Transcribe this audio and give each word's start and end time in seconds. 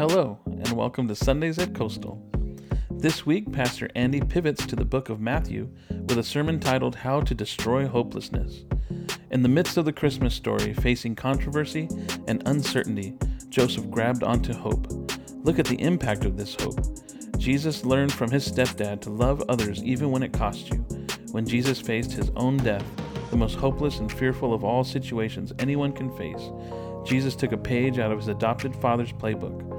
Hello, 0.00 0.38
and 0.46 0.72
welcome 0.72 1.08
to 1.08 1.14
Sundays 1.14 1.58
at 1.58 1.74
Coastal. 1.74 2.26
This 2.90 3.26
week, 3.26 3.52
Pastor 3.52 3.86
Andy 3.94 4.22
pivots 4.22 4.64
to 4.64 4.74
the 4.74 4.82
book 4.82 5.10
of 5.10 5.20
Matthew 5.20 5.68
with 5.90 6.16
a 6.16 6.24
sermon 6.24 6.58
titled 6.58 6.94
How 6.94 7.20
to 7.20 7.34
Destroy 7.34 7.86
Hopelessness. 7.86 8.64
In 9.30 9.42
the 9.42 9.48
midst 9.50 9.76
of 9.76 9.84
the 9.84 9.92
Christmas 9.92 10.34
story, 10.34 10.72
facing 10.72 11.16
controversy 11.16 11.86
and 12.26 12.42
uncertainty, 12.46 13.12
Joseph 13.50 13.90
grabbed 13.90 14.22
onto 14.22 14.54
hope. 14.54 14.90
Look 15.44 15.58
at 15.58 15.66
the 15.66 15.78
impact 15.82 16.24
of 16.24 16.38
this 16.38 16.56
hope. 16.58 16.80
Jesus 17.36 17.84
learned 17.84 18.14
from 18.14 18.30
his 18.30 18.50
stepdad 18.50 19.02
to 19.02 19.10
love 19.10 19.44
others 19.50 19.84
even 19.84 20.10
when 20.10 20.22
it 20.22 20.32
cost 20.32 20.70
you. 20.70 20.78
When 21.32 21.46
Jesus 21.46 21.78
faced 21.78 22.12
his 22.12 22.30
own 22.36 22.56
death, 22.56 22.86
the 23.28 23.36
most 23.36 23.56
hopeless 23.56 23.98
and 23.98 24.10
fearful 24.10 24.54
of 24.54 24.64
all 24.64 24.82
situations 24.82 25.52
anyone 25.58 25.92
can 25.92 26.10
face, 26.16 26.50
Jesus 27.04 27.36
took 27.36 27.52
a 27.52 27.58
page 27.58 27.98
out 27.98 28.10
of 28.10 28.18
his 28.18 28.28
adopted 28.28 28.74
father's 28.76 29.12
playbook. 29.12 29.69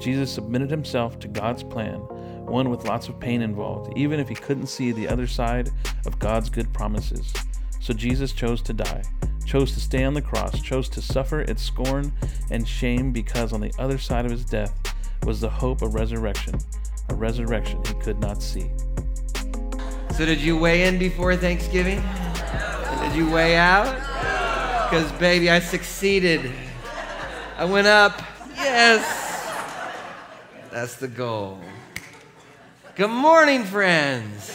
Jesus 0.00 0.30
submitted 0.30 0.70
himself 0.70 1.18
to 1.20 1.28
God's 1.28 1.62
plan, 1.62 1.98
one 2.46 2.70
with 2.70 2.86
lots 2.86 3.08
of 3.08 3.18
pain 3.18 3.42
involved, 3.42 3.96
even 3.96 4.20
if 4.20 4.28
he 4.28 4.34
couldn't 4.34 4.66
see 4.66 4.92
the 4.92 5.08
other 5.08 5.26
side 5.26 5.70
of 6.06 6.18
God's 6.18 6.50
good 6.50 6.72
promises. 6.72 7.32
So 7.80 7.92
Jesus 7.92 8.32
chose 8.32 8.62
to 8.62 8.72
die, 8.72 9.02
chose 9.44 9.72
to 9.72 9.80
stay 9.80 10.04
on 10.04 10.14
the 10.14 10.22
cross, 10.22 10.60
chose 10.60 10.88
to 10.90 11.02
suffer 11.02 11.40
its 11.40 11.62
scorn 11.62 12.12
and 12.50 12.66
shame 12.66 13.12
because 13.12 13.52
on 13.52 13.60
the 13.60 13.72
other 13.78 13.98
side 13.98 14.24
of 14.24 14.30
his 14.30 14.44
death 14.44 14.74
was 15.24 15.40
the 15.40 15.50
hope 15.50 15.82
of 15.82 15.94
resurrection, 15.94 16.58
a 17.08 17.14
resurrection 17.14 17.80
he 17.86 17.94
could 17.94 18.20
not 18.20 18.42
see. 18.42 18.70
So, 20.16 20.24
did 20.24 20.40
you 20.40 20.56
weigh 20.56 20.84
in 20.84 20.98
before 20.98 21.36
Thanksgiving? 21.36 22.02
Did 23.02 23.14
you 23.14 23.30
weigh 23.30 23.56
out? 23.56 23.94
Because, 24.88 25.12
baby, 25.12 25.50
I 25.50 25.58
succeeded. 25.58 26.50
I 27.58 27.64
went 27.64 27.86
up. 27.86 28.22
Yes. 28.56 29.25
That's 30.76 30.96
the 30.96 31.08
goal. 31.08 31.58
Good 32.96 33.08
morning, 33.08 33.64
friends. 33.64 34.50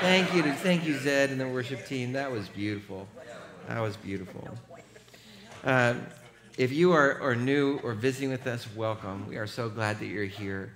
Thank 0.00 0.34
you. 0.34 0.42
To, 0.42 0.52
thank 0.52 0.84
you, 0.84 0.98
Zed, 0.98 1.30
and 1.30 1.40
the 1.40 1.48
worship 1.48 1.86
team. 1.86 2.12
That 2.12 2.30
was 2.30 2.46
beautiful. 2.46 3.08
That 3.66 3.80
was 3.80 3.96
beautiful. 3.96 4.50
Uh, 5.64 5.94
if 6.58 6.72
you 6.72 6.92
are, 6.92 7.18
are 7.22 7.34
new 7.34 7.80
or 7.82 7.94
visiting 7.94 8.28
with 8.28 8.46
us, 8.46 8.68
welcome. 8.76 9.26
We 9.26 9.38
are 9.38 9.46
so 9.46 9.70
glad 9.70 9.98
that 10.00 10.08
you're 10.08 10.26
here. 10.26 10.74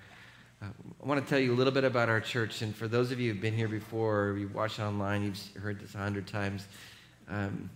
Uh, 0.62 0.69
I 1.05 1.06
want 1.06 1.22
to 1.22 1.28
tell 1.28 1.39
you 1.39 1.53
a 1.53 1.56
little 1.56 1.75
bit 1.75 1.84
about 1.84 2.09
our 2.09 2.22
church. 2.22 2.62
And 2.62 2.75
for 2.75 2.89
those 2.89 3.12
of 3.12 3.20
you 3.20 3.34
who've 3.34 3.42
been 3.42 3.59
here 3.59 3.69
before 3.69 4.28
or 4.28 4.39
you've 4.39 4.55
watched 4.55 4.81
online, 4.81 5.22
you've 5.25 5.62
heard 5.62 5.78
this 5.78 5.94
a 5.94 5.98
hundred 5.98 6.27
times. 6.27 6.67
Um, 7.28 7.69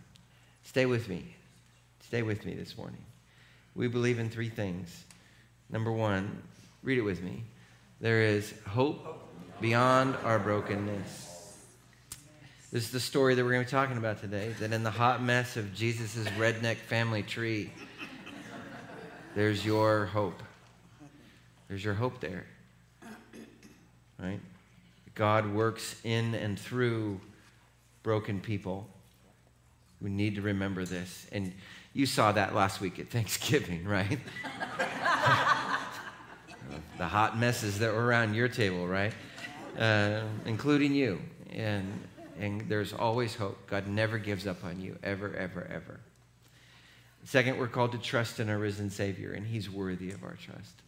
stay 0.63 0.87
with 0.87 1.11
me. 1.11 1.37
Stay 2.01 2.23
with 2.23 2.47
me 2.47 2.55
this 2.55 2.79
morning. 2.79 3.05
We 3.75 3.89
believe 3.89 4.19
in 4.19 4.31
three 4.31 4.49
things. 4.49 5.05
Number 5.69 5.93
one, 5.93 6.43
Read 6.85 6.99
it 6.99 7.03
with 7.03 7.23
me. 7.23 7.43
There 8.03 8.21
is 8.21 8.53
hope 8.69 9.27
beyond 9.59 10.17
our 10.23 10.39
brokenness. 10.39 11.57
This 12.71 12.85
is 12.85 12.91
the 12.91 13.01
story 13.01 13.35
that 13.35 13.43
we're 13.43 13.53
going 13.53 13.65
to 13.65 13.71
be 13.71 13.71
talking 13.71 13.97
about 13.97 14.21
today. 14.21 14.55
That 14.61 14.71
in 14.71 14.83
the 14.83 14.91
hot 14.91 15.23
mess 15.23 15.57
of 15.57 15.75
Jesus' 15.75 16.27
redneck 16.37 16.77
family 16.77 17.23
tree, 17.23 17.71
there's 19.35 19.65
your 19.65 20.05
hope. 20.05 20.43
There's 21.69 21.83
your 21.83 21.95
hope 21.95 22.21
there. 22.21 22.45
Right? 24.19 24.41
God 25.15 25.55
works 25.55 25.97
in 26.05 26.35
and 26.35 26.59
through 26.59 27.19
broken 28.03 28.41
people. 28.41 28.87
We 30.03 30.11
need 30.11 30.35
to 30.35 30.43
remember 30.43 30.85
this. 30.85 31.27
And 31.33 31.55
you 31.95 32.05
saw 32.05 32.33
that 32.33 32.55
last 32.55 32.83
week 32.83 32.99
at 32.99 33.09
Thanksgiving, 33.09 33.85
right? 33.89 34.19
the 37.05 37.09
hot 37.09 37.37
messes 37.37 37.81
that 37.81 37.93
were 37.93 38.07
around 38.07 38.33
your 38.33 38.49
table, 38.49 38.89
right? 38.89 39.13
Uh, 39.79 40.23
including 40.47 40.95
you. 40.95 41.21
And, 41.53 42.01
and 42.41 42.63
there's 42.63 42.95
always 42.95 43.35
hope. 43.35 43.67
God 43.67 43.87
never 43.87 44.17
gives 44.17 44.47
up 44.47 44.65
on 44.65 44.81
you, 44.81 44.97
ever, 45.03 45.37
ever, 45.37 45.69
ever. 45.71 46.01
Second, 47.25 47.59
we're 47.59 47.69
called 47.69 47.93
to 47.93 47.99
trust 47.99 48.41
in 48.41 48.49
our 48.49 48.57
risen 48.57 48.89
Savior, 48.89 49.35
and 49.35 49.47
He's 49.47 49.69
worthy 49.69 50.13
of 50.13 50.25
our 50.25 50.33
trust. 50.37 50.81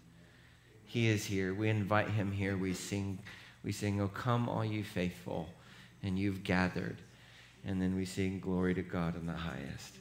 He 0.86 1.08
is 1.08 1.26
here. 1.26 1.52
We 1.52 1.68
invite 1.68 2.08
Him 2.08 2.32
here. 2.32 2.56
We 2.56 2.72
sing, 2.72 3.18
we 3.62 3.70
sing, 3.70 4.00
Oh, 4.00 4.08
come, 4.08 4.48
all 4.48 4.64
you 4.64 4.84
faithful, 4.84 5.50
and 6.02 6.18
you've 6.18 6.44
gathered. 6.44 6.96
And 7.66 7.82
then 7.82 7.94
we 7.94 8.06
sing, 8.06 8.40
Glory 8.40 8.72
to 8.72 8.82
God 8.82 9.16
in 9.16 9.26
the 9.26 9.34
highest. 9.34 9.96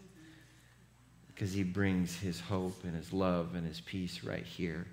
Because 1.28 1.52
He 1.52 1.64
brings 1.64 2.16
His 2.16 2.40
hope 2.40 2.86
and 2.86 2.96
His 2.96 3.12
love 3.12 3.54
and 3.54 3.68
His 3.68 3.82
peace 3.82 4.24
right 4.24 4.46
here 4.46 4.88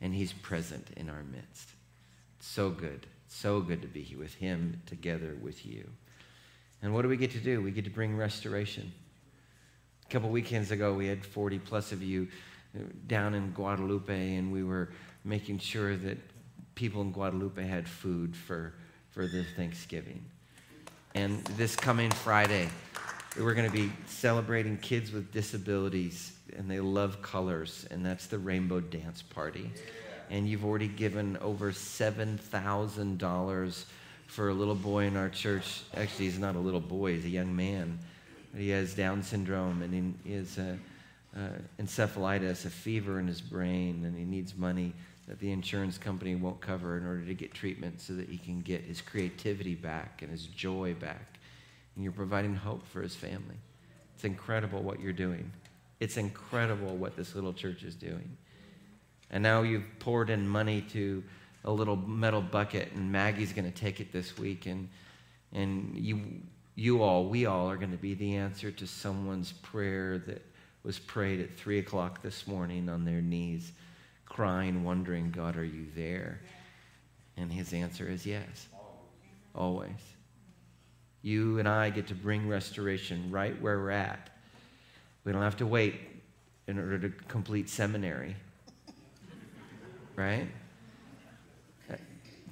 and 0.00 0.14
He's 0.14 0.32
present 0.32 0.88
in 0.96 1.08
our 1.08 1.22
midst. 1.24 1.70
So 2.40 2.70
good, 2.70 3.06
so 3.28 3.60
good 3.60 3.82
to 3.82 3.88
be 3.88 4.02
here 4.02 4.18
with 4.18 4.34
Him 4.34 4.80
together 4.86 5.36
with 5.40 5.66
you. 5.66 5.88
And 6.82 6.92
what 6.94 7.02
do 7.02 7.08
we 7.08 7.16
get 7.16 7.32
to 7.32 7.38
do? 7.38 7.62
We 7.62 7.70
get 7.70 7.84
to 7.84 7.90
bring 7.90 8.16
restoration. 8.16 8.92
A 10.04 10.12
couple 10.12 10.30
weekends 10.30 10.70
ago, 10.70 10.92
we 10.92 11.06
had 11.06 11.24
40 11.24 11.58
plus 11.58 11.92
of 11.92 12.02
you 12.02 12.28
down 13.06 13.34
in 13.34 13.50
Guadalupe, 13.52 14.36
and 14.36 14.52
we 14.52 14.62
were 14.62 14.90
making 15.24 15.58
sure 15.58 15.96
that 15.96 16.18
people 16.74 17.02
in 17.02 17.10
Guadalupe 17.10 17.62
had 17.66 17.88
food 17.88 18.36
for, 18.36 18.74
for 19.10 19.26
the 19.26 19.44
Thanksgiving. 19.56 20.24
And 21.14 21.42
this 21.56 21.74
coming 21.74 22.10
Friday, 22.10 22.68
we're 23.38 23.54
going 23.54 23.70
to 23.70 23.76
be 23.76 23.90
celebrating 24.06 24.76
kids 24.76 25.10
with 25.10 25.32
disabilities 25.32 26.35
and 26.56 26.70
they 26.70 26.80
love 26.80 27.22
colors, 27.22 27.86
and 27.90 28.04
that's 28.04 28.26
the 28.26 28.38
Rainbow 28.38 28.80
Dance 28.80 29.22
Party. 29.22 29.70
And 30.30 30.48
you've 30.48 30.64
already 30.64 30.88
given 30.88 31.36
over 31.38 31.72
$7,000 31.72 33.84
for 34.26 34.48
a 34.48 34.54
little 34.54 34.74
boy 34.74 35.04
in 35.04 35.16
our 35.16 35.28
church. 35.28 35.82
Actually, 35.94 36.24
he's 36.26 36.38
not 36.38 36.56
a 36.56 36.60
little 36.60 36.80
boy, 36.80 37.14
he's 37.14 37.24
a 37.24 37.28
young 37.28 37.54
man. 37.54 37.98
He 38.56 38.70
has 38.70 38.94
Down 38.94 39.22
syndrome 39.22 39.82
and 39.82 40.14
he 40.24 40.32
has 40.32 40.58
a, 40.58 40.78
uh, 41.36 41.40
encephalitis, 41.78 42.64
a 42.64 42.70
fever 42.70 43.20
in 43.20 43.26
his 43.26 43.40
brain, 43.40 44.04
and 44.04 44.16
he 44.16 44.24
needs 44.24 44.56
money 44.56 44.94
that 45.28 45.38
the 45.40 45.50
insurance 45.50 45.98
company 45.98 46.34
won't 46.34 46.60
cover 46.60 46.96
in 46.96 47.06
order 47.06 47.24
to 47.24 47.34
get 47.34 47.52
treatment 47.52 48.00
so 48.00 48.14
that 48.14 48.28
he 48.28 48.38
can 48.38 48.60
get 48.60 48.82
his 48.82 49.00
creativity 49.00 49.74
back 49.74 50.22
and 50.22 50.30
his 50.30 50.46
joy 50.46 50.94
back. 50.94 51.38
And 51.94 52.04
you're 52.04 52.12
providing 52.12 52.54
hope 52.54 52.86
for 52.86 53.02
his 53.02 53.14
family. 53.14 53.56
It's 54.14 54.24
incredible 54.24 54.82
what 54.82 55.00
you're 55.00 55.12
doing. 55.12 55.50
It's 55.98 56.16
incredible 56.16 56.96
what 56.96 57.16
this 57.16 57.34
little 57.34 57.52
church 57.52 57.82
is 57.82 57.94
doing. 57.94 58.36
And 59.30 59.42
now 59.42 59.62
you've 59.62 59.86
poured 59.98 60.30
in 60.30 60.46
money 60.46 60.82
to 60.92 61.22
a 61.64 61.72
little 61.72 61.96
metal 61.96 62.42
bucket, 62.42 62.92
and 62.92 63.10
Maggie's 63.10 63.52
going 63.52 63.70
to 63.70 63.76
take 63.76 64.00
it 64.00 64.12
this 64.12 64.38
week. 64.38 64.66
And, 64.66 64.88
and 65.52 65.96
you, 65.96 66.22
you 66.74 67.02
all, 67.02 67.28
we 67.28 67.46
all 67.46 67.68
are 67.68 67.76
going 67.76 67.90
to 67.90 67.96
be 67.96 68.14
the 68.14 68.36
answer 68.36 68.70
to 68.70 68.86
someone's 68.86 69.52
prayer 69.52 70.18
that 70.26 70.44
was 70.84 70.98
prayed 70.98 71.40
at 71.40 71.56
3 71.56 71.80
o'clock 71.80 72.22
this 72.22 72.46
morning 72.46 72.88
on 72.88 73.04
their 73.04 73.20
knees, 73.20 73.72
crying, 74.26 74.84
wondering, 74.84 75.32
God, 75.32 75.56
are 75.56 75.64
you 75.64 75.86
there? 75.96 76.40
And 77.36 77.52
his 77.52 77.72
answer 77.72 78.08
is 78.08 78.24
yes, 78.24 78.68
always. 79.54 79.90
You 81.22 81.58
and 81.58 81.68
I 81.68 81.90
get 81.90 82.06
to 82.08 82.14
bring 82.14 82.46
restoration 82.46 83.30
right 83.32 83.60
where 83.60 83.78
we're 83.78 83.90
at 83.90 84.35
we 85.26 85.32
don't 85.32 85.42
have 85.42 85.56
to 85.56 85.66
wait 85.66 85.96
in 86.68 86.78
order 86.78 87.00
to 87.00 87.08
complete 87.26 87.68
seminary. 87.68 88.36
Right? 90.14 90.46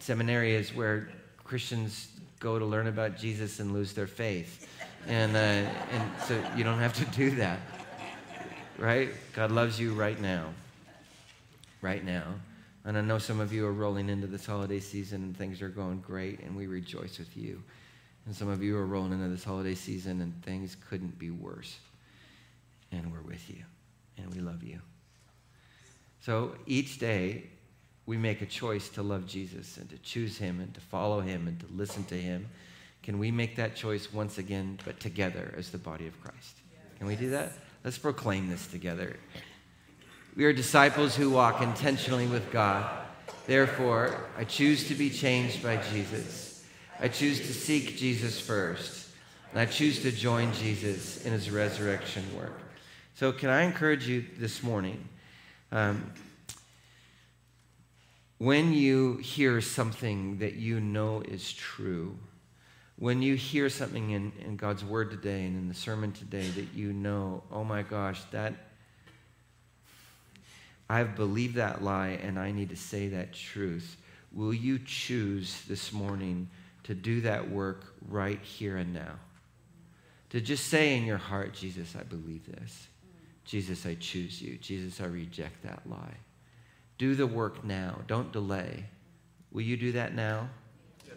Seminary 0.01 0.57
is 0.57 0.75
where 0.75 1.09
Christians 1.45 2.09
go 2.41 2.59
to 2.59 2.65
learn 2.65 2.89
about 2.89 3.17
Jesus 3.17 3.61
and 3.61 3.73
lose 3.73 3.93
their 3.93 4.09
faith. 4.09 4.69
And, 5.07 5.37
uh, 5.37 5.39
and 5.39 6.11
so 6.27 6.43
you 6.57 6.65
don't 6.65 6.81
have 6.81 6.93
to 6.95 7.05
do 7.17 7.31
that. 7.37 7.61
Right? 8.77 9.11
God 9.35 9.53
loves 9.53 9.79
you 9.79 9.95
right 9.95 10.21
now. 10.21 10.49
Right 11.81 12.05
now. 12.05 12.25
And 12.85 12.99
I 12.99 13.03
know 13.03 13.19
some 13.19 13.39
of 13.39 13.53
you 13.53 13.67
are 13.67 13.73
rolling 13.73 14.09
into 14.09 14.27
this 14.27 14.45
holiday 14.45 14.81
season 14.81 15.23
and 15.23 15.37
things 15.37 15.63
are 15.63 15.69
going 15.69 16.01
great, 16.01 16.41
and 16.41 16.57
we 16.57 16.67
rejoice 16.67 17.19
with 17.19 17.37
you. 17.37 17.63
And 18.27 18.35
some 18.35 18.49
of 18.49 18.65
you 18.65 18.77
are 18.77 18.87
rolling 18.87 19.13
into 19.13 19.29
this 19.29 19.45
holiday 19.45 19.77
season 19.77 20.21
and 20.21 20.43
things 20.43 20.77
couldn't 20.89 21.21
be 21.21 21.31
worse 21.31 21.77
and 22.95 23.13
we're 23.13 23.21
with 23.21 23.51
you, 23.51 23.65
and 24.17 24.33
we 24.35 24.41
love 24.41 24.63
you. 24.63 24.81
So 26.21 26.55
each 26.67 26.99
day, 26.99 27.45
we 28.07 28.17
make 28.17 28.43
a 28.43 28.47
choice 28.47 28.89
to 28.91 29.03
love 29.03 29.27
Jesus 29.27 29.77
and 29.77 29.89
to 29.91 29.99
choose 29.99 30.39
him 30.39 30.61
and 30.61 30.73
to 30.75 30.81
follow 30.81 31.21
him 31.21 31.49
and 31.49 31.59
to 31.61 31.67
listen 31.75 32.05
to 32.05 32.15
him. 32.15 32.49
Can 33.03 33.19
we 33.19 33.31
make 33.31 33.57
that 33.57 33.77
choice 33.77 34.13
once 34.13 34.39
again, 34.39 34.79
but 34.85 35.01
together 35.01 35.55
as 35.57 35.71
the 35.71 35.79
body 35.79 36.07
of 36.07 36.21
Christ? 36.23 36.57
Can 36.99 37.07
we 37.07 37.17
do 37.17 37.31
that? 37.31 37.53
Let's 37.83 37.99
proclaim 37.99 38.49
this 38.49 38.67
together. 38.67 39.17
We 40.37 40.45
are 40.45 40.53
disciples 40.53 41.15
who 41.15 41.31
walk 41.31 41.63
intentionally 41.63 42.27
with 42.27 42.51
God. 42.51 42.91
Therefore, 43.47 44.29
I 44.39 44.45
choose 44.45 44.89
to 44.89 44.95
be 44.95 45.11
changed 45.11 45.63
by 45.63 45.77
Jesus. 45.93 46.65
I 46.99 47.09
choose 47.09 47.41
to 47.41 47.53
seek 47.53 47.97
Jesus 47.97 48.41
first. 48.41 49.11
And 49.51 49.61
I 49.61 49.67
choose 49.67 50.03
to 50.03 50.11
join 50.11 50.53
Jesus 50.55 51.25
in 51.25 51.33
his 51.33 51.51
resurrection 51.51 52.25
work. 52.37 52.59
So, 53.17 53.31
can 53.31 53.49
I 53.49 53.63
encourage 53.63 54.09
you 54.09 54.25
this 54.39 54.61
morning? 54.61 55.09
Um, 55.71 56.13
when 58.39 58.73
you 58.73 59.19
hear 59.19 59.61
something 59.61 60.39
that 60.39 60.55
you 60.55 60.81
know 60.81 61.21
is 61.21 61.53
true, 61.53 62.19
when 62.97 63.23
you 63.23 63.37
hear 63.37 63.69
something 63.69 64.11
in, 64.11 64.33
in 64.45 64.57
God's 64.57 64.85
word 64.85 65.13
today 65.13 65.45
and 65.45 65.57
in 65.57 65.69
the 65.69 65.75
sermon 65.75 66.11
today 66.11 66.49
that 66.49 66.75
you 66.75 66.93
know, 66.93 67.45
oh 67.53 67.63
my 67.63 67.83
gosh, 67.83 68.21
that 68.33 68.53
I've 70.91 71.15
believed 71.15 71.55
that 71.55 71.85
lie 71.85 72.19
and 72.21 72.37
I 72.37 72.51
need 72.51 72.71
to 72.71 72.77
say 72.77 73.07
that 73.09 73.33
truth. 73.33 73.97
Will 74.33 74.53
you 74.53 74.81
choose 74.85 75.63
this 75.69 75.93
morning 75.93 76.49
to 76.83 76.97
do 76.97 77.21
that 77.21 77.49
work 77.49 77.95
right 78.09 78.41
here 78.43 78.77
and 78.77 78.93
now? 78.93 79.21
To 80.31 80.41
just 80.41 80.67
say 80.67 80.97
in 80.97 81.05
your 81.05 81.19
heart, 81.19 81.55
Jesus, 81.55 81.95
I 81.97 82.03
believe 82.03 82.45
this. 82.47 82.89
Jesus, 83.45 83.85
I 83.85 83.95
choose 83.95 84.41
you. 84.41 84.57
Jesus, 84.57 85.01
I 85.01 85.07
reject 85.07 85.63
that 85.63 85.83
lie. 85.87 86.17
Do 86.99 87.15
the 87.15 87.27
work 87.27 87.65
now. 87.65 88.01
Don't 88.07 88.33
delay. 88.33 88.85
Will 89.53 89.63
you 89.63 89.77
do 89.77 89.93
that 89.93 90.15
now? 90.15 90.49
Yes. 91.07 91.17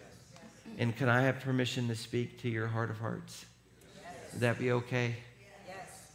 And 0.77 0.95
can 0.95 1.09
I 1.09 1.21
have 1.21 1.39
permission 1.39 1.87
to 1.87 1.95
speak 1.95 2.41
to 2.41 2.49
your 2.49 2.67
heart 2.67 2.89
of 2.89 2.99
hearts? 2.99 3.45
Yes. 3.95 4.33
Would 4.33 4.41
that 4.41 4.59
be 4.59 4.71
okay? 4.71 5.15
Yes. 5.65 6.07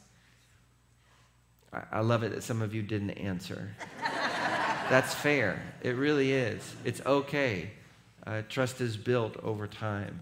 I, 1.73 1.99
I 1.99 2.01
love 2.01 2.23
it 2.23 2.33
that 2.33 2.43
some 2.43 2.61
of 2.61 2.75
you 2.75 2.83
didn't 2.83 3.11
answer. 3.13 3.75
That's 4.91 5.15
fair. 5.15 5.63
It 5.83 5.97
really 5.97 6.33
is. 6.33 6.75
It's 6.85 7.01
okay. 7.07 7.71
Uh, 8.27 8.43
trust 8.49 8.81
is 8.81 8.97
built 8.97 9.37
over 9.43 9.67
time. 9.67 10.21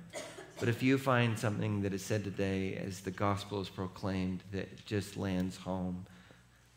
But 0.60 0.68
if 0.68 0.82
you 0.82 0.98
find 0.98 1.38
something 1.38 1.80
that 1.82 1.94
is 1.94 2.04
said 2.04 2.22
today 2.22 2.74
as 2.74 3.00
the 3.00 3.10
gospel 3.10 3.62
is 3.62 3.70
proclaimed 3.70 4.42
that 4.52 4.84
just 4.84 5.16
lands 5.16 5.56
home, 5.56 6.04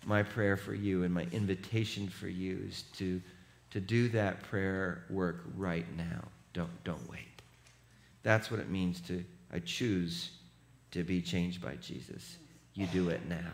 my 0.05 0.23
prayer 0.23 0.55
for 0.55 0.73
you 0.73 1.03
and 1.03 1.13
my 1.13 1.27
invitation 1.33 2.07
for 2.07 2.29
you 2.29 2.63
is 2.65 2.83
to, 2.93 3.21
to 3.71 3.81
do 3.81 4.07
that 4.09 4.41
prayer 4.43 5.03
work 5.09 5.43
right 5.57 5.85
now. 5.97 6.23
Don't, 6.53 6.83
don't 6.85 7.09
wait. 7.09 7.41
That's 8.23 8.49
what 8.49 8.61
it 8.61 8.69
means 8.69 9.01
to, 9.01 9.21
I 9.51 9.59
choose 9.59 10.31
to 10.91 11.03
be 11.03 11.21
changed 11.21 11.61
by 11.61 11.75
Jesus. 11.75 12.37
You 12.75 12.87
do 12.87 13.09
it 13.09 13.27
now. 13.27 13.51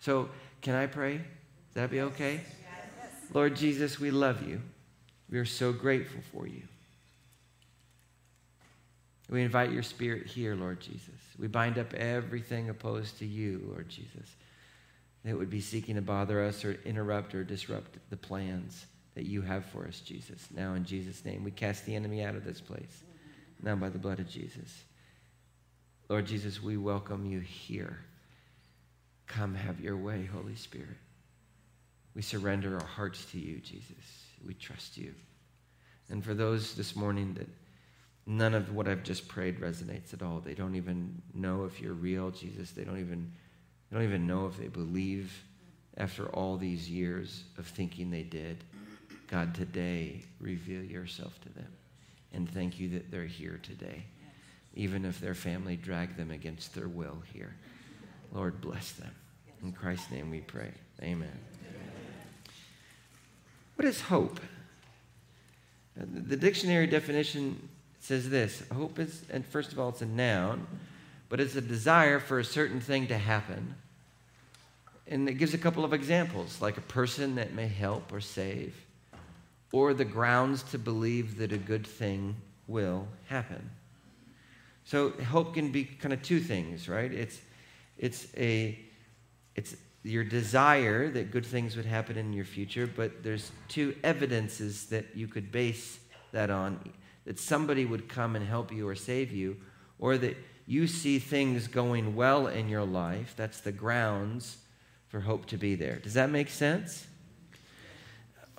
So, 0.00 0.30
can 0.62 0.74
I 0.74 0.86
pray? 0.86 1.18
Would 1.18 1.24
that 1.74 1.90
be 1.90 2.00
okay? 2.00 2.40
Yes. 2.40 3.10
Lord 3.34 3.54
Jesus, 3.54 4.00
we 4.00 4.10
love 4.10 4.48
you. 4.48 4.62
We 5.30 5.38
are 5.38 5.44
so 5.44 5.72
grateful 5.72 6.22
for 6.32 6.46
you. 6.46 6.62
We 9.30 9.42
invite 9.42 9.72
your 9.72 9.82
spirit 9.82 10.26
here, 10.26 10.54
Lord 10.54 10.80
Jesus. 10.80 11.14
We 11.38 11.48
bind 11.48 11.78
up 11.78 11.94
everything 11.94 12.68
opposed 12.68 13.18
to 13.18 13.26
you, 13.26 13.62
Lord 13.72 13.88
Jesus 13.88 14.36
that 15.24 15.36
would 15.36 15.50
be 15.50 15.60
seeking 15.60 15.94
to 15.94 16.02
bother 16.02 16.44
us 16.44 16.64
or 16.64 16.78
interrupt 16.84 17.34
or 17.34 17.44
disrupt 17.44 17.98
the 18.10 18.16
plans 18.16 18.86
that 19.14 19.24
you 19.24 19.40
have 19.40 19.64
for 19.64 19.86
us, 19.86 20.00
Jesus. 20.00 20.48
Now, 20.54 20.74
in 20.74 20.84
Jesus' 20.84 21.24
name, 21.24 21.42
we 21.44 21.50
cast 21.50 21.86
the 21.86 21.94
enemy 21.94 22.22
out 22.22 22.34
of 22.34 22.44
this 22.44 22.60
place. 22.60 23.02
Now, 23.62 23.74
by 23.74 23.88
the 23.88 23.98
blood 23.98 24.20
of 24.20 24.28
Jesus. 24.28 24.84
Lord 26.08 26.26
Jesus, 26.26 26.62
we 26.62 26.76
welcome 26.76 27.24
you 27.24 27.40
here. 27.40 28.00
Come 29.26 29.54
have 29.54 29.80
your 29.80 29.96
way, 29.96 30.26
Holy 30.26 30.56
Spirit. 30.56 30.98
We 32.14 32.20
surrender 32.20 32.78
our 32.78 32.86
hearts 32.86 33.24
to 33.26 33.38
you, 33.38 33.60
Jesus. 33.60 34.26
We 34.46 34.52
trust 34.52 34.98
you. 34.98 35.14
And 36.10 36.22
for 36.22 36.34
those 36.34 36.74
this 36.74 36.94
morning 36.94 37.32
that 37.34 37.48
none 38.26 38.54
of 38.54 38.74
what 38.74 38.88
I've 38.88 39.02
just 39.02 39.28
prayed 39.28 39.60
resonates 39.60 40.14
at 40.14 40.22
all, 40.22 40.40
they 40.40 40.54
don't 40.54 40.76
even 40.76 41.20
know 41.34 41.64
if 41.64 41.80
you're 41.80 41.94
real, 41.94 42.30
Jesus. 42.30 42.70
They 42.70 42.84
don't 42.84 43.00
even 43.00 43.30
I 43.90 43.94
don't 43.94 44.04
even 44.04 44.26
know 44.26 44.46
if 44.46 44.56
they 44.56 44.66
believe 44.66 45.44
after 45.96 46.26
all 46.30 46.56
these 46.56 46.90
years 46.90 47.44
of 47.58 47.66
thinking 47.66 48.10
they 48.10 48.22
did. 48.22 48.64
God, 49.28 49.54
today, 49.54 50.24
reveal 50.40 50.82
yourself 50.82 51.40
to 51.42 51.48
them. 51.50 51.68
And 52.32 52.50
thank 52.50 52.80
you 52.80 52.88
that 52.90 53.10
they're 53.10 53.24
here 53.24 53.60
today, 53.62 54.04
even 54.74 55.04
if 55.04 55.20
their 55.20 55.34
family 55.34 55.76
dragged 55.76 56.16
them 56.16 56.32
against 56.32 56.74
their 56.74 56.88
will 56.88 57.22
here. 57.32 57.54
Lord, 58.32 58.60
bless 58.60 58.92
them. 58.92 59.12
In 59.62 59.72
Christ's 59.72 60.10
name 60.10 60.30
we 60.30 60.40
pray. 60.40 60.72
Amen. 61.00 61.38
What 63.76 63.86
is 63.86 64.00
hope? 64.00 64.40
Uh, 66.00 66.04
the 66.06 66.36
dictionary 66.36 66.88
definition 66.88 67.68
says 68.04 68.28
this 68.30 68.62
hope 68.72 68.98
is, 68.98 69.22
and 69.30 69.44
first 69.44 69.72
of 69.72 69.78
all, 69.78 69.88
it's 69.88 70.02
a 70.02 70.06
noun, 70.06 70.66
but 71.28 71.40
it's 71.40 71.56
a 71.56 71.60
desire 71.60 72.18
for 72.18 72.38
a 72.38 72.44
certain 72.44 72.80
thing 72.80 73.06
to 73.08 73.18
happen 73.18 73.74
and 75.06 75.28
it 75.28 75.34
gives 75.34 75.54
a 75.54 75.58
couple 75.58 75.84
of 75.84 75.92
examples, 75.92 76.60
like 76.62 76.76
a 76.76 76.82
person 76.82 77.34
that 77.34 77.52
may 77.52 77.68
help 77.68 78.12
or 78.12 78.20
save, 78.20 78.74
or 79.72 79.92
the 79.92 80.04
grounds 80.04 80.62
to 80.62 80.78
believe 80.78 81.38
that 81.38 81.52
a 81.52 81.58
good 81.58 81.86
thing 81.86 82.36
will 82.66 83.06
happen. 83.26 83.70
So 84.84 85.10
hope 85.10 85.54
can 85.54 85.72
be 85.72 85.84
kind 85.84 86.12
of 86.12 86.22
two 86.22 86.40
things, 86.40 86.88
right? 86.88 87.12
It's 87.12 87.40
it's 87.98 88.26
a 88.36 88.78
it's 89.54 89.76
your 90.02 90.24
desire 90.24 91.10
that 91.10 91.30
good 91.30 91.46
things 91.46 91.76
would 91.76 91.86
happen 91.86 92.16
in 92.16 92.32
your 92.32 92.44
future, 92.44 92.86
but 92.86 93.22
there's 93.22 93.50
two 93.68 93.94
evidences 94.04 94.86
that 94.86 95.06
you 95.14 95.26
could 95.26 95.50
base 95.50 95.98
that 96.32 96.50
on 96.50 96.80
that 97.24 97.38
somebody 97.38 97.84
would 97.84 98.08
come 98.08 98.36
and 98.36 98.46
help 98.46 98.72
you 98.72 98.86
or 98.86 98.94
save 98.94 99.32
you, 99.32 99.56
or 99.98 100.18
that 100.18 100.36
you 100.66 100.86
see 100.86 101.18
things 101.18 101.68
going 101.68 102.14
well 102.14 102.46
in 102.46 102.68
your 102.68 102.84
life. 102.84 103.34
That's 103.36 103.60
the 103.60 103.72
grounds 103.72 104.58
for 105.08 105.20
hope 105.20 105.46
to 105.46 105.56
be 105.56 105.74
there. 105.74 105.96
Does 105.96 106.14
that 106.14 106.30
make 106.30 106.48
sense? 106.48 107.06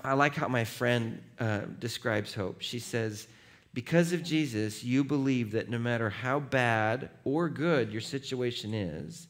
I 0.03 0.13
like 0.13 0.35
how 0.35 0.47
my 0.47 0.63
friend 0.63 1.21
uh, 1.39 1.61
describes 1.79 2.33
hope. 2.33 2.61
She 2.61 2.79
says, 2.79 3.27
Because 3.73 4.13
of 4.13 4.23
Jesus, 4.23 4.83
you 4.83 5.03
believe 5.03 5.51
that 5.51 5.69
no 5.69 5.79
matter 5.79 6.09
how 6.09 6.39
bad 6.39 7.09
or 7.23 7.49
good 7.49 7.91
your 7.91 8.01
situation 8.01 8.73
is, 8.73 9.27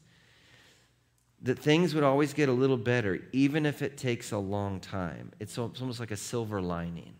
that 1.42 1.60
things 1.60 1.94
would 1.94 2.04
always 2.04 2.34
get 2.34 2.50
a 2.50 2.54
little 2.54 2.78
better, 2.78 3.22
even 3.32 3.66
if 3.66 3.82
it 3.82 3.98
takes 3.98 4.32
a 4.32 4.38
long 4.38 4.80
time. 4.80 5.32
It's 5.40 5.58
almost 5.58 6.00
like 6.00 6.12
a 6.12 6.18
silver 6.18 6.62
lining. 6.62 7.14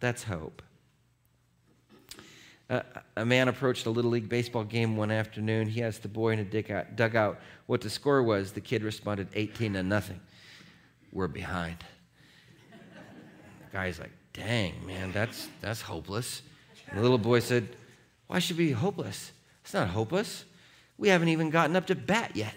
That's 0.00 0.24
hope. 0.24 0.62
Uh, 2.70 2.82
a 3.16 3.24
man 3.24 3.48
approached 3.48 3.86
a 3.86 3.90
Little 3.90 4.10
League 4.10 4.28
baseball 4.28 4.62
game 4.62 4.96
one 4.96 5.10
afternoon. 5.10 5.68
He 5.68 5.82
asked 5.82 6.02
the 6.02 6.08
boy 6.08 6.32
in 6.32 6.38
a 6.38 6.44
dugout 6.44 7.40
what 7.66 7.80
the 7.80 7.88
score 7.88 8.22
was. 8.22 8.52
The 8.52 8.60
kid 8.60 8.82
responded, 8.82 9.28
18 9.34 9.72
to 9.72 9.82
nothing. 9.82 10.20
We're 11.12 11.28
behind. 11.28 11.78
The 12.70 13.72
guy's 13.72 13.98
like, 13.98 14.12
dang, 14.34 14.86
man, 14.86 15.12
that's, 15.12 15.48
that's 15.62 15.80
hopeless. 15.80 16.42
And 16.88 16.98
the 16.98 17.02
little 17.02 17.18
boy 17.18 17.40
said, 17.40 17.68
why 18.26 18.38
should 18.38 18.58
we 18.58 18.66
be 18.66 18.72
hopeless? 18.72 19.32
It's 19.62 19.72
not 19.72 19.88
hopeless. 19.88 20.44
We 20.98 21.08
haven't 21.08 21.28
even 21.28 21.48
gotten 21.48 21.74
up 21.76 21.86
to 21.86 21.94
bat 21.94 22.32
yet. 22.34 22.54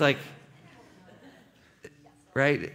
It's 0.00 0.18
like, 1.84 1.92
right? 2.32 2.72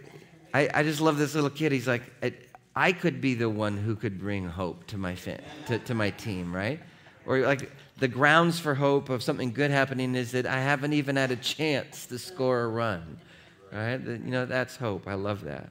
I, 0.53 0.69
I 0.71 0.83
just 0.83 1.01
love 1.01 1.17
this 1.17 1.33
little 1.33 1.49
kid. 1.49 1.71
He's 1.71 1.87
like, 1.87 2.03
I, 2.21 2.33
I 2.75 2.91
could 2.91 3.19
be 3.19 3.33
the 3.33 3.49
one 3.49 3.77
who 3.77 3.95
could 3.95 4.19
bring 4.19 4.47
hope 4.47 4.85
to 4.87 4.97
my, 4.97 5.15
fin- 5.15 5.41
to, 5.67 5.79
to 5.79 5.95
my 5.95 6.11
team, 6.11 6.55
right? 6.55 6.79
Or 7.25 7.39
like 7.39 7.71
the 7.97 8.07
grounds 8.07 8.59
for 8.59 8.75
hope 8.75 9.09
of 9.09 9.23
something 9.23 9.51
good 9.53 9.71
happening 9.71 10.13
is 10.13 10.33
that 10.33 10.45
I 10.45 10.59
haven't 10.59 10.93
even 10.93 11.15
had 11.15 11.31
a 11.31 11.35
chance 11.35 12.05
to 12.07 12.19
score 12.19 12.61
a 12.61 12.67
run, 12.67 13.17
right? 13.73 13.99
You 13.99 14.19
know, 14.19 14.45
that's 14.45 14.75
hope. 14.75 15.07
I 15.07 15.15
love 15.15 15.45
that. 15.45 15.69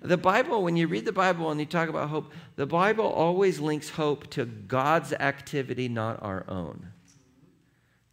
The 0.00 0.16
Bible, 0.16 0.62
when 0.62 0.76
you 0.76 0.86
read 0.86 1.04
the 1.04 1.12
Bible 1.12 1.50
and 1.50 1.60
you 1.60 1.66
talk 1.66 1.90
about 1.90 2.08
hope, 2.08 2.32
the 2.56 2.66
Bible 2.66 3.04
always 3.04 3.60
links 3.60 3.90
hope 3.90 4.30
to 4.30 4.46
God's 4.46 5.12
activity, 5.12 5.88
not 5.88 6.22
our 6.22 6.44
own. 6.48 6.91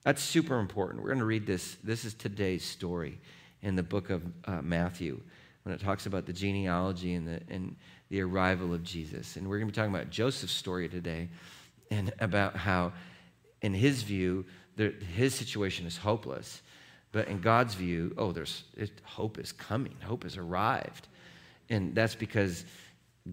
That's 0.04 0.24
super 0.24 0.60
important. 0.60 1.02
We're 1.04 1.10
going 1.10 1.20
to 1.20 1.26
read 1.26 1.46
this. 1.46 1.78
This 1.84 2.06
is 2.06 2.14
today's 2.14 2.64
story 2.64 3.20
in 3.62 3.76
the 3.76 3.84
book 3.84 4.10
of 4.10 4.24
uh, 4.46 4.62
Matthew 4.62 5.20
when 5.64 5.76
it 5.76 5.82
talks 5.82 6.06
about 6.06 6.26
the 6.26 6.34
genealogy 6.34 7.16
and 7.16 7.28
the, 7.28 7.42
and 7.50 7.76
the 8.10 8.22
arrival 8.22 8.74
of 8.74 8.84
Jesus. 8.84 9.36
And 9.36 9.48
we're 9.48 9.58
going 9.58 9.68
to 9.68 9.74
be 9.74 9.76
talking 9.76 9.94
about 9.94 10.10
Joseph's 10.10 10.54
story 10.54 10.88
today 10.88 11.28
and 11.92 12.14
about 12.20 12.56
how, 12.56 12.94
in 13.62 13.74
his 13.74 14.04
view, 14.04 14.46
there, 14.78 14.92
his 15.16 15.36
situation 15.36 15.86
is 15.86 15.98
hopeless. 15.98 16.62
But 17.12 17.28
in 17.28 17.42
God's 17.42 17.74
view, 17.74 18.14
oh, 18.18 18.32
there's 18.32 18.64
it, 18.78 18.92
hope 19.04 19.38
is 19.38 19.52
coming, 19.52 19.96
hope 20.02 20.24
has 20.24 20.38
arrived. 20.38 21.08
And 21.70 21.94
that's 21.94 22.16
because 22.16 22.64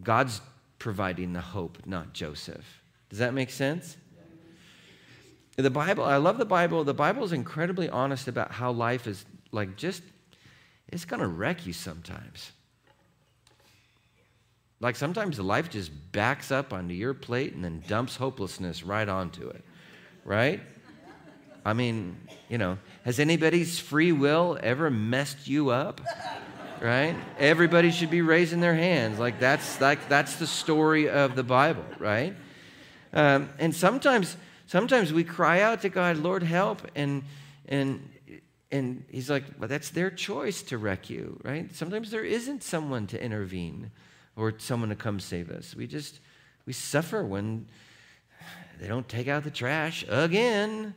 God's 0.03 0.41
providing 0.79 1.33
the 1.33 1.41
hope, 1.41 1.79
not 1.87 2.13
Joseph. 2.13 2.83
Does 3.09 3.21
that 3.21 3.35
make 3.35 3.51
sense? 3.51 3.97
The 5.57 5.71
Bible, 5.71 6.05
I 6.05 6.19
love 6.19 6.37
the 6.37 6.45
Bible. 6.45 6.85
The 6.85 6.95
Bible 6.95 7.25
is 7.25 7.33
incredibly 7.33 7.89
honest 7.89 8.29
about 8.29 8.53
how 8.53 8.71
life 8.71 9.07
is 9.07 9.25
like 9.53 9.77
just 9.77 10.03
it's 10.89 11.05
going 11.05 11.21
to 11.21 11.27
wreck 11.27 11.67
you 11.67 11.73
sometimes. 11.73 12.53
Like 14.81 14.97
sometimes 14.97 15.41
life 15.41 15.71
just 15.71 15.91
backs 16.13 16.53
up 16.53 16.73
onto 16.73 16.95
your 16.95 17.15
plate 17.15 17.55
and 17.55 17.65
then 17.65 17.83
dumps 17.89 18.17
hopelessness 18.17 18.83
right 18.83 19.09
onto 19.09 19.49
it, 19.49 19.65
right? 20.25 20.61
I 21.65 21.73
mean, 21.73 22.17
you 22.49 22.59
know, 22.59 22.79
has 23.05 23.19
anybody's 23.19 23.81
free 23.81 24.13
will 24.13 24.59
ever 24.63 24.91
messed 24.91 25.49
you 25.49 25.71
up? 25.71 26.01
Right? 26.81 27.17
Everybody 27.39 27.91
should 27.91 28.11
be 28.11 28.21
raising 28.21 28.61
their 28.61 28.75
hands. 28.75 29.19
Like 29.19 29.41
that's 29.41 29.81
like 29.81 30.09
that's 30.11 30.37
the 30.37 30.47
story 30.47 31.09
of 31.09 31.35
the 31.35 31.43
Bible, 31.43 31.85
right? 31.99 32.37
Um, 33.15 33.49
and 33.59 33.75
sometimes, 33.75 34.37
sometimes 34.67 35.13
we 35.13 35.25
cry 35.25 35.61
out 35.61 35.83
to 35.83 35.89
God, 35.89 36.19
Lord, 36.19 36.43
help, 36.43 36.83
and 36.95 37.23
and 37.67 38.09
and 38.71 39.05
He's 39.11 39.31
like, 39.31 39.45
well, 39.59 39.69
that's 39.69 39.91
their 39.91 40.11
choice 40.11 40.63
to 40.65 40.79
wreck 40.79 41.09
you, 41.09 41.41
right? 41.45 41.75
Sometimes 41.75 42.11
there 42.11 42.25
isn't 42.25 42.63
someone 42.63 43.07
to 43.09 43.23
intervene 43.23 43.91
or 44.37 44.55
someone 44.59 44.91
to 44.91 44.97
come 44.97 45.21
save 45.21 45.51
us. 45.51 45.75
We 45.75 45.87
just 45.87 46.21
we 46.67 46.73
suffer 46.73 47.25
when 47.25 47.67
they 48.81 48.89
don't 48.89 49.09
take 49.09 49.29
out 49.29 49.45
the 49.45 49.51
trash 49.51 50.05
again, 50.09 50.95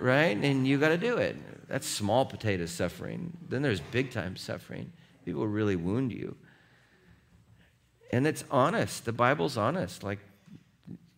right? 0.00 0.36
And 0.36 0.66
you 0.66 0.78
got 0.78 0.88
to 0.88 0.98
do 0.98 1.16
it. 1.16 1.36
That's 1.68 1.86
small 1.86 2.26
potato 2.26 2.66
suffering. 2.66 3.36
Then 3.48 3.62
there's 3.62 3.80
big 3.80 4.10
time 4.10 4.36
suffering. 4.36 4.92
People 5.24 5.46
really 5.46 5.76
wound 5.76 6.12
you. 6.12 6.36
And 8.12 8.26
it's 8.26 8.44
honest. 8.50 9.04
The 9.04 9.12
Bible's 9.12 9.56
honest. 9.56 10.04
Like, 10.04 10.20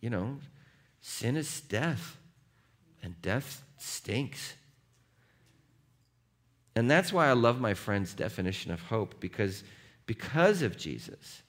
you 0.01 0.09
know, 0.09 0.39
sin 1.01 1.35
is 1.35 1.61
death, 1.61 2.17
and 3.01 3.21
death 3.21 3.63
stinks. 3.77 4.53
And 6.75 6.89
that's 6.89 7.11
why 7.11 7.27
I 7.27 7.33
love 7.33 7.59
my 7.59 7.73
friend's 7.73 8.13
definition 8.13 8.71
of 8.71 8.81
hope 8.83 9.19
because 9.19 9.63
because 10.05 10.61
of 10.61 10.77
Jesus 10.77 11.41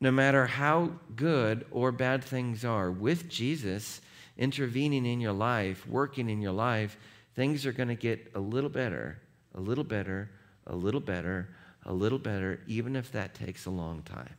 no 0.00 0.10
matter 0.10 0.46
how 0.46 0.92
good 1.14 1.66
or 1.70 1.92
bad 1.92 2.24
things 2.24 2.64
are, 2.64 2.90
with 2.90 3.28
Jesus 3.28 4.00
intervening 4.38 5.04
in 5.04 5.20
your 5.20 5.32
life, 5.32 5.86
working 5.86 6.30
in 6.30 6.40
your 6.40 6.52
life, 6.52 6.96
things 7.34 7.66
are 7.66 7.72
going 7.72 7.88
to 7.88 7.94
get 7.94 8.30
a 8.34 8.40
little 8.40 8.70
better, 8.70 9.20
a 9.54 9.60
little 9.60 9.84
better, 9.84 10.30
a 10.66 10.74
little 10.74 11.00
better, 11.00 11.48
a 11.84 11.92
little 11.92 12.18
better, 12.18 12.60
even 12.66 12.96
if 12.96 13.12
that 13.12 13.34
takes 13.34 13.66
a 13.66 13.70
long 13.70 14.02
time. 14.02 14.34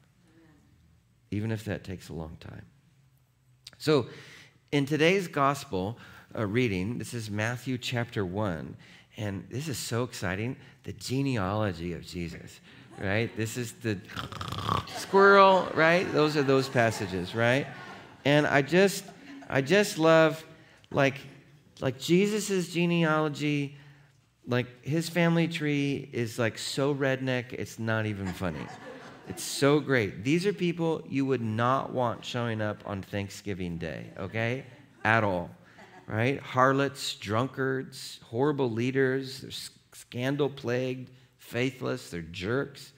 Even 1.29 1.51
if 1.51 1.63
that 1.65 1.83
takes 1.83 2.09
a 2.09 2.13
long 2.13 2.37
time. 2.39 2.65
So, 3.81 4.05
in 4.71 4.85
today's 4.85 5.27
gospel 5.27 5.97
uh, 6.37 6.45
reading, 6.45 6.99
this 6.99 7.15
is 7.15 7.31
Matthew 7.31 7.79
chapter 7.79 8.23
1, 8.23 8.77
and 9.17 9.43
this 9.49 9.67
is 9.67 9.77
so 9.79 10.03
exciting 10.03 10.55
the 10.83 10.93
genealogy 10.93 11.93
of 11.93 12.05
Jesus 12.05 12.59
right? 12.99 13.35
This 13.35 13.57
is 13.57 13.73
the 13.73 13.97
squirrel, 14.95 15.67
right? 15.73 16.11
Those 16.13 16.37
are 16.37 16.43
those 16.43 16.69
passages, 16.69 17.33
right? 17.33 17.65
And 18.25 18.45
I 18.45 18.61
just, 18.61 19.03
I 19.49 19.61
just 19.61 19.97
love, 19.97 20.43
like, 20.91 21.15
like 21.79 21.99
Jesus's 21.99 22.71
genealogy, 22.71 23.75
like 24.47 24.67
his 24.85 25.09
family 25.09 25.47
tree 25.47 26.09
is 26.13 26.37
like 26.37 26.57
so 26.57 26.93
redneck, 26.93 27.53
it's 27.53 27.79
not 27.79 28.05
even 28.05 28.27
funny. 28.27 28.67
It's 29.31 29.43
so 29.43 29.79
great. 29.79 30.25
These 30.25 30.45
are 30.45 30.51
people 30.51 31.03
you 31.07 31.25
would 31.25 31.39
not 31.39 31.93
want 31.93 32.25
showing 32.25 32.59
up 32.59 32.83
on 32.85 33.01
Thanksgiving 33.01 33.77
Day, 33.77 34.07
okay? 34.19 34.65
At 35.05 35.23
all, 35.23 35.49
right? 36.05 36.37
Harlots, 36.41 37.15
drunkards, 37.15 38.19
horrible 38.25 38.69
leaders, 38.69 39.39
they're 39.39 39.51
scandal 39.93 40.49
plagued 40.49 41.11
faithless, 41.37 42.09
they're 42.09 42.21
jerks. 42.23 42.91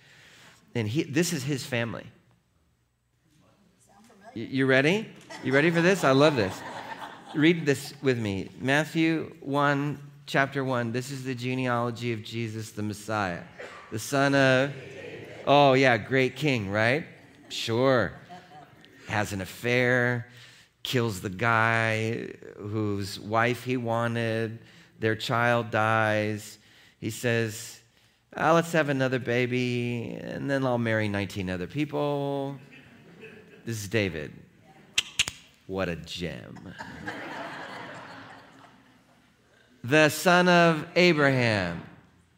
And 0.73 0.87
he, 0.87 1.03
this 1.03 1.33
is 1.33 1.43
his 1.43 1.63
family. 1.67 2.07
You 4.33 4.65
ready? 4.65 5.07
You 5.43 5.53
ready 5.53 5.69
for 5.69 5.81
this? 5.81 6.03
I 6.03 6.13
love 6.13 6.35
this. 6.35 6.59
Read 7.35 7.63
this 7.63 7.93
with 8.01 8.17
me. 8.17 8.49
Matthew 8.59 9.35
1, 9.41 9.99
chapter 10.25 10.63
1. 10.63 10.93
This 10.93 11.11
is 11.11 11.25
the 11.25 11.35
genealogy 11.35 12.11
of 12.11 12.23
Jesus, 12.23 12.71
the 12.71 12.81
Messiah, 12.81 13.43
the 13.91 13.99
son 13.99 14.33
of, 14.33 14.73
oh, 15.45 15.73
yeah, 15.73 15.97
great 15.97 16.35
king, 16.35 16.69
right? 16.69 17.05
Sure. 17.49 18.13
Has 19.07 19.33
an 19.33 19.41
affair, 19.41 20.27
kills 20.83 21.21
the 21.21 21.29
guy 21.29 22.29
whose 22.57 23.19
wife 23.19 23.63
he 23.63 23.77
wanted, 23.77 24.59
their 24.99 25.15
child 25.15 25.71
dies. 25.71 26.57
He 26.99 27.09
says, 27.09 27.81
uh, 28.35 28.53
let's 28.53 28.71
have 28.71 28.89
another 28.89 29.19
baby, 29.19 30.17
and 30.21 30.49
then 30.49 30.65
I'll 30.65 30.77
marry 30.77 31.07
19 31.07 31.49
other 31.49 31.67
people. 31.67 32.57
This 33.65 33.83
is 33.83 33.87
David. 33.87 34.33
What 35.67 35.87
a 35.87 35.95
gem. 35.95 36.73
the 39.83 40.09
son 40.09 40.49
of 40.49 40.85
Abraham. 40.95 41.83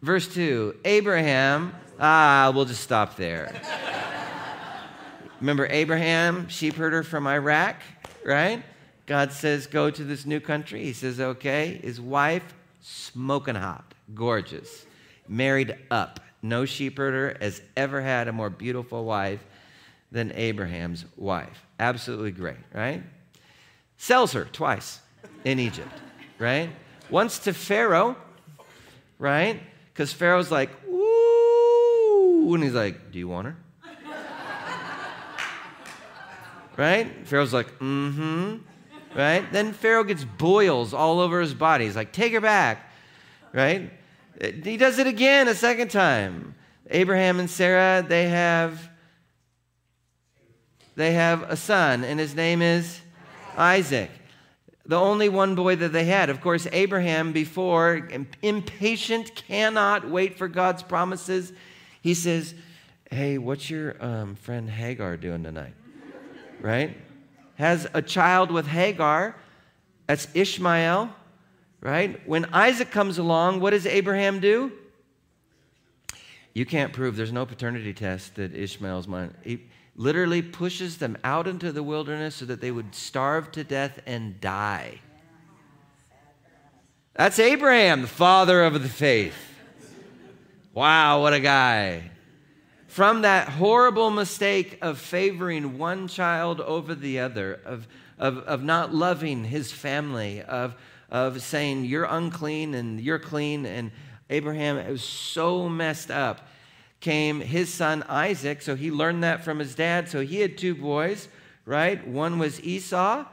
Verse 0.02 0.32
2 0.34 0.76
Abraham, 0.86 1.74
ah, 2.00 2.52
we'll 2.54 2.66
just 2.66 2.84
stop 2.84 3.16
there. 3.16 3.54
Remember 5.40 5.68
Abraham, 5.70 6.48
sheep 6.48 6.75
herder 6.75 7.04
from 7.04 7.28
Iraq, 7.28 7.82
right? 8.25 8.64
God 9.06 9.32
says, 9.32 9.68
go 9.68 9.90
to 9.92 10.04
this 10.04 10.25
new 10.25 10.40
country. 10.40 10.84
He 10.84 10.94
says, 10.94 11.20
okay. 11.20 11.80
His 11.84 12.02
wife, 12.02 12.54
smoking 12.82 13.56
hot, 13.56 13.94
gorgeous 14.14 14.86
married 15.28 15.75
up. 15.92 16.20
No 16.42 16.64
sheepherder 16.64 17.42
has 17.42 17.62
ever 17.75 18.02
had 18.02 18.28
a 18.28 18.32
more 18.32 18.50
beautiful 18.50 19.06
wife 19.06 19.44
than 20.12 20.32
Abraham's 20.34 21.06
wife. 21.18 21.66
Absolutely 21.80 22.32
great, 22.32 22.58
right? 22.74 23.02
Sells 23.98 24.34
her 24.34 24.46
twice 24.46 25.00
in 25.44 25.60
Egypt, 25.60 25.92
right? 26.38 26.70
Once 27.10 27.40
to 27.40 27.54
Pharaoh, 27.54 28.16
right? 29.18 29.60
Because 29.92 30.14
Pharaoh's 30.14 30.52
like, 30.52 30.70
ooh, 32.46 32.56
and 32.56 32.64
he's 32.64 32.74
like, 32.74 33.12
do 33.12 33.20
you 33.20 33.28
want 33.28 33.48
her? 33.48 33.56
right? 36.78 37.28
Pharaoh's 37.28 37.54
like, 37.54 37.68
mm 37.80 38.14
hmm. 38.14 38.56
Right? 39.18 39.50
Then 39.52 39.72
Pharaoh 39.72 40.04
gets 40.04 40.25
boils 40.25 40.94
all 40.94 41.22
over 41.22 41.40
his 41.40 41.54
body. 41.54 41.86
He's 41.86 41.96
like, 41.96 42.12
take 42.12 42.34
her 42.34 42.42
back. 42.42 42.92
Right? 43.54 43.92
He 44.42 44.75
does 44.75 45.00
it 45.00 45.08
again 45.08 45.48
a 45.48 45.56
second 45.56 45.90
time. 45.90 46.56
Abraham 46.90 47.40
and 47.40 47.50
Sarah, 47.50 48.06
they 48.08 48.28
have 48.28 48.90
they 50.96 51.14
have 51.14 51.44
a 51.44 51.58
son 51.58 52.04
and 52.04 52.20
his 52.20 52.36
name 52.36 52.62
is 52.62 53.02
Isaac. 53.58 54.12
The 54.86 55.00
only 55.00 55.30
one 55.30 55.56
boy 55.56 55.78
that 55.78 55.94
they 55.94 56.06
had. 56.06 56.30
Of 56.30 56.42
course, 56.42 56.68
Abraham 56.72 57.32
before 57.32 58.08
impatient 58.42 59.34
cannot 59.36 60.08
wait 60.10 60.38
for 60.38 60.48
God's 60.48 60.84
promises. 60.84 61.54
He 62.06 62.14
says, 62.14 62.54
"Hey, 63.12 63.38
what's 63.38 63.70
your 63.70 64.02
um, 64.04 64.36
friend 64.36 64.70
Hagar 64.70 65.18
doing 65.18 65.44
tonight?" 65.44 65.74
right? 66.62 66.96
Has 67.56 67.88
a 67.94 68.02
child 68.02 68.52
with 68.52 68.68
Hagar. 68.68 69.36
That's 70.08 70.28
Ishmael 70.34 71.10
right? 71.86 72.20
When 72.28 72.46
Isaac 72.46 72.90
comes 72.90 73.20
along, 73.20 73.60
what 73.60 73.70
does 73.70 73.86
Abraham 73.86 74.40
do? 74.40 74.72
You 76.56 76.66
can't 76.66 76.92
prove 76.92 77.16
there's 77.16 77.32
no 77.32 77.46
paternity 77.46 77.94
test 77.94 78.36
that 78.36 78.56
Ishmael's 78.56 79.08
mine. 79.08 79.36
He 79.44 79.66
literally 79.96 80.42
pushes 80.42 80.98
them 80.98 81.16
out 81.24 81.48
into 81.48 81.72
the 81.72 81.84
wilderness 81.84 82.36
so 82.36 82.46
that 82.46 82.60
they 82.60 82.72
would 82.72 82.96
starve 82.96 83.52
to 83.52 83.64
death 83.64 84.00
and 84.08 84.42
die. 84.42 85.00
That's 87.14 87.38
Abraham, 87.38 88.02
the 88.02 88.08
father 88.08 88.64
of 88.64 88.82
the 88.82 88.90
faith. 88.90 89.36
Wow, 90.75 91.24
what 91.24 91.34
a 91.34 91.39
guy. 91.39 92.12
From 92.86 93.24
that 93.24 93.50
horrible 93.50 94.12
mistake 94.12 94.77
of 94.84 95.00
favoring 95.00 95.79
one 95.79 96.08
child 96.08 96.62
over 96.62 96.94
the 96.94 97.22
other, 97.22 97.60
of, 97.65 97.88
of, 98.20 98.38
of 98.39 98.63
not 98.63 98.94
loving 98.94 99.46
his 99.46 99.72
family, 99.72 100.44
of 100.44 100.75
of 101.10 101.41
saying, 101.41 101.86
You're 101.86 102.05
unclean 102.05 102.74
and 102.74 103.00
you're 103.00 103.20
clean. 103.20 103.65
And 103.65 103.91
Abraham 104.29 104.75
was 104.89 105.03
so 105.03 105.70
messed 105.70 106.12
up. 106.12 106.48
Came 107.00 107.39
his 107.39 107.72
son 107.74 108.03
Isaac, 108.03 108.62
so 108.62 108.75
he 108.75 108.89
learned 108.89 109.24
that 109.24 109.44
from 109.44 109.60
his 109.60 109.75
dad. 109.75 110.10
So 110.10 110.22
he 110.22 110.39
had 110.39 110.58
two 110.58 110.75
boys, 110.75 111.27
right? 111.65 112.05
One 112.08 112.39
was 112.39 112.62
Esau, 112.63 113.25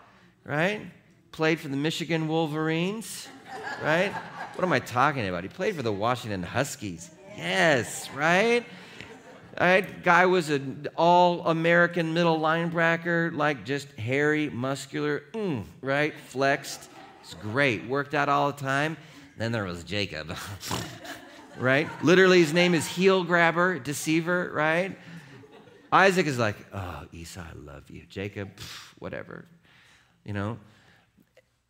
right? 0.45 0.83
Played 1.31 1.61
for 1.61 1.69
the 1.69 1.77
Michigan 1.77 2.29
Wolverines, 2.29 3.29
right? 3.83 4.13
What 4.55 4.65
am 4.65 4.73
I 4.73 4.81
talking 4.81 5.27
about? 5.27 5.43
He 5.43 5.49
played 5.49 5.75
for 5.75 5.83
the 5.83 5.93
Washington 5.93 6.43
Huskies. 6.43 7.11
Yes, 7.37 8.09
right? 8.11 8.65
Right? 9.61 10.03
Guy 10.03 10.27
was 10.27 10.51
an 10.51 10.89
all 10.97 11.47
American 11.47 12.15
middle 12.15 12.39
linebacker, 12.39 13.35
like 13.35 13.65
just 13.65 13.91
hairy, 13.93 14.49
muscular, 14.51 15.25
mm, 15.33 15.65
right? 15.81 16.15
Flexed. 16.29 16.89
It's 17.23 17.35
great. 17.35 17.87
Worked 17.87 18.15
out 18.15 18.29
all 18.29 18.53
the 18.53 18.61
time. 18.61 18.97
Then 19.37 19.53
there 19.53 19.65
was 19.65 19.85
Jacob, 19.85 20.37
right? 21.59 21.89
Literally, 22.03 22.41
his 22.41 22.53
name 22.53 22.75
is 22.75 22.87
heel 22.87 23.25
grabber, 23.25 23.79
deceiver, 23.79 24.51
right? 24.53 24.97
Isaac 25.93 26.27
is 26.27 26.39
like, 26.39 26.57
oh, 26.73 27.07
Esau, 27.13 27.41
I 27.43 27.57
love 27.57 27.91
you. 27.91 28.05
Jacob, 28.09 28.57
pff, 28.57 28.93
whatever, 28.99 29.45
you 30.25 30.33
know? 30.33 30.59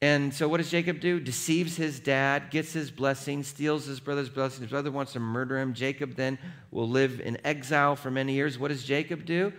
And 0.03 0.35
so, 0.35 0.49
what 0.49 0.57
does 0.57 0.69
Jacob 0.69 0.99
do? 0.99 1.21
Deceives 1.21 1.77
his 1.77 2.01
dad, 2.01 2.51
gets 2.51 2.73
his 2.73 2.91
blessing, 2.91 3.45
steals 3.45 3.87
his 3.87 4.01
brother's 4.01 4.29
blessing. 4.29 4.63
His 4.63 4.71
brother 4.71 4.91
wants 4.91 5.13
to 5.13 5.21
murder 5.21 5.57
him. 5.61 5.75
Jacob 5.75 6.17
then 6.17 6.41
will 6.73 6.89
live 6.89 7.21
in 7.21 7.39
exile 7.47 7.95
for 7.95 8.11
many 8.11 8.33
years. 8.33 8.59
What 8.59 8.69
does 8.69 8.83
Jacob 8.83 9.25
do? 9.25 9.53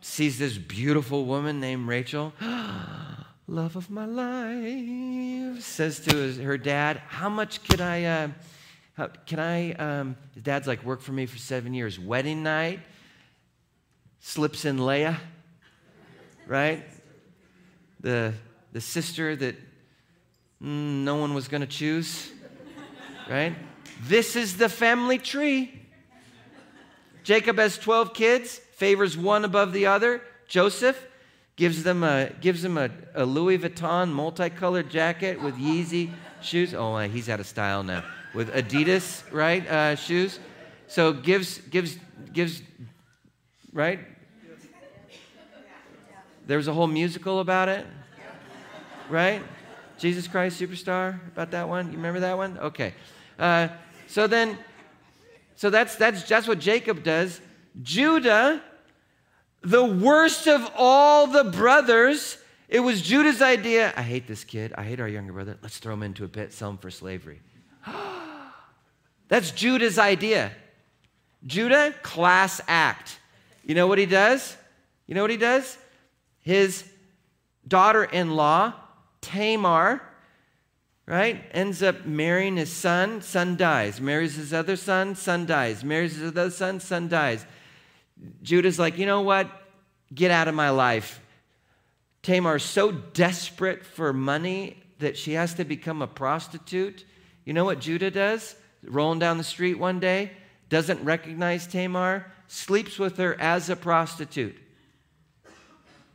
Sees 0.00 0.36
this 0.40 0.58
beautiful 0.58 1.26
woman 1.26 1.60
named 1.60 1.86
Rachel. 1.86 2.32
Love 3.46 3.76
of 3.76 3.88
my 3.88 4.04
life. 4.04 5.62
Says 5.62 6.00
to 6.00 6.16
his, 6.16 6.38
her 6.38 6.58
dad, 6.58 7.00
How 7.06 7.28
much 7.28 7.62
can 7.62 7.80
I, 7.80 8.04
uh, 8.04 8.28
how, 8.94 9.06
can 9.26 9.38
I, 9.38 9.74
um, 9.74 10.16
his 10.34 10.42
dad's 10.42 10.66
like, 10.66 10.82
work 10.82 11.02
for 11.02 11.12
me 11.12 11.26
for 11.26 11.38
seven 11.38 11.72
years. 11.72 12.00
Wedding 12.00 12.42
night, 12.42 12.80
slips 14.18 14.64
in 14.64 14.84
Leah, 14.84 15.20
right? 16.48 16.84
The 18.00 18.34
the 18.76 18.80
sister 18.82 19.34
that 19.34 19.56
mm, 20.62 21.02
no 21.02 21.16
one 21.16 21.32
was 21.32 21.48
going 21.48 21.62
to 21.62 21.66
choose, 21.66 22.30
right? 23.26 23.54
This 24.02 24.36
is 24.36 24.58
the 24.58 24.68
family 24.68 25.16
tree. 25.16 25.80
Jacob 27.24 27.56
has 27.56 27.78
12 27.78 28.12
kids, 28.12 28.58
favors 28.74 29.16
one 29.16 29.46
above 29.46 29.72
the 29.72 29.86
other. 29.86 30.20
Joseph 30.46 31.06
gives 31.56 31.84
them 31.84 32.04
a, 32.04 32.28
gives 32.42 32.60
them 32.60 32.76
a, 32.76 32.90
a 33.14 33.24
Louis 33.24 33.56
Vuitton 33.56 34.10
multicolored 34.10 34.90
jacket 34.90 35.40
with 35.40 35.54
Yeezy 35.54 36.10
shoes. 36.42 36.74
Oh, 36.74 36.98
he's 36.98 37.30
out 37.30 37.40
of 37.40 37.46
style 37.46 37.82
now. 37.82 38.04
With 38.34 38.52
Adidas, 38.52 39.22
right, 39.32 39.66
uh, 39.66 39.96
shoes. 39.96 40.38
So 40.86 41.14
gives, 41.14 41.62
gives, 41.70 41.96
gives, 42.30 42.60
right? 43.72 44.00
There 46.46 46.58
was 46.58 46.68
a 46.68 46.74
whole 46.74 46.86
musical 46.86 47.40
about 47.40 47.70
it 47.70 47.86
right? 49.08 49.42
Jesus 49.98 50.28
Christ 50.28 50.60
Superstar, 50.60 51.18
about 51.28 51.50
that 51.52 51.68
one? 51.68 51.86
You 51.86 51.96
remember 51.96 52.20
that 52.20 52.36
one? 52.36 52.58
Okay. 52.58 52.94
Uh, 53.38 53.68
so 54.06 54.26
then, 54.26 54.58
so 55.56 55.70
that's, 55.70 55.96
that's, 55.96 56.22
that's 56.24 56.46
what 56.46 56.58
Jacob 56.58 57.02
does. 57.02 57.40
Judah, 57.82 58.62
the 59.62 59.84
worst 59.84 60.46
of 60.46 60.70
all 60.76 61.26
the 61.26 61.44
brothers, 61.44 62.38
it 62.68 62.80
was 62.80 63.00
Judah's 63.00 63.40
idea. 63.40 63.92
I 63.96 64.02
hate 64.02 64.26
this 64.26 64.44
kid. 64.44 64.72
I 64.76 64.84
hate 64.84 65.00
our 65.00 65.08
younger 65.08 65.32
brother. 65.32 65.56
Let's 65.62 65.78
throw 65.78 65.94
him 65.94 66.02
into 66.02 66.24
a 66.24 66.28
pit, 66.28 66.52
sell 66.52 66.70
him 66.70 66.78
for 66.78 66.90
slavery. 66.90 67.40
That's 69.28 69.50
Judah's 69.50 69.98
idea. 69.98 70.52
Judah, 71.46 71.94
class 72.02 72.60
act. 72.68 73.18
You 73.64 73.74
know 73.74 73.86
what 73.86 73.98
he 73.98 74.06
does? 74.06 74.56
You 75.06 75.14
know 75.14 75.22
what 75.22 75.30
he 75.30 75.36
does? 75.36 75.78
His 76.40 76.84
daughter 77.66 78.04
in 78.04 78.36
law 78.36 78.74
Tamar, 79.26 80.00
right, 81.04 81.42
ends 81.50 81.82
up 81.82 82.06
marrying 82.06 82.56
his 82.56 82.72
son, 82.72 83.20
son 83.22 83.56
dies. 83.56 84.00
Marries 84.00 84.36
his 84.36 84.52
other 84.52 84.76
son, 84.76 85.16
son 85.16 85.46
dies. 85.46 85.82
Marries 85.82 86.14
his 86.14 86.28
other 86.30 86.50
son, 86.50 86.78
son 86.78 87.08
dies. 87.08 87.44
Judah's 88.42 88.78
like, 88.78 88.98
you 88.98 89.04
know 89.04 89.22
what? 89.22 89.50
Get 90.14 90.30
out 90.30 90.46
of 90.46 90.54
my 90.54 90.70
life. 90.70 91.20
Tamar's 92.22 92.62
so 92.62 92.92
desperate 92.92 93.84
for 93.84 94.12
money 94.12 94.80
that 95.00 95.16
she 95.16 95.32
has 95.32 95.54
to 95.54 95.64
become 95.64 96.02
a 96.02 96.06
prostitute. 96.06 97.04
You 97.44 97.52
know 97.52 97.64
what 97.64 97.80
Judah 97.80 98.12
does? 98.12 98.54
Rolling 98.84 99.18
down 99.18 99.38
the 99.38 99.44
street 99.44 99.74
one 99.74 99.98
day, 99.98 100.30
doesn't 100.68 101.02
recognize 101.04 101.66
Tamar, 101.66 102.30
sleeps 102.46 102.96
with 102.96 103.16
her 103.16 103.38
as 103.40 103.70
a 103.70 103.74
prostitute. 103.74 104.56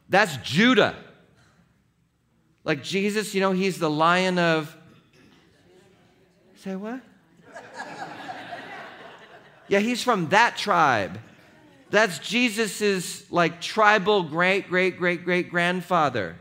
That's 0.07 0.37
Judah. 0.37 0.95
Like 2.63 2.83
Jesus, 2.83 3.33
you 3.33 3.41
know, 3.41 3.51
he's 3.51 3.79
the 3.79 3.89
lion 3.89 4.37
of. 4.37 4.75
Say 6.57 6.75
what? 6.75 7.01
yeah, 9.67 9.79
he's 9.79 10.03
from 10.03 10.29
that 10.29 10.57
tribe. 10.57 11.19
That's 11.89 12.19
Jesus's 12.19 13.29
like 13.31 13.61
tribal 13.61 14.23
great, 14.23 14.69
great, 14.69 14.97
great, 14.97 15.25
great 15.25 15.49
grandfather. 15.49 16.37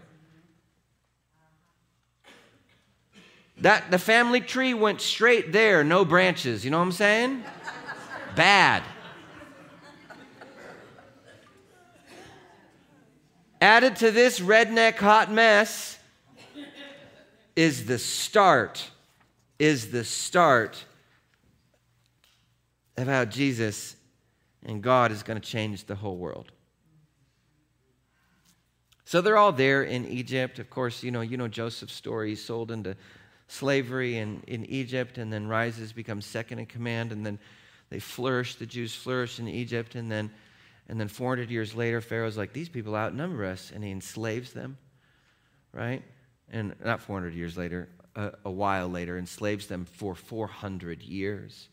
That 3.58 3.90
the 3.90 3.98
family 3.98 4.40
tree 4.40 4.74
went 4.74 5.00
straight 5.00 5.52
there, 5.52 5.84
no 5.84 6.04
branches. 6.04 6.64
You 6.64 6.70
know 6.70 6.78
what 6.78 6.84
I'm 6.84 6.92
saying? 6.92 7.44
Bad. 8.36 8.82
Added 13.60 13.96
to 13.96 14.10
this 14.10 14.40
redneck 14.40 14.96
hot 14.96 15.30
mess 15.30 15.98
is 17.56 17.86
the 17.86 17.98
start, 17.98 18.90
is 19.58 19.90
the 19.90 20.04
start 20.04 20.84
of 22.96 23.06
how 23.06 23.24
Jesus 23.24 23.96
and 24.64 24.82
God 24.82 25.12
is 25.12 25.22
going 25.22 25.40
to 25.40 25.46
change 25.46 25.84
the 25.84 25.94
whole 25.94 26.16
world. 26.16 26.52
So 29.04 29.20
they're 29.20 29.36
all 29.36 29.52
there 29.52 29.82
in 29.82 30.06
Egypt. 30.06 30.58
Of 30.58 30.70
course, 30.70 31.02
you 31.02 31.10
know, 31.10 31.20
you 31.20 31.36
know 31.36 31.48
Joseph's 31.48 31.94
story. 31.94 32.30
He's 32.30 32.44
sold 32.44 32.70
into 32.70 32.96
slavery 33.48 34.18
in, 34.18 34.42
in 34.46 34.64
Egypt 34.66 35.18
and 35.18 35.32
then 35.32 35.48
rises, 35.48 35.92
becomes 35.92 36.24
second 36.24 36.60
in 36.60 36.66
command, 36.66 37.10
and 37.10 37.26
then 37.26 37.38
they 37.88 37.98
flourish, 37.98 38.54
the 38.54 38.66
Jews 38.66 38.94
flourish 38.94 39.40
in 39.40 39.48
Egypt, 39.48 39.96
and 39.96 40.10
then 40.10 40.30
and 40.90 40.98
then 40.98 41.06
400 41.06 41.50
years 41.50 41.76
later, 41.76 42.00
Pharaoh's 42.00 42.36
like, 42.36 42.52
these 42.52 42.68
people 42.68 42.96
outnumber 42.96 43.44
us, 43.44 43.70
and 43.72 43.84
he 43.84 43.92
enslaves 43.92 44.52
them, 44.52 44.76
right? 45.72 46.02
And 46.50 46.74
not 46.84 47.00
400 47.00 47.34
years 47.34 47.56
later, 47.56 47.88
a, 48.16 48.32
a 48.44 48.50
while 48.50 48.88
later, 48.88 49.18
enslaves 49.18 49.66
them 49.66 49.84
for 49.84 50.14
400 50.14 51.02
years. 51.02 51.68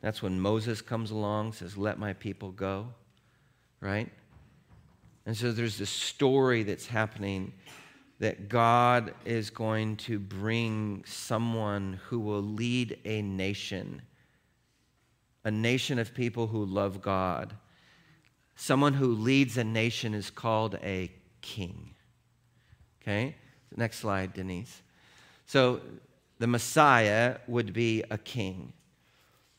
That's 0.00 0.22
when 0.22 0.40
Moses 0.40 0.80
comes 0.82 1.10
along, 1.10 1.52
says, 1.52 1.76
Let 1.76 1.98
my 1.98 2.12
people 2.12 2.50
go, 2.50 2.88
right? 3.80 4.10
And 5.24 5.36
so 5.36 5.52
there's 5.52 5.78
this 5.78 5.90
story 5.90 6.64
that's 6.64 6.86
happening 6.86 7.52
that 8.18 8.48
God 8.48 9.14
is 9.24 9.50
going 9.50 9.96
to 9.96 10.18
bring 10.18 11.04
someone 11.06 12.00
who 12.06 12.20
will 12.20 12.42
lead 12.42 12.98
a 13.04 13.22
nation, 13.22 14.02
a 15.44 15.50
nation 15.50 15.98
of 15.98 16.14
people 16.14 16.46
who 16.46 16.64
love 16.64 17.02
God. 17.02 17.54
Someone 18.54 18.94
who 18.94 19.14
leads 19.14 19.56
a 19.56 19.64
nation 19.64 20.14
is 20.14 20.30
called 20.30 20.76
a 20.82 21.10
king. 21.40 21.94
Okay? 23.00 23.34
Next 23.76 23.98
slide, 23.98 24.34
Denise. 24.34 24.82
So 25.46 25.80
the 26.38 26.46
Messiah 26.46 27.38
would 27.46 27.72
be 27.72 28.02
a 28.10 28.18
king. 28.18 28.72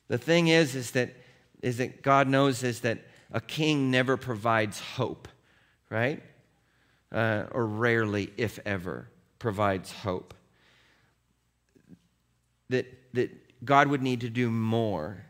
The 0.08 0.18
thing 0.18 0.48
is, 0.48 0.76
is 0.76 0.92
that, 0.92 1.16
is 1.62 1.78
that 1.78 2.02
God 2.02 2.28
knows 2.28 2.64
is 2.64 2.82
that 2.82 3.00
a 3.32 3.42
king 3.42 3.90
never 3.90 4.18
provides 4.18 4.80
hope, 4.80 5.28
right? 5.90 6.22
Uh, 7.12 7.46
or 7.52 7.66
rarely, 7.66 8.32
if 8.38 8.60
ever, 8.66 9.08
provides 9.40 9.92
hope. 9.92 10.34
That, 12.70 12.86
that 13.14 13.32
God 13.66 13.88
would 13.88 14.02
need 14.02 14.22
to 14.22 14.30
do 14.30 14.50
more. 14.50 15.26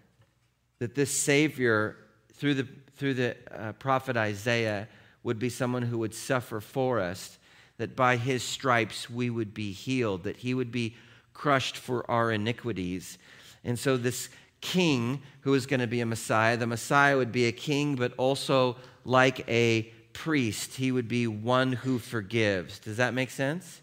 That 0.79 0.95
this 0.95 1.11
Savior, 1.11 1.97
through 2.33 2.55
the, 2.55 2.67
through 2.95 3.13
the 3.13 3.37
uh, 3.51 3.73
prophet 3.73 4.17
Isaiah, 4.17 4.87
would 5.23 5.39
be 5.39 5.49
someone 5.49 5.83
who 5.83 5.99
would 5.99 6.13
suffer 6.13 6.59
for 6.59 6.99
us 6.99 7.37
that 7.77 7.95
by 7.95 8.17
his 8.17 8.43
stripes 8.43 9.09
we 9.09 9.29
would 9.29 9.53
be 9.53 9.71
healed, 9.71 10.23
that 10.23 10.37
he 10.37 10.53
would 10.53 10.71
be 10.71 10.95
crushed 11.33 11.75
for 11.77 12.09
our 12.09 12.31
iniquities. 12.31 13.17
And 13.63 13.77
so, 13.77 13.97
this 13.97 14.29
king 14.61 15.21
who 15.41 15.53
is 15.53 15.65
going 15.65 15.79
to 15.79 15.87
be 15.87 16.01
a 16.01 16.05
Messiah, 16.05 16.55
the 16.55 16.67
Messiah 16.67 17.17
would 17.17 17.31
be 17.31 17.45
a 17.47 17.51
king, 17.51 17.95
but 17.95 18.13
also 18.17 18.77
like 19.03 19.47
a 19.49 19.91
priest, 20.13 20.75
he 20.75 20.91
would 20.91 21.07
be 21.07 21.27
one 21.27 21.73
who 21.73 21.99
forgives. 21.99 22.79
Does 22.79 22.97
that 22.97 23.13
make 23.13 23.29
sense? 23.29 23.81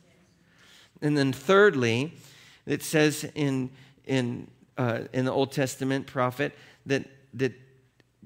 And 1.03 1.17
then, 1.17 1.33
thirdly, 1.33 2.15
it 2.67 2.83
says 2.83 3.25
in, 3.35 3.71
in, 4.07 4.49
uh, 4.79 5.03
in 5.13 5.25
the 5.25 5.33
Old 5.33 5.53
Testament 5.53 6.07
prophet 6.07 6.57
that, 6.87 7.05
that 7.35 7.53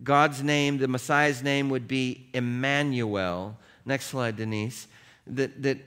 God's 0.02 0.42
name, 0.42 0.78
the 0.78 0.88
Messiah's 0.88 1.42
name, 1.42 1.70
would 1.70 1.88
be 1.88 2.28
Emmanuel. 2.34 3.56
Next 3.86 4.06
slide, 4.06 4.36
Denise 4.36 4.88
that, 5.26 5.62
that 5.62 5.78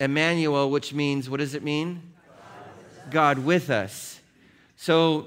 Emmanuel, 0.00 0.70
which 0.70 0.92
means, 0.92 1.30
what 1.30 1.40
does 1.40 1.54
it 1.54 1.62
mean? 1.62 2.14
God 3.10 3.38
with 3.38 3.70
us. 3.70 4.20
So, 4.76 5.26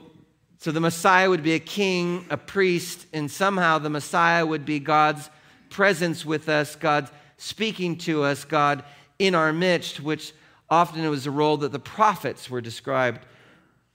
so 0.58 0.72
the 0.72 0.80
Messiah 0.80 1.30
would 1.30 1.44
be 1.44 1.54
a 1.54 1.60
king, 1.60 2.26
a 2.30 2.38
priest, 2.38 3.06
and 3.14 3.32
somehow 3.32 3.80
the 3.80 3.90
Messiah 3.90 4.46
would 4.46 4.66
be 4.66 4.80
God's 4.80 5.30
presence 5.70 6.26
with 6.26 6.50
us, 6.50 6.76
God 6.76 7.10
speaking 7.38 7.98
to 8.00 8.24
us, 8.24 8.44
God 8.44 8.84
in 9.18 9.36
our 9.36 9.54
midst, 9.54 10.02
which 10.02 10.34
often 10.70 11.04
it 11.04 11.10
was 11.10 11.26
a 11.26 11.32
role 11.32 11.58
that 11.58 11.72
the 11.72 11.80
prophets 11.80 12.50
were 12.50 12.62
described 12.62 13.26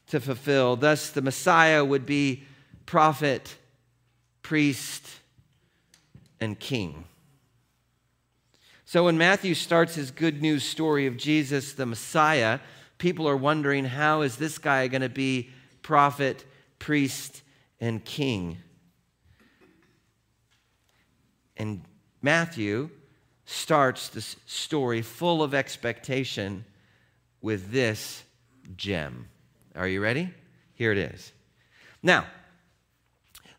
to 0.08 0.20
fulfill. 0.20 0.76
Thus, 0.76 1.10
the 1.10 1.22
Messiah 1.22 1.84
would 1.84 2.06
be 2.06 2.44
prophet, 2.86 3.56
priest, 4.42 5.08
and 6.40 6.58
king. 6.58 7.04
So 8.94 9.02
when 9.02 9.18
Matthew 9.18 9.54
starts 9.54 9.96
his 9.96 10.12
good 10.12 10.40
news 10.40 10.62
story 10.62 11.08
of 11.08 11.16
Jesus 11.16 11.72
the 11.72 11.84
Messiah, 11.84 12.60
people 12.96 13.28
are 13.28 13.36
wondering 13.36 13.84
how 13.84 14.22
is 14.22 14.36
this 14.36 14.56
guy 14.56 14.86
going 14.86 15.02
to 15.02 15.08
be 15.08 15.50
prophet, 15.82 16.44
priest, 16.78 17.42
and 17.80 18.04
king? 18.04 18.58
And 21.56 21.80
Matthew 22.22 22.88
starts 23.46 24.10
this 24.10 24.36
story 24.46 25.02
full 25.02 25.42
of 25.42 25.54
expectation 25.54 26.64
with 27.42 27.72
this 27.72 28.22
gem. 28.76 29.26
Are 29.74 29.88
you 29.88 30.00
ready? 30.00 30.32
Here 30.74 30.92
it 30.92 30.98
is. 30.98 31.32
Now, 32.00 32.26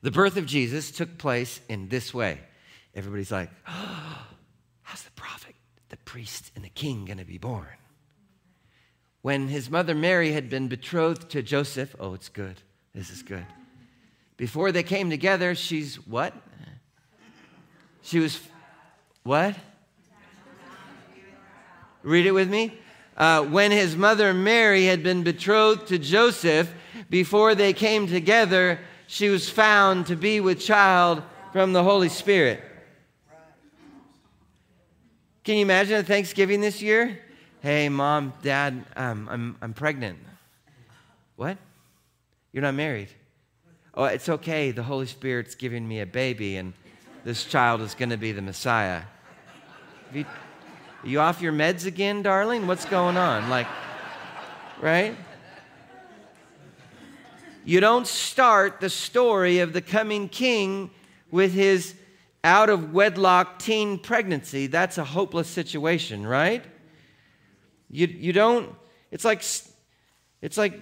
the 0.02 0.12
birth 0.12 0.38
of 0.38 0.45
Jesus 0.45 0.91
took 0.91 1.17
place 1.17 1.60
in 1.67 1.89
this 1.89 2.13
way. 2.13 2.39
Everybody's 2.95 3.34
like, 3.34 3.50
oh, 3.67 4.28
how's 4.86 5.04
the 5.04 5.12
prophet, 5.12 5.56
the 5.89 5.98
priest, 5.98 6.52
and 6.56 6.63
the 6.63 6.69
king 6.69 7.06
going 7.06 7.17
to 7.17 7.26
be 7.26 7.38
born? 7.38 7.67
When 9.21 9.48
his 9.48 9.69
mother 9.69 9.93
Mary 9.93 10.32
had 10.32 10.50
been 10.50 10.67
betrothed 10.67 11.30
to 11.32 11.41
Joseph, 11.41 11.95
oh, 12.00 12.13
it's 12.13 12.30
good. 12.30 12.62
This 12.93 13.10
is 13.10 13.24
good. 13.24 13.45
Before 14.38 14.71
they 14.71 14.84
came 14.84 15.10
together, 15.10 15.56
she's 15.56 15.95
what? 16.08 16.34
She 18.04 18.19
was 18.19 18.39
what? 19.24 19.56
Read 22.04 22.28
it 22.28 22.32
with 22.32 22.50
me. 22.50 22.78
Uh, 23.17 23.43
when 23.43 23.71
his 23.71 23.95
mother 23.95 24.34
Mary 24.34 24.86
had 24.86 25.02
been 25.02 25.24
betrothed 25.24 25.88
to 25.88 25.98
Joseph, 25.98 26.71
before 27.10 27.56
they 27.56 27.74
came 27.74 28.06
together, 28.06 28.80
she 29.08 29.30
was 29.30 29.50
found 29.50 30.06
to 30.06 30.15
be 30.15 30.39
with 30.39 30.60
child 30.60 31.24
from 31.52 31.74
the 31.74 31.84
Holy 31.84 32.10
Spirit. 32.10 32.62
Can 35.45 35.58
you 35.58 35.62
imagine 35.62 35.97
a 35.99 36.03
Thanksgiving 36.03 36.60
this 36.60 36.81
year? 36.81 37.19
Hey, 37.62 37.88
mom, 37.88 38.34
dad, 38.41 38.84
um, 38.95 39.29
I'm, 39.29 39.55
I'm 39.62 39.73
pregnant. 39.75 40.17
What? 41.36 41.60
You're 42.51 42.63
not 42.63 42.73
married? 42.73 43.10
Oh, 43.93 44.05
it's 44.05 44.27
okay. 44.27 44.71
The 44.71 44.81
Holy 44.81 45.05
Spirit's 45.05 45.53
giving 45.53 45.88
me 45.88 46.01
a 46.01 46.05
baby, 46.08 46.55
and 46.55 46.73
this 47.23 47.43
child 47.43 47.81
is 47.81 47.93
going 47.93 48.10
to 48.10 48.17
be 48.17 48.31
the 48.31 48.41
Messiah. 48.41 49.03
You, 50.12 50.25
are 51.03 51.08
you 51.08 51.19
off 51.19 51.39
your 51.43 51.53
meds 51.53 51.86
again, 51.86 52.23
darling? 52.23 52.65
What's 52.65 52.86
going 52.86 53.15
on? 53.15 53.47
Like, 53.47 53.67
right? 54.81 55.15
You 57.63 57.81
don't 57.81 58.08
start 58.08 58.79
the 58.79 58.89
story 58.89 59.60
of 59.60 59.73
the 59.73 59.81
coming 59.81 60.27
king 60.27 60.89
with 61.29 61.53
his 61.53 61.93
out 62.45 62.69
of 62.69 62.93
wedlock 62.93 63.58
teen 63.58 63.97
pregnancy. 63.97 64.67
That's 64.67 64.99
a 64.99 65.03
hopeless 65.03 65.49
situation, 65.49 66.25
right? 66.25 66.63
You, 67.89 68.05
you 68.05 68.34
don't, 68.34 68.73
it's 69.10 69.25
like, 69.25 69.43
it's 70.43 70.58
like 70.58 70.79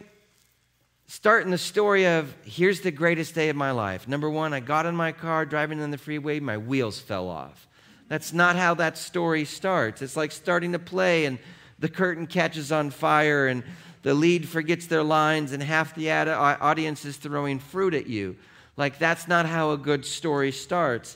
starting 1.07 1.51
the 1.51 1.57
story 1.57 2.05
of 2.05 2.35
here's 2.43 2.81
the 2.81 2.91
greatest 2.91 3.33
day 3.33 3.47
of 3.47 3.55
my 3.55 3.71
life. 3.71 4.09
Number 4.09 4.29
one, 4.29 4.53
I 4.53 4.59
got 4.59 4.85
in 4.85 4.93
my 4.93 5.13
car 5.13 5.45
driving 5.45 5.81
on 5.81 5.89
the 5.89 5.97
freeway, 5.97 6.41
my 6.41 6.57
wheels 6.57 6.99
fell 6.99 7.29
off. 7.29 7.69
That's 8.09 8.33
not 8.33 8.57
how 8.57 8.73
that 8.75 8.97
story 8.97 9.45
starts. 9.45 10.01
It's 10.01 10.17
like 10.17 10.33
starting 10.33 10.73
to 10.73 10.79
play 10.79 11.23
and 11.23 11.39
the 11.79 11.87
curtain 11.87 12.27
catches 12.27 12.73
on 12.73 12.89
fire 12.89 13.47
and 13.47 13.63
the 14.01 14.13
lead 14.13 14.49
forgets 14.49 14.87
their 14.87 15.03
lines 15.03 15.53
and 15.53 15.63
half 15.63 15.95
the 15.95 16.09
ad- 16.09 16.27
audience 16.27 17.05
is 17.05 17.15
throwing 17.15 17.59
fruit 17.59 17.93
at 17.93 18.07
you. 18.07 18.35
Like, 18.75 18.99
that's 18.99 19.29
not 19.29 19.45
how 19.45 19.71
a 19.71 19.77
good 19.77 20.05
story 20.05 20.51
starts. 20.51 21.15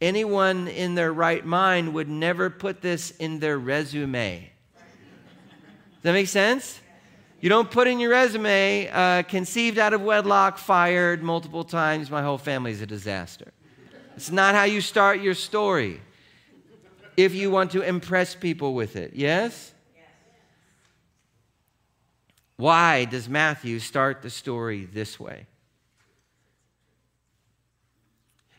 Anyone 0.00 0.68
in 0.68 0.94
their 0.94 1.12
right 1.12 1.44
mind 1.44 1.94
would 1.94 2.08
never 2.08 2.50
put 2.50 2.82
this 2.82 3.12
in 3.12 3.38
their 3.38 3.58
resume. 3.58 4.50
Does 4.74 6.02
that 6.02 6.12
make 6.12 6.28
sense? 6.28 6.80
You 7.40 7.48
don't 7.48 7.70
put 7.70 7.86
in 7.86 7.98
your 7.98 8.10
resume, 8.10 8.88
uh, 8.92 9.22
conceived 9.22 9.78
out 9.78 9.92
of 9.92 10.02
wedlock, 10.02 10.58
fired 10.58 11.22
multiple 11.22 11.64
times, 11.64 12.10
my 12.10 12.22
whole 12.22 12.38
family's 12.38 12.80
a 12.82 12.86
disaster. 12.86 13.52
It's 14.16 14.30
not 14.30 14.54
how 14.54 14.64
you 14.64 14.80
start 14.80 15.20
your 15.20 15.34
story 15.34 16.00
if 17.16 17.34
you 17.34 17.50
want 17.50 17.70
to 17.72 17.82
impress 17.82 18.34
people 18.34 18.74
with 18.74 18.96
it. 18.96 19.12
Yes? 19.14 19.72
Why 22.56 23.04
does 23.04 23.28
Matthew 23.28 23.78
start 23.78 24.22
the 24.22 24.30
story 24.30 24.86
this 24.86 25.20
way? 25.20 25.46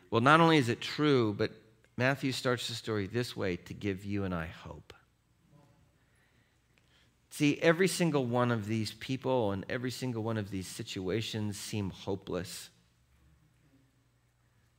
Well, 0.10 0.22
not 0.22 0.40
only 0.40 0.58
is 0.58 0.70
it 0.70 0.82
true, 0.82 1.34
but 1.38 1.52
Matthew 1.98 2.32
starts 2.32 2.68
the 2.68 2.76
story 2.76 3.08
this 3.08 3.36
way 3.36 3.58
to 3.58 3.74
give 3.74 4.06
you 4.06 4.24
and 4.24 4.34
I 4.34 4.46
hope. 4.46 4.94
See, 7.30 7.60
every 7.62 7.88
single 7.88 8.26
one 8.26 8.52
of 8.52 8.66
these 8.66 8.94
people 8.94 9.52
and 9.52 9.66
every 9.70 9.92
single 9.92 10.24
one 10.24 10.38
of 10.38 10.50
these 10.50 10.68
situations 10.68 11.58
seem 11.58 11.90
hopeless. 11.90 12.70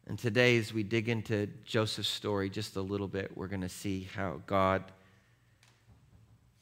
And 0.07 0.19
today, 0.19 0.57
as 0.57 0.73
we 0.73 0.83
dig 0.83 1.09
into 1.09 1.49
Joseph's 1.65 2.09
story 2.09 2.49
just 2.49 2.75
a 2.77 2.81
little 2.81 3.07
bit, 3.07 3.37
we're 3.37 3.47
going 3.47 3.61
to 3.61 3.69
see 3.69 4.09
how 4.15 4.41
God 4.47 4.83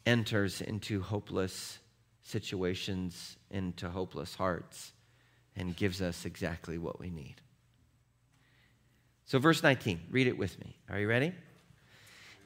enters 0.04 0.60
into 0.60 1.00
hopeless 1.00 1.78
situations 2.26 3.36
into 3.50 3.88
hopeless 3.88 4.34
hearts 4.34 4.92
and 5.54 5.76
gives 5.76 6.02
us 6.02 6.24
exactly 6.24 6.76
what 6.76 6.98
we 6.98 7.08
need. 7.08 7.36
So, 9.26 9.38
verse 9.38 9.62
19, 9.62 10.00
read 10.10 10.26
it 10.26 10.38
with 10.38 10.58
me. 10.60 10.76
Are 10.88 10.98
you 10.98 11.08
ready? 11.08 11.32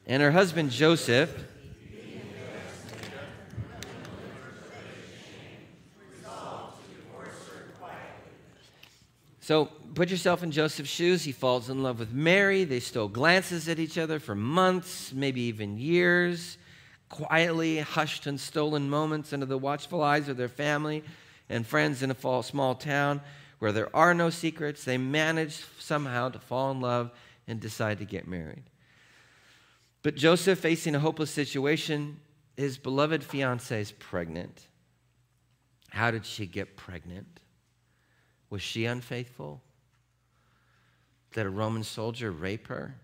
And 0.07 0.23
her 0.23 0.31
husband 0.31 0.71
Joseph. 0.71 1.31
So 9.43 9.65
put 9.95 10.11
yourself 10.11 10.45
in 10.45 10.53
Joseph's 10.53 10.89
shoes. 10.89 11.25
He 11.25 11.33
falls 11.33 11.71
in 11.71 11.83
love 11.83 11.99
with 11.99 12.13
Mary. 12.13 12.63
They 12.63 12.79
stole 12.79 13.09
glances 13.09 13.69
at 13.69 13.81
each 13.81 13.99
other 13.99 14.21
for 14.21 14.37
months, 14.37 15.13
maybe 15.13 15.41
even 15.43 15.77
years 15.77 16.57
quietly 17.11 17.81
hushed 17.81 18.27
and 18.27 18.41
stolen 18.41 18.89
moments 18.89 19.33
under 19.33 19.45
the 19.45 19.59
watchful 19.59 20.03
eyes 20.03 20.29
of 20.29 20.37
their 20.37 20.49
family 20.49 21.03
and 21.51 21.67
friends 21.67 22.03
in 22.03 22.11
a 22.11 22.43
small 22.43 22.75
town 22.75 23.21
where 23.61 23.71
there 23.73 23.95
are 23.95 24.13
no 24.13 24.31
secrets. 24.31 24.85
They 24.85 24.99
manage 24.99 25.65
somehow 25.79 26.31
to 26.31 26.41
fall 26.41 26.73
in 26.73 26.81
love 26.81 27.13
and 27.47 27.61
decide 27.61 27.99
to 27.99 28.05
get 28.05 28.27
married. 28.27 28.65
But 30.03 30.17
Joseph, 30.17 30.59
facing 30.59 30.95
a 30.95 31.01
hopeless 31.01 31.31
situation, 31.31 32.19
his 32.57 32.77
beloved 32.77 33.23
fiancee 33.23 33.77
is 33.77 33.93
pregnant. 33.93 34.67
How 35.91 36.11
did 36.11 36.27
she 36.27 36.47
get 36.47 36.77
pregnant? 36.77 37.41
Was 38.49 38.63
she 38.63 38.87
unfaithful? 38.87 39.63
Did 41.33 41.47
a 41.47 41.51
Roman 41.51 41.85
soldier 41.85 42.33
rape 42.33 42.67
her? 42.67 42.97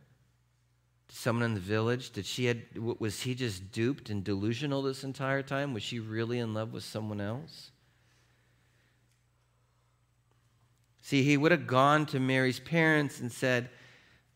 someone 1.08 1.44
in 1.44 1.54
the 1.54 1.60
village? 1.60 2.10
Did 2.10 2.26
she 2.26 2.46
had, 2.46 2.62
was 2.76 3.22
he 3.22 3.34
just 3.34 3.72
duped 3.72 4.10
and 4.10 4.22
delusional 4.22 4.82
this 4.82 5.04
entire 5.04 5.42
time? 5.42 5.72
Was 5.72 5.82
she 5.82 5.98
really 5.98 6.38
in 6.38 6.54
love 6.54 6.72
with 6.72 6.84
someone 6.84 7.20
else? 7.20 7.70
See, 11.06 11.22
he 11.22 11.36
would 11.36 11.52
have 11.52 11.68
gone 11.68 12.04
to 12.06 12.18
Mary's 12.18 12.58
parents 12.58 13.20
and 13.20 13.30
said, 13.30 13.70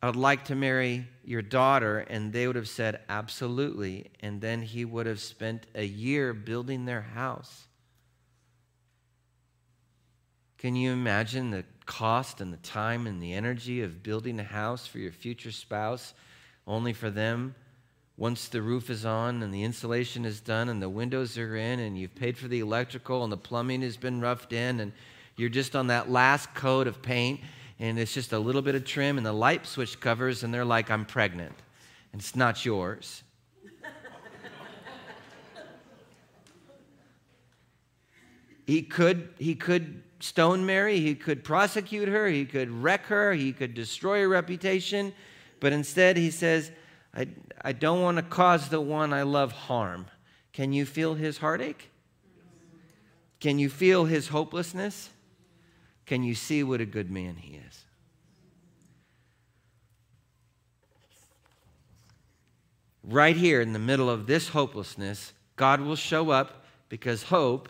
I'd 0.01 0.15
like 0.15 0.45
to 0.45 0.55
marry 0.55 1.09
your 1.25 1.43
daughter. 1.43 1.99
And 1.99 2.33
they 2.33 2.47
would 2.47 2.55
have 2.55 2.69
said, 2.69 3.01
Absolutely. 3.09 4.13
And 4.21 4.41
then 4.41 4.63
he 4.63 4.85
would 4.85 5.07
have 5.07 5.19
spent 5.19 5.67
a 5.75 5.85
year 5.85 6.33
building 6.33 6.85
their 6.85 7.03
house. 7.03 7.67
Can 10.59 10.77
you 10.77 10.93
imagine 10.93 11.51
the 11.51 11.65
cost 11.87 12.41
and 12.41 12.53
the 12.53 12.59
time 12.59 13.09
and 13.09 13.21
the 13.21 13.35
energy 13.35 13.83
of 13.83 14.05
building 14.05 14.39
a 14.39 14.45
house 14.45 14.87
for 14.87 15.01
your 15.01 15.11
future 15.11 15.51
spouse? 15.51 16.15
only 16.67 16.93
for 16.93 17.11
them 17.11 17.53
once 18.17 18.47
the 18.47 18.63
roof 18.63 18.91
is 18.91 19.05
on 19.05 19.43
and 19.43 19.53
the 19.53 19.65
insulation 19.65 20.25
is 20.25 20.41
done 20.41 20.69
and 20.69 20.81
the 20.81 20.89
windows 20.89 21.37
are 21.37 21.57
in 21.57 21.81
and 21.81 21.99
you've 21.99 22.15
paid 22.15 22.39
for 22.39 22.47
the 22.47 22.61
electrical 22.61 23.25
and 23.25 23.33
the 23.33 23.37
plumbing 23.37 23.83
has 23.83 23.97
been 23.97 24.21
roughed 24.21 24.53
in 24.53 24.79
and 24.79 24.93
you're 25.41 25.49
just 25.49 25.75
on 25.75 25.89
that 25.89 26.11
last 26.11 26.55
coat 26.55 26.87
of 26.87 27.03
paint 27.03 27.41
and 27.79 27.99
it's 27.99 28.13
just 28.13 28.33
a 28.33 28.39
little 28.39 28.63
bit 28.63 28.75
of 28.75 28.85
trim 28.85 29.17
and 29.17 29.27
the 29.27 29.33
light 29.33 29.67
switch 29.67 29.99
covers 30.01 30.43
and 30.43 30.53
they're 30.53 30.65
like 30.65 30.91
i'm 30.91 31.05
pregnant 31.05 31.55
and 32.13 32.21
it's 32.21 32.37
not 32.37 32.65
yours 32.65 33.23
he 38.67 38.83
could 38.83 39.29
he 39.39 39.55
could 39.55 40.03
stone 40.21 40.67
mary 40.67 41.01
he 41.01 41.15
could 41.15 41.43
prosecute 41.43 42.09
her 42.09 42.29
he 42.29 42.45
could 42.45 42.71
wreck 42.71 43.07
her 43.07 43.33
he 43.33 43.53
could 43.53 43.75
destroy 43.75 44.21
her 44.21 44.29
reputation 44.29 45.13
but 45.61 45.75
instead, 45.75 46.17
he 46.17 46.31
says, 46.31 46.73
I, 47.15 47.29
I 47.63 47.73
don't 47.73 48.03
want 48.03 48.17
to 48.17 48.23
cause 48.23 48.69
the 48.69 48.81
one 48.81 49.13
I 49.13 49.23
love 49.23 49.53
harm. 49.53 50.07
Can 50.53 50.73
you 50.73 50.87
feel 50.87 51.15
his 51.15 51.39
heartache? 51.39 51.91
Can 53.39 53.59
you 53.59 53.69
feel 53.69 54.07
his 54.07 54.29
hopelessness? 54.29 55.11
Can 56.11 56.25
you 56.25 56.35
see 56.35 56.65
what 56.65 56.81
a 56.81 56.85
good 56.85 57.09
man 57.09 57.37
he 57.37 57.55
is? 57.55 57.85
right 63.05 63.37
here 63.37 63.61
in 63.61 63.73
the 63.73 63.79
middle 63.79 64.11
of 64.11 64.27
this 64.27 64.49
hopelessness, 64.49 65.33
God 65.57 65.81
will 65.81 65.97
show 65.97 66.31
up 66.31 66.65
because 66.89 67.23
hope 67.23 67.69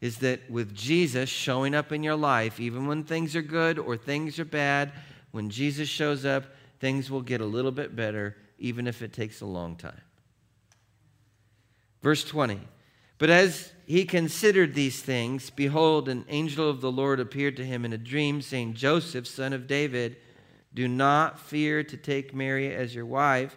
is 0.00 0.18
that 0.18 0.48
with 0.50 0.74
Jesus 0.74 1.28
showing 1.28 1.74
up 1.74 1.92
in 1.92 2.02
your 2.02 2.16
life, 2.16 2.60
even 2.60 2.86
when 2.86 3.02
things 3.04 3.36
are 3.36 3.42
good 3.42 3.78
or 3.78 3.96
things 3.96 4.38
are 4.38 4.44
bad, 4.44 4.92
when 5.32 5.50
Jesus 5.50 5.88
shows 5.88 6.24
up, 6.24 6.44
things 6.78 7.10
will 7.10 7.22
get 7.22 7.40
a 7.40 7.44
little 7.44 7.72
bit 7.72 7.94
better, 7.94 8.36
even 8.58 8.86
if 8.86 9.02
it 9.02 9.12
takes 9.12 9.40
a 9.40 9.46
long 9.46 9.76
time. 9.76 10.00
Verse 12.02 12.24
20 12.24 12.60
But 13.18 13.30
as 13.30 13.72
he 13.90 14.04
considered 14.04 14.74
these 14.74 15.02
things, 15.02 15.50
behold, 15.50 16.08
an 16.08 16.24
angel 16.28 16.70
of 16.70 16.80
the 16.80 16.92
Lord 16.92 17.18
appeared 17.18 17.56
to 17.56 17.64
him 17.64 17.84
in 17.84 17.92
a 17.92 17.98
dream, 17.98 18.40
saying, 18.40 18.74
Joseph, 18.74 19.26
son 19.26 19.52
of 19.52 19.66
David, 19.66 20.16
do 20.72 20.86
not 20.86 21.40
fear 21.40 21.82
to 21.82 21.96
take 21.96 22.32
Mary 22.32 22.72
as 22.72 22.94
your 22.94 23.04
wife, 23.04 23.56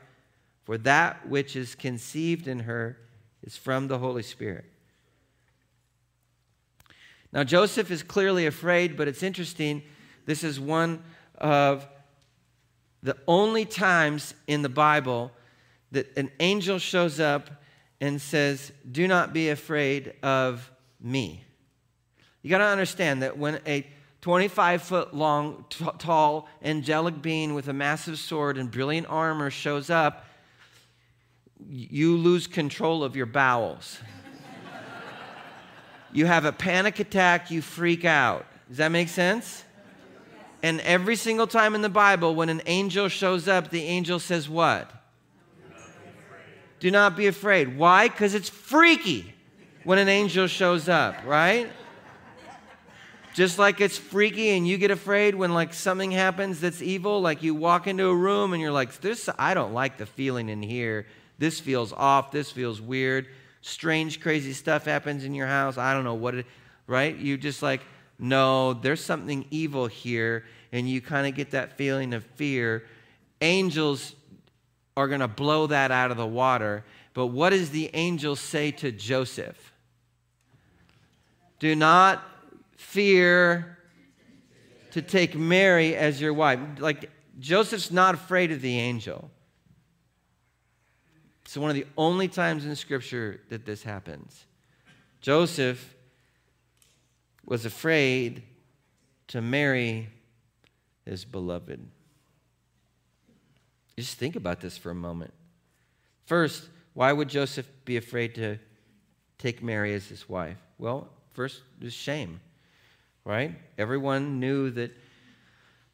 for 0.64 0.76
that 0.80 1.30
which 1.30 1.56
is 1.56 1.76
conceived 1.76 2.48
in 2.48 2.62
her 2.62 2.98
is 3.44 3.56
from 3.56 3.88
the 3.88 4.00
Holy 4.00 4.24
Spirit. 4.24 4.66
Now, 7.32 7.44
Joseph 7.44 7.92
is 7.92 8.02
clearly 8.02 8.48
afraid, 8.48 8.98
but 8.98 9.08
it's 9.08 9.22
interesting. 9.22 9.84
This 10.26 10.44
is 10.44 10.60
one 10.60 11.04
of 11.38 11.86
the 13.04 13.18
only 13.28 13.66
times 13.66 14.34
in 14.48 14.64
the 14.64 14.68
Bible 14.70 15.32
that 15.92 16.18
an 16.18 16.32
angel 16.40 16.80
shows 16.80 17.20
up 17.20 17.52
and 18.04 18.22
says, 18.22 18.74
Do 18.92 19.08
not 19.08 19.32
be 19.32 19.48
afraid 19.48 20.14
of 20.22 20.70
me. 21.00 21.42
You 22.42 22.50
got 22.50 22.58
to 22.58 22.66
understand 22.66 23.22
that 23.22 23.38
when 23.38 23.62
a 23.66 23.88
25 24.20 24.84
foot 24.84 25.16
long, 25.16 25.64
t- 25.70 25.86
tall, 26.00 26.50
angelic 26.62 27.22
being 27.22 27.54
with 27.54 27.70
a 27.70 27.74
massive 27.74 28.20
sword 28.20 28.58
and 28.58 28.70
brilliant 28.70 29.08
armor 29.10 29.50
shows 29.50 29.90
up, 29.90 30.26
you 31.66 32.18
lose 32.18 32.46
control 32.46 33.06
of 33.06 33.16
your 33.16 33.26
bowels. 33.26 34.00
you 36.12 36.26
have 36.26 36.44
a 36.44 36.52
panic 36.52 37.00
attack, 37.00 37.52
you 37.52 37.62
freak 37.62 38.04
out. 38.04 38.46
Does 38.68 38.80
that 38.80 38.92
make 38.92 39.08
sense? 39.08 39.64
And 40.62 40.82
every 40.82 41.16
single 41.16 41.48
time 41.48 41.74
in 41.74 41.82
the 41.82 41.88
Bible, 41.88 42.36
when 42.36 42.50
an 42.50 42.64
angel 42.66 43.08
shows 43.08 43.48
up, 43.48 43.70
the 43.70 43.84
angel 43.84 44.20
says, 44.20 44.50
What? 44.50 44.92
Do 46.84 46.92
not 46.92 47.16
be 47.16 47.28
afraid. 47.28 47.78
Why? 47.78 48.10
Because 48.10 48.36
it's 48.36 48.50
freaky 48.50 49.34
when 49.86 50.00
an 50.00 50.10
angel 50.10 50.48
shows 50.48 50.90
up, 50.90 51.16
right? 51.26 51.72
Just 53.34 53.58
like 53.58 53.80
it's 53.80 53.98
freaky 53.98 54.50
and 54.50 54.68
you 54.68 54.78
get 54.78 54.92
afraid 54.92 55.34
when 55.34 55.54
like 55.54 55.74
something 55.74 56.12
happens 56.12 56.60
that's 56.60 56.82
evil, 56.82 57.22
like 57.22 57.42
you 57.42 57.56
walk 57.56 57.88
into 57.88 58.08
a 58.08 58.14
room 58.14 58.52
and 58.52 58.62
you're 58.62 58.74
like, 58.74 59.00
this 59.00 59.30
I 59.40 59.54
don't 59.54 59.74
like 59.74 59.96
the 59.96 60.06
feeling 60.06 60.50
in 60.50 60.62
here. 60.62 61.08
This 61.38 61.58
feels 61.58 61.94
off, 61.94 62.32
this 62.32 62.52
feels 62.52 62.82
weird. 62.82 63.28
Strange 63.62 64.20
crazy 64.20 64.52
stuff 64.52 64.84
happens 64.84 65.24
in 65.24 65.34
your 65.34 65.48
house. 65.48 65.78
I 65.78 65.94
don't 65.94 66.04
know 66.04 66.16
what 66.16 66.36
it 66.36 66.46
right? 66.86 67.16
You 67.16 67.38
just 67.38 67.64
like, 67.64 67.80
no, 68.20 68.74
there's 68.74 69.02
something 69.02 69.46
evil 69.52 69.88
here 69.88 70.44
and 70.74 70.90
you 70.90 71.00
kind 71.00 71.28
of 71.28 71.34
get 71.34 71.52
that 71.52 71.78
feeling 71.78 72.14
of 72.14 72.26
fear. 72.36 72.84
Angels 73.40 74.16
are 74.96 75.08
going 75.08 75.22
to 75.22 75.28
blow 75.28 75.68
that 75.68 75.92
out 75.92 76.12
of 76.12 76.18
the 76.18 76.28
water. 76.28 76.84
But 77.14 77.28
what 77.28 77.50
does 77.52 77.70
the 77.72 77.90
angel 77.94 78.36
say 78.36 78.72
to 78.72 78.92
Joseph? 78.92 79.74
Do 81.60 81.76
not 81.76 82.24
fear 82.78 83.78
to 84.92 85.02
take 85.02 85.36
Mary 85.36 85.96
as 85.96 86.22
your 86.22 86.34
wife. 86.34 86.60
Like, 86.80 87.10
Joseph's 87.40 87.92
not 87.92 88.14
afraid 88.14 88.52
of 88.52 88.62
the 88.62 88.78
angel. 88.78 89.32
It's 91.44 91.58
one 91.58 91.70
of 91.70 91.76
the 91.76 91.88
only 91.98 92.28
times 92.28 92.66
in 92.66 92.76
Scripture 92.76 93.42
that 93.50 93.66
this 93.66 93.84
happens. 93.84 94.46
Joseph 95.22 95.96
was 97.46 97.66
afraid 97.66 98.44
to 99.28 99.42
marry 99.42 100.10
his 101.06 101.26
beloved. 101.26 101.80
Just 103.98 104.18
think 104.18 104.36
about 104.36 104.60
this 104.60 104.78
for 104.78 104.90
a 104.92 104.96
moment. 104.96 105.34
First, 106.26 106.70
why 106.94 107.12
would 107.12 107.30
Joseph 107.30 107.68
be 107.86 107.98
afraid 107.98 108.36
to 108.36 108.58
take 109.38 109.62
Mary 109.62 109.94
as 109.94 110.08
his 110.08 110.28
wife? 110.28 110.58
Well, 110.78 111.10
first, 111.34 111.62
there's 111.80 111.94
shame, 111.94 112.40
right? 113.26 113.56
Everyone 113.78 114.40
knew 114.40 114.70
that 114.72 114.92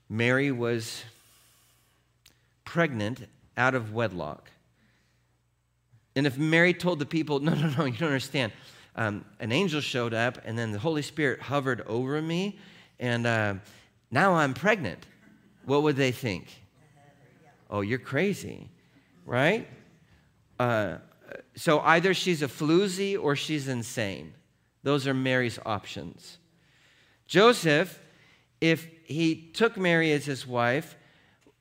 Mary 0.10 0.52
was 0.52 1.04
pregnant 2.66 3.28
out 3.58 3.76
of 3.76 3.94
wedlock. 3.94 4.50
And 6.16 6.28
if 6.28 6.38
Mary 6.38 6.74
told 6.74 7.00
the 7.00 7.06
people, 7.06 7.40
no, 7.40 7.54
no, 7.54 7.70
no, 7.70 7.86
you 7.86 7.98
don't 7.98 8.10
understand, 8.10 8.52
um, 8.96 9.24
an 9.40 9.52
angel 9.52 9.82
showed 9.82 10.14
up 10.14 10.40
and 10.46 10.58
then 10.58 10.72
the 10.72 10.80
Holy 10.80 11.02
Spirit 11.02 11.42
hovered 11.42 11.82
over 11.88 12.22
me 12.22 12.60
and 13.00 13.26
uh, 13.26 13.56
now 14.12 14.36
I'm 14.36 14.54
pregnant, 14.54 15.06
what 15.66 15.84
would 15.84 15.96
they 15.96 16.12
think? 16.12 16.59
Oh, 17.70 17.82
you're 17.82 18.00
crazy, 18.00 18.70
right? 19.26 19.68
Uh, 20.60 20.98
so 21.56 21.80
either 21.82 22.14
she's 22.14 22.42
a 22.42 22.48
floozy 22.48 23.22
or 23.22 23.36
she's 23.36 23.68
insane. 23.68 24.34
Those 24.84 25.08
are 25.08 25.14
Mary's 25.14 25.60
options. 25.66 26.38
Joseph, 27.28 28.02
if 28.62 28.88
he 29.06 29.36
took 29.54 29.78
Mary 29.78 30.12
as 30.12 30.26
his 30.26 30.48
wife, 30.48 30.96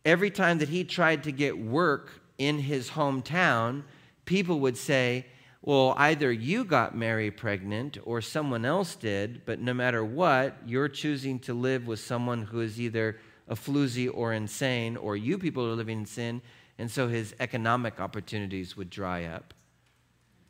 every 0.05 0.31
time 0.31 0.59
that 0.59 0.69
he 0.69 0.85
tried 0.85 1.25
to 1.25 1.33
get 1.33 1.59
work 1.59 2.23
in 2.39 2.59
his 2.59 2.91
hometown, 2.91 3.83
people 4.25 4.61
would 4.61 4.77
say, 4.77 5.27
well, 5.63 5.95
either 5.99 6.33
you 6.33 6.65
got 6.65 6.97
Mary 6.97 7.31
pregnant 7.31 7.99
or 8.05 8.21
someone 8.21 8.65
else 8.65 8.95
did, 8.95 9.45
but 9.45 9.61
no 9.61 9.75
matter 9.75 10.05
what, 10.05 10.57
you're 10.65 10.89
choosing 10.89 11.39
to 11.41 11.53
live 11.53 11.87
with 11.87 12.01
someone 12.01 12.43
who 12.43 12.61
is 12.61 12.81
either 12.81 13.19
a 13.49 13.55
floozy 13.55 14.11
or 14.13 14.33
insane, 14.33 14.97
or 14.97 15.17
you 15.17 15.39
people 15.39 15.65
are 15.67 15.75
living 15.75 16.01
in 16.01 16.07
sin, 16.07 16.43
and 16.79 16.91
so 16.91 17.09
his 17.09 17.35
economic 17.41 18.01
opportunities 18.01 18.77
would 18.77 18.91
dry 18.91 19.25
up. 19.25 19.55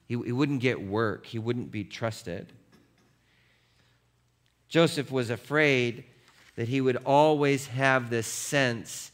He, 0.07 0.15
he 0.15 0.33
wouldn't 0.33 0.61
get 0.61 0.83
work, 0.83 1.27
he 1.27 1.39
wouldn't 1.39 1.71
be 1.71 1.85
trusted. 1.85 2.53
Joseph 4.69 5.11
was 5.11 5.31
afraid 5.31 6.05
that 6.57 6.69
he 6.69 6.81
would 6.81 6.97
always 7.07 7.69
have 7.69 8.11
this 8.11 8.27
sense 8.27 9.13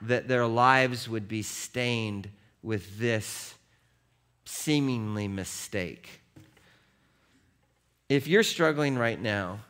that 0.00 0.28
their 0.28 0.46
lives 0.46 1.08
would 1.08 1.28
be 1.28 1.42
stained 1.42 2.28
with 2.62 2.98
this 2.98 3.54
seemingly 4.44 5.28
mistake. 5.28 6.20
If 8.08 8.26
you're 8.26 8.42
struggling 8.42 8.96
right 8.96 9.20
now, 9.20 9.60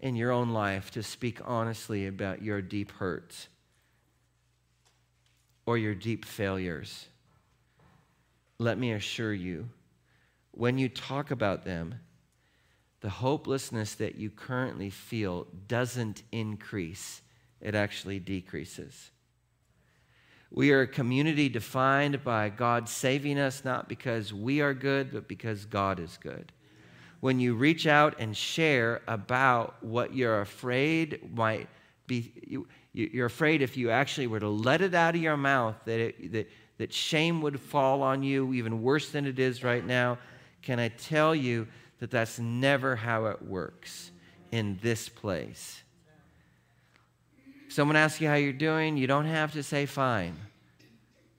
in 0.00 0.14
your 0.14 0.30
own 0.30 0.50
life 0.50 0.90
to 0.92 1.02
speak 1.02 1.40
honestly 1.44 2.06
about 2.06 2.42
your 2.42 2.62
deep 2.62 2.92
hurts 2.92 3.48
or 5.66 5.76
your 5.76 5.94
deep 5.94 6.24
failures, 6.24 7.08
let 8.58 8.78
me 8.78 8.92
assure 8.92 9.34
you, 9.34 9.68
when 10.52 10.78
you 10.78 10.88
talk 10.88 11.30
about 11.30 11.64
them, 11.64 11.94
the 13.00 13.10
hopelessness 13.10 13.94
that 13.94 14.16
you 14.16 14.30
currently 14.30 14.90
feel 14.90 15.46
doesn't 15.68 16.22
increase, 16.32 17.22
it 17.60 17.74
actually 17.74 18.18
decreases. 18.18 19.10
We 20.50 20.72
are 20.72 20.80
a 20.80 20.88
community 20.88 21.48
defined 21.48 22.24
by 22.24 22.48
God 22.48 22.88
saving 22.88 23.38
us 23.38 23.64
not 23.64 23.88
because 23.88 24.32
we 24.32 24.60
are 24.60 24.74
good, 24.74 25.12
but 25.12 25.28
because 25.28 25.64
God 25.64 26.00
is 26.00 26.18
good 26.20 26.52
when 27.20 27.40
you 27.40 27.54
reach 27.54 27.86
out 27.86 28.14
and 28.18 28.36
share 28.36 29.00
about 29.08 29.82
what 29.82 30.14
you're 30.14 30.40
afraid 30.40 31.34
might 31.34 31.68
be, 32.06 32.32
you, 32.46 32.68
you're 32.92 33.26
afraid 33.26 33.60
if 33.60 33.76
you 33.76 33.90
actually 33.90 34.26
were 34.26 34.40
to 34.40 34.48
let 34.48 34.80
it 34.80 34.94
out 34.94 35.14
of 35.14 35.20
your 35.20 35.36
mouth 35.36 35.74
that, 35.84 35.98
it, 35.98 36.32
that, 36.32 36.50
that 36.78 36.92
shame 36.92 37.42
would 37.42 37.60
fall 37.60 38.02
on 38.02 38.22
you 38.22 38.52
even 38.54 38.82
worse 38.82 39.10
than 39.10 39.26
it 39.26 39.38
is 39.38 39.64
right 39.64 39.84
now. 39.84 40.18
Can 40.62 40.78
I 40.78 40.88
tell 40.88 41.34
you 41.34 41.66
that 41.98 42.10
that's 42.10 42.38
never 42.38 42.94
how 42.94 43.26
it 43.26 43.42
works 43.42 44.12
in 44.52 44.78
this 44.80 45.08
place? 45.08 45.82
Someone 47.68 47.96
asks 47.96 48.20
you 48.20 48.28
how 48.28 48.34
you're 48.34 48.52
doing, 48.52 48.96
you 48.96 49.06
don't 49.06 49.26
have 49.26 49.52
to 49.52 49.62
say 49.62 49.86
fine, 49.86 50.36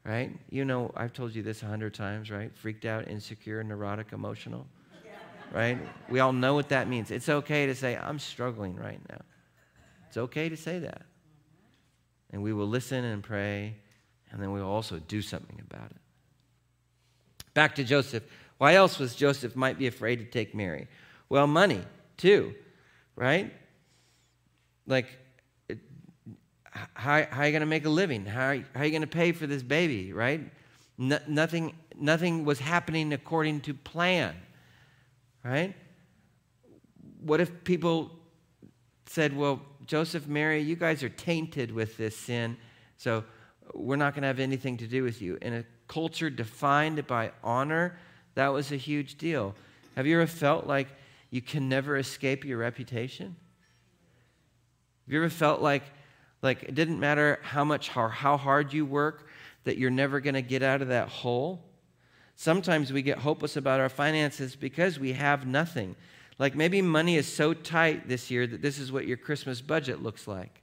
right? 0.04 0.32
You 0.50 0.66
know, 0.66 0.92
I've 0.96 1.14
told 1.14 1.34
you 1.34 1.42
this 1.42 1.64
a 1.64 1.66
hundred 1.66 1.94
times, 1.94 2.30
right? 2.30 2.56
Freaked 2.56 2.86
out, 2.86 3.08
insecure, 3.08 3.64
neurotic, 3.64 4.12
emotional 4.12 4.68
right? 5.52 5.78
We 6.10 6.20
all 6.20 6.34
know 6.34 6.54
what 6.54 6.70
that 6.70 6.88
means. 6.88 7.12
It's 7.12 7.30
okay 7.30 7.66
to 7.66 7.76
say, 7.76 7.98
I'm 7.98 8.20
struggling 8.20 8.76
right 8.76 9.00
now. 9.10 9.22
It's 10.08 10.18
okay 10.18 10.50
to 10.50 10.58
say 10.58 10.80
that. 10.80 11.04
And 12.32 12.44
we 12.44 12.54
will 12.54 12.68
listen 12.68 13.04
and 13.04 13.24
pray, 13.24 13.76
and 14.32 14.42
then 14.42 14.52
we 14.52 14.60
will 14.62 14.70
also 14.70 15.00
do 15.00 15.22
something 15.22 15.62
about 15.70 15.92
it. 15.92 15.98
Back 17.54 17.76
to 17.76 17.84
Joseph. 17.84 18.24
Why 18.58 18.76
else 18.76 19.00
was 19.00 19.16
Joseph 19.16 19.56
might 19.56 19.80
be 19.80 19.88
afraid 19.88 20.18
to 20.18 20.26
take 20.26 20.54
Mary? 20.54 20.88
Well, 21.30 21.48
money, 21.48 21.82
too, 22.18 22.54
right? 23.16 23.54
Like, 24.86 25.08
how, 26.94 27.26
how 27.30 27.42
are 27.42 27.46
you 27.46 27.52
going 27.52 27.62
to 27.62 27.66
make 27.66 27.86
a 27.86 27.90
living? 27.90 28.26
How 28.26 28.58
how 28.74 28.82
are 28.82 28.86
you 28.86 28.92
going 28.92 29.02
to 29.02 29.08
pay 29.08 29.32
for 29.32 29.48
this 29.48 29.64
baby, 29.64 30.14
right? 30.14 30.42
No, 30.98 31.18
nothing, 31.28 31.74
nothing 31.98 32.46
was 32.46 32.60
happening 32.60 33.14
according 33.14 33.62
to 33.62 33.74
plan, 33.74 34.36
right? 35.44 35.76
What 37.22 37.42
if 37.42 37.64
people 37.64 38.12
said, 39.06 39.36
Well, 39.36 39.62
Joseph, 39.86 40.28
Mary, 40.28 40.62
you 40.62 40.76
guys 40.76 41.04
are 41.04 41.10
tainted 41.10 41.72
with 41.72 41.98
this 41.98 42.16
sin, 42.16 42.58
so 42.98 43.24
we're 43.74 43.96
not 43.96 44.14
going 44.14 44.22
to 44.22 44.28
have 44.28 44.40
anything 44.40 44.78
to 44.78 44.88
do 44.88 45.04
with 45.04 45.22
you. 45.22 45.38
In 45.42 45.54
a 45.54 45.64
culture 45.88 46.30
defined 46.30 47.06
by 47.08 47.32
honor, 47.44 47.98
that 48.36 48.50
was 48.50 48.72
a 48.72 48.78
huge 48.78 49.18
deal. 49.18 49.56
Have 49.96 50.06
you 50.06 50.22
ever 50.22 50.28
felt 50.28 50.68
like 50.68 50.88
you 51.32 51.42
can 51.42 51.68
never 51.68 51.98
escape 51.98 52.46
your 52.46 52.60
reputation? 52.60 53.36
Have 55.06 55.14
you 55.14 55.20
ever 55.20 55.30
felt 55.30 55.62
like, 55.62 55.84
like 56.42 56.64
it 56.64 56.76
didn't 56.76 57.00
matter 57.00 57.40
how 57.42 57.64
much 57.64 57.96
or 57.98 58.10
how 58.10 58.38
hard 58.38 58.74
you 58.74 58.86
work, 58.86 59.28
that 59.64 59.78
you're 59.78 59.90
never 59.90 60.20
going 60.20 60.36
to 60.36 60.42
get 60.42 60.64
out 60.64 60.82
of 60.82 60.90
that 60.90 61.10
hole? 61.10 61.66
Sometimes 62.42 62.94
we 62.94 63.02
get 63.02 63.18
hopeless 63.18 63.58
about 63.58 63.82
our 63.82 63.90
finances 63.90 64.56
because 64.56 64.98
we 64.98 65.12
have 65.12 65.46
nothing. 65.46 65.98
Like 66.38 66.56
maybe 66.56 66.82
money 66.82 67.18
is 67.18 67.28
so 67.28 67.54
tight 67.54 68.08
this 68.08 68.32
year 68.32 68.48
that 68.48 68.62
this 68.62 68.80
is 68.80 68.94
what 68.94 69.06
your 69.06 69.18
Christmas 69.18 69.60
budget 69.60 70.02
looks 70.02 70.26
like. 70.26 70.62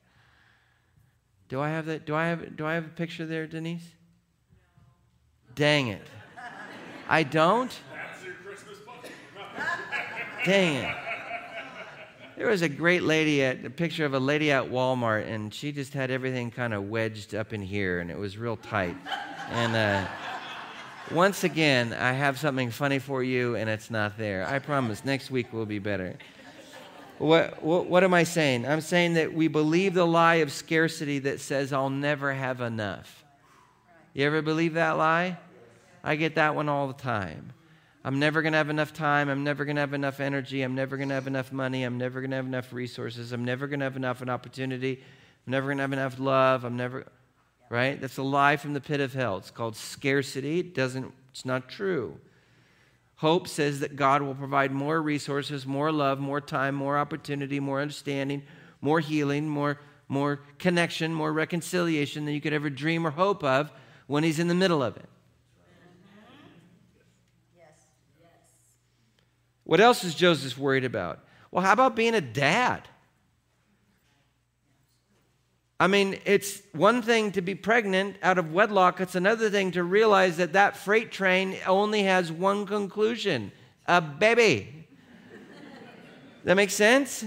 Do 1.51 1.61
I 1.61 1.69
have 1.69 1.85
that? 1.85 2.07
Do 2.07 2.15
I 2.15 2.29
have 2.29 2.57
do 2.57 2.65
I 2.65 2.73
have 2.73 2.87
a 2.87 2.89
picture 2.89 3.27
there, 3.27 3.47
Denise? 3.47 3.83
No. 3.83 5.53
Dang 5.55 5.89
it. 5.89 6.07
I 7.11 7.25
don't? 7.25 7.71
That's 7.93 8.25
your 8.25 8.37
Christmas 8.37 8.79
budget. 8.79 9.12
Dang 10.47 10.77
it. 10.77 10.97
There 12.39 12.49
was 12.49 12.62
a 12.62 12.71
great 12.71 13.03
lady 13.03 13.45
at 13.45 13.62
a 13.67 13.71
picture 13.71 14.07
of 14.07 14.15
a 14.15 14.19
lady 14.19 14.51
at 14.51 14.65
Walmart, 14.65 15.29
and 15.29 15.53
she 15.53 15.73
just 15.73 15.93
had 15.93 16.11
everything 16.11 16.51
kind 16.51 16.73
of 16.73 16.89
wedged 16.89 17.35
up 17.35 17.53
in 17.53 17.61
here, 17.61 18.01
and 18.01 18.11
it 18.11 18.17
was 18.17 18.39
real 18.39 18.57
tight. 18.57 18.97
And 19.51 19.77
uh, 19.77 20.09
once 21.11 21.45
again, 21.45 21.92
I 21.92 22.12
have 22.12 22.38
something 22.38 22.71
funny 22.71 22.99
for 22.99 23.23
you, 23.23 23.55
and 23.57 23.71
it's 23.71 23.90
not 23.90 24.19
there. 24.19 24.47
I 24.47 24.59
promise, 24.59 25.05
next 25.05 25.31
week 25.31 25.53
will 25.53 25.66
be 25.66 25.79
better. 25.79 26.16
What, 27.19 27.62
what, 27.62 27.87
what, 27.87 28.05
am 28.05 28.12
I 28.12 28.25
saying? 28.25 28.66
I'm 28.66 28.81
saying 28.81 29.14
that 29.14 29.33
we 29.33 29.49
believe 29.49 29.95
the 29.95 30.07
lie 30.07 30.37
of 30.37 30.53
scarcity 30.53 31.21
that 31.21 31.40
says, 31.40 31.73
I'll 31.73 31.90
never 31.90 32.33
have 32.33 32.61
enough. 32.61 33.25
You 34.12 34.27
ever 34.27 34.42
believe 34.42 34.75
that 34.75 34.92
lie? 34.92 35.38
I 36.05 36.16
get 36.16 36.35
that 36.35 36.55
one 36.55 36.69
all 36.69 36.88
the 36.88 36.95
time. 36.95 37.53
I'm 38.05 38.19
never 38.19 38.42
going 38.42 38.53
to 38.53 38.59
have 38.59 38.71
enough 38.71 38.92
time. 38.92 39.29
I'm 39.29 39.45
never 39.45 39.64
going 39.64 39.77
to 39.77 39.81
have 39.81 39.95
enough 39.95 40.21
energy. 40.21 40.62
I'm 40.62 40.75
never 40.75 40.97
going 40.97 41.09
to 41.09 41.14
have 41.14 41.27
enough 41.27 41.53
money. 41.53 41.85
I'm 41.85 41.99
never 41.99 42.21
going 42.21 42.31
to 42.31 42.37
have 42.37 42.47
enough 42.47 42.73
resources. 42.73 43.33
I'm 43.33 43.45
never 43.45 43.66
going 43.66 43.81
to 43.81 43.85
have 43.85 43.97
enough 43.97 44.23
an 44.23 44.29
opportunity. 44.29 45.03
I'm 45.47 45.51
never 45.51 45.66
going 45.66 45.79
to 45.79 45.83
have 45.83 45.92
enough 45.92 46.19
love. 46.19 46.64
I'm 46.64 46.77
never 46.77 47.07
right? 47.68 48.00
That's 48.00 48.18
a 48.18 48.22
lie 48.22 48.57
from 48.57 48.72
the 48.74 48.81
pit 48.81 49.00
of 49.00 49.12
hell. 49.12 49.37
It's 49.38 49.50
called 49.50 49.76
scarcity. 49.76 50.61
It 50.61 50.74
doesn't, 50.74 51.12
it's 51.31 51.44
not 51.44 51.68
true. 51.68 52.18
Hope 53.16 53.48
says 53.48 53.81
that 53.81 53.96
God 53.96 54.22
will 54.22 54.35
provide 54.35 54.72
more 54.72 55.00
resources, 55.00 55.66
more 55.66 55.90
love, 55.90 56.18
more 56.18 56.40
time, 56.40 56.74
more 56.74 56.98
opportunity, 56.98 57.61
more 57.61 57.81
understanding, 57.81 58.42
more 58.81 59.00
healing, 59.00 59.48
more, 59.48 59.81
more 60.09 60.40
connection, 60.59 61.14
more 61.14 61.33
reconciliation 61.33 62.26
than 62.26 62.35
you 62.35 62.40
could 62.40 62.52
ever 62.52 62.68
dream 62.68 63.07
or 63.07 63.11
hope 63.11 63.42
of 63.42 63.72
when 64.07 64.22
He's 64.22 64.38
in 64.38 64.48
the 64.48 64.55
middle 64.55 64.83
of 64.83 64.96
it. 64.96 65.09
What 69.64 69.81
else 69.81 70.05
is 70.05 70.14
Joseph 70.14 70.57
worried 70.57 70.85
about? 70.85 71.18
Well, 71.50 71.64
how 71.64 71.72
about 71.72 71.96
being 71.96 72.14
a 72.14 72.20
dad? 72.20 72.88
I 75.79 75.89
mean, 75.89 76.19
it's 76.25 76.62
one 76.73 77.03
thing 77.03 77.33
to 77.33 77.43
be 77.43 77.55
pregnant 77.55 78.17
out 78.23 78.39
of 78.39 78.53
wedlock, 78.53 79.01
it's 79.01 79.15
another 79.15 79.51
thing 79.51 79.73
to 79.73 79.83
realize 79.83 80.39
that 80.39 80.55
that 80.55 80.77
freight 80.77 81.12
train 81.12 81.57
only 81.67 82.05
has 82.05 82.33
one 82.33 82.67
conclusion 82.67 83.53
a 83.85 84.01
baby. 84.01 84.89
that 86.45 86.55
makes 86.55 86.75
sense? 86.75 87.25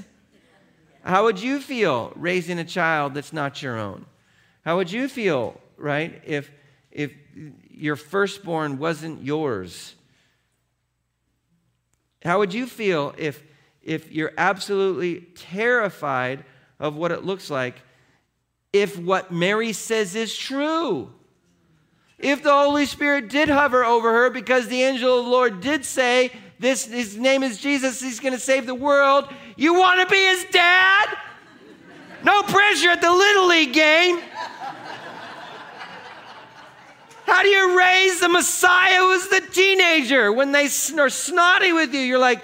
How 1.04 1.24
would 1.24 1.40
you 1.40 1.62
feel 1.62 2.12
raising 2.16 2.60
a 2.60 2.66
child 2.66 3.14
that's 3.14 3.32
not 3.32 3.62
your 3.62 3.78
own? 3.78 4.06
How 4.66 4.78
would 4.78 4.92
you 4.92 5.08
feel, 5.08 5.60
right, 5.78 6.22
if, 6.26 6.52
if 6.92 7.14
your 7.70 7.96
firstborn 7.96 8.78
wasn't 8.80 9.24
yours? 9.24 9.96
How 12.24 12.40
would 12.40 12.54
you 12.54 12.66
feel 12.66 13.14
if, 13.18 13.42
if 13.82 14.12
you're 14.12 14.34
absolutely 14.38 15.22
terrified 15.36 16.44
of 16.80 16.96
what 16.96 17.12
it 17.12 17.24
looks 17.24 17.50
like 17.50 17.76
if 18.72 19.00
what 19.00 19.32
Mary 19.32 19.74
says 19.74 20.16
is 20.16 20.36
true. 20.36 21.12
If 22.18 22.44
the 22.44 22.52
Holy 22.52 22.86
Spirit 22.86 23.30
did 23.30 23.50
hover 23.50 23.84
over 23.86 24.12
her 24.12 24.30
because 24.30 24.68
the 24.68 24.84
angel 24.84 25.20
of 25.20 25.26
the 25.26 25.32
Lord 25.32 25.62
did 25.62 25.86
say, 25.86 26.32
this, 26.60 26.86
His 26.86 27.16
name 27.18 27.44
is 27.44 27.58
Jesus, 27.58 28.02
He's 28.02 28.20
going 28.20 28.34
to 28.34 28.40
save 28.40 28.66
the 28.66 28.76
world, 28.76 29.30
you 29.56 29.74
want 29.74 30.02
to 30.02 30.08
be 30.14 30.22
His 30.22 30.46
dad? 30.52 31.18
No 32.24 32.44
pressure 32.44 32.90
at 32.90 33.02
the 33.02 33.12
Little 33.12 33.48
League 33.48 33.74
game. 33.74 34.20
How 37.26 37.44
do 37.44 37.48
you 37.48 37.78
raise 37.78 38.20
the 38.20 38.28
Messiah 38.28 38.98
who's 38.98 39.30
the 39.30 39.42
teenager? 39.52 40.34
When 40.34 40.52
they 40.52 40.66
are 40.66 41.10
snotty 41.10 41.72
with 41.72 41.94
you, 41.94 42.02
you're 42.02 42.20
like, 42.20 42.44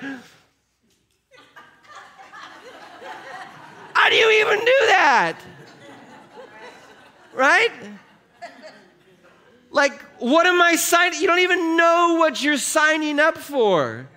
how 3.94 4.10
do 4.10 4.16
you 4.16 4.32
even 4.42 4.60
do 4.60 4.78
that? 4.88 5.36
Right? 7.36 7.72
Like, 9.72 10.02
what 10.20 10.48
am 10.48 10.62
I 10.62 10.76
signing? 10.76 11.20
You 11.22 11.28
don't 11.28 11.40
even 11.40 11.76
know 11.76 12.16
what 12.18 12.42
you're 12.42 12.58
signing 12.58 13.20
up 13.20 13.38
for. 13.38 14.08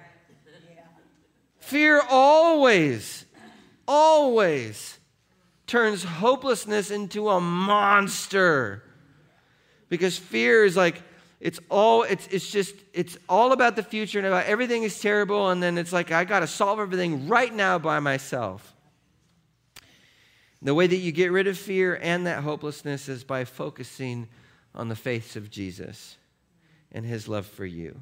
Fear 1.58 2.02
always, 2.08 3.26
always 3.86 4.98
turns 5.66 6.04
hopelessness 6.04 6.90
into 6.90 7.28
a 7.28 7.40
monster. 7.40 8.84
Because 9.88 10.16
fear 10.16 10.64
is 10.64 10.76
like, 10.76 11.02
it's 11.40 11.60
all 11.70 12.02
it's 12.02 12.26
it's 12.28 12.50
just 12.50 12.74
it's 12.92 13.16
all 13.28 13.52
about 13.52 13.76
the 13.76 13.82
future 13.82 14.18
and 14.18 14.26
about 14.26 14.46
everything 14.46 14.82
is 14.82 14.98
terrible 15.00 15.50
and 15.50 15.62
then 15.62 15.78
it's 15.78 15.92
like 15.92 16.10
i 16.10 16.24
got 16.24 16.40
to 16.40 16.48
solve 16.48 16.80
everything 16.80 17.28
right 17.28 17.54
now 17.54 17.78
by 17.78 18.00
myself 18.00 18.74
the 20.60 20.74
way 20.74 20.86
that 20.86 20.96
you 20.96 21.12
get 21.12 21.30
rid 21.30 21.46
of 21.46 21.56
fear 21.56 21.98
and 22.02 22.26
that 22.26 22.42
hopelessness 22.42 23.08
is 23.08 23.24
by 23.24 23.44
focusing 23.44 24.28
on 24.74 24.88
the 24.88 24.96
faith 24.96 25.36
of 25.36 25.50
Jesus 25.50 26.16
and 26.92 27.04
his 27.04 27.28
love 27.28 27.46
for 27.46 27.66
you. 27.66 28.00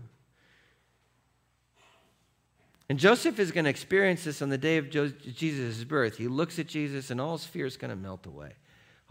And 2.88 2.99
Joseph 2.99 3.38
is 3.38 3.51
going 3.51 3.64
to 3.64 3.71
experience 3.71 4.25
this 4.25 4.40
on 4.40 4.49
the 4.49 4.59
day 4.59 4.77
of 4.77 4.90
Jesus' 4.90 5.85
birth. 5.85 6.16
He 6.16 6.29
looks 6.29 6.59
at 6.59 6.69
Jesus 6.69 7.11
and 7.11 7.21
all 7.21 7.37
his 7.37 7.45
fear 7.45 7.66
is 7.66 7.77
going 7.77 7.90
to 7.90 7.97
melt 7.97 8.27
away. 8.27 8.53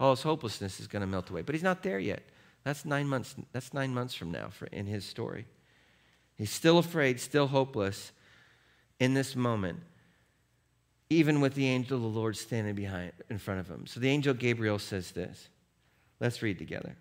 All 0.00 0.10
his 0.10 0.22
hopelessness 0.22 0.80
is 0.80 0.86
going 0.86 1.00
to 1.00 1.06
melt 1.06 1.30
away. 1.30 1.42
But 1.42 1.54
he's 1.54 1.62
not 1.62 1.82
there 1.82 1.98
yet. 1.98 2.22
That's 2.64 2.84
nine 2.84 3.06
months, 3.06 3.36
that's 3.52 3.72
nine 3.74 3.94
months 3.94 4.14
from 4.14 4.32
now 4.32 4.48
for, 4.48 4.66
in 4.66 4.86
his 4.86 5.04
story. 5.04 5.46
He's 6.36 6.50
still 6.50 6.78
afraid, 6.78 7.20
still 7.20 7.46
hopeless 7.46 8.12
in 8.98 9.14
this 9.14 9.36
moment 9.36 9.80
even 11.08 11.40
with 11.40 11.54
the 11.54 11.66
angel 11.66 11.96
of 11.96 12.02
the 12.02 12.08
Lord 12.08 12.36
standing 12.36 12.74
behind 12.74 13.12
in 13.30 13.38
front 13.38 13.60
of 13.60 13.68
him. 13.68 13.86
So 13.86 14.00
the 14.00 14.08
angel 14.08 14.34
Gabriel 14.34 14.78
says 14.78 15.12
this. 15.12 15.48
Let's 16.20 16.42
read 16.42 16.58
together. 16.58 16.96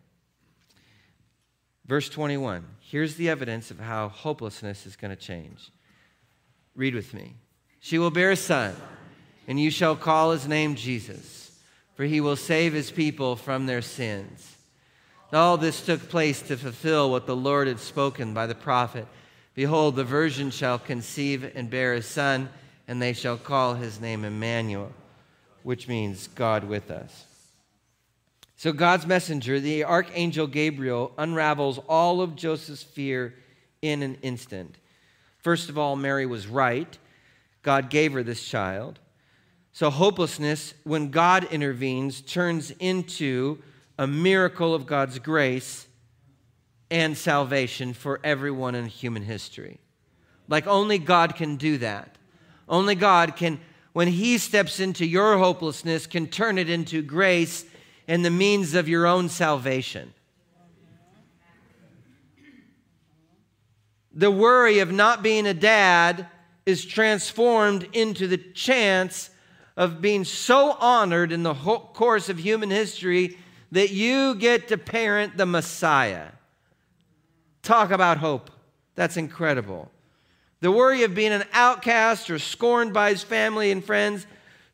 Verse 1.86 2.10
21. 2.10 2.65
Here's 2.80 3.15
the 3.15 3.30
evidence 3.30 3.72
of 3.72 3.80
how 3.80 4.10
hopelessness 4.10 4.86
is 4.86 4.96
going 4.96 5.12
to 5.12 5.15
change. 5.15 5.72
Read 6.76 6.96
with 6.96 7.14
me. 7.14 7.36
She 7.80 7.97
will 7.97 8.12
bear 8.12 8.32
a 8.32 8.36
son, 8.36 8.76
and 9.47 9.60
you 9.60 9.70
shall 9.70 9.95
call 9.95 10.32
his 10.32 10.47
name 10.47 10.76
Jesus, 10.76 11.58
for 11.93 12.03
he 12.03 12.20
will 12.20 12.36
save 12.36 12.74
his 12.74 12.91
people 12.91 13.36
from 13.36 13.66
their 13.66 13.82
sins. 13.82 14.56
All 15.32 15.58
this 15.58 15.86
took 15.86 16.10
place 16.10 16.41
to 16.43 16.58
fulfill 16.58 17.12
what 17.12 17.28
the 17.28 17.36
Lord 17.36 17.68
had 17.68 17.80
spoken 17.80 18.34
by 18.34 18.47
the 18.47 18.56
prophet. 18.56 19.08
Behold, 19.53 19.95
the 19.95 20.03
virgin 20.03 20.49
shall 20.49 20.80
conceive 20.80 21.51
and 21.56 21.70
bear 21.70 21.93
a 21.93 22.01
son 22.01 22.49
and 22.88 23.02
they 23.02 23.14
shall 23.14 23.38
call 23.38 23.76
his 23.76 24.00
name 24.00 24.24
Emmanuel, 24.24 24.92
which 25.64 25.88
means 25.88 26.28
God 26.28 26.64
with 26.64 26.92
us. 26.92 27.26
So, 28.58 28.72
God's 28.72 29.06
messenger, 29.06 29.60
the 29.60 29.84
archangel 29.84 30.48
Gabriel, 30.48 31.12
unravels 31.18 31.80
all 31.90 32.22
of 32.22 32.36
Joseph's 32.36 32.84
fear 32.84 33.34
in 33.82 34.02
an 34.02 34.16
instant. 34.22 34.78
First 35.40 35.70
of 35.70 35.78
all, 35.78 35.96
Mary 35.96 36.26
was 36.26 36.48
right. 36.48 36.98
God 37.62 37.90
gave 37.90 38.14
her 38.14 38.24
this 38.24 38.44
child. 38.44 39.00
So, 39.74 39.90
hopelessness, 39.90 40.74
when 40.84 41.12
God 41.12 41.44
intervenes, 41.46 42.22
turns 42.22 42.72
into 42.72 43.62
a 43.98 44.08
miracle 44.08 44.74
of 44.74 44.86
God's 44.86 45.20
grace 45.20 45.88
and 46.90 47.18
salvation 47.18 47.94
for 47.94 48.20
everyone 48.24 48.76
in 48.76 48.86
human 48.86 49.24
history. 49.24 49.80
Like 50.48 50.68
only 50.68 50.98
God 50.98 51.36
can 51.36 51.56
do 51.56 51.78
that. 51.80 52.18
Only 52.68 52.95
God 52.95 53.36
can, 53.36 53.59
when 53.93 54.07
He 54.07 54.38
steps 54.38 54.80
into 54.80 55.05
your 55.05 55.38
hopelessness, 55.38 56.07
can 56.07 56.28
turn 56.28 56.57
it 56.57 56.70
into 56.70 57.01
grace 57.01 57.66
and 58.07 58.24
the 58.24 58.32
means 58.32 58.74
of 58.74 58.88
your 58.88 59.05
own 59.05 59.30
salvation. 59.30 60.13
the 64.16 64.32
worry 64.32 64.80
of 64.80 64.91
not 64.91 65.22
being 65.22 65.45
a 65.45 65.53
dad 65.53 66.26
is 66.66 66.86
transformed 66.86 67.88
into 67.91 68.28
the 68.28 68.38
chance 68.38 69.30
of 69.76 70.01
being 70.01 70.24
so 70.24 70.72
honored 70.80 71.34
in 71.34 71.43
the 71.43 71.53
course 71.53 72.30
of 72.30 72.39
human 72.39 72.72
history 72.72 73.38
that 73.74 73.91
you 73.91 74.34
get 74.36 74.70
to 74.70 74.78
parent 74.78 75.36
the 75.36 75.45
Messiah. 75.45 76.30
Talk 77.61 77.91
about 77.91 78.18
hope. 78.18 78.49
That's 78.95 79.18
incredible. 79.18 79.91
The 80.62 80.72
worry 80.72 81.03
of 81.03 81.14
being 81.14 81.32
an 81.32 81.43
outcast 81.53 82.30
or 82.30 82.39
scorned 82.39 82.93
by 82.93 83.12
his 83.12 83.24
family 83.24 83.72
and 83.72 83.84
friends, 83.84 84.26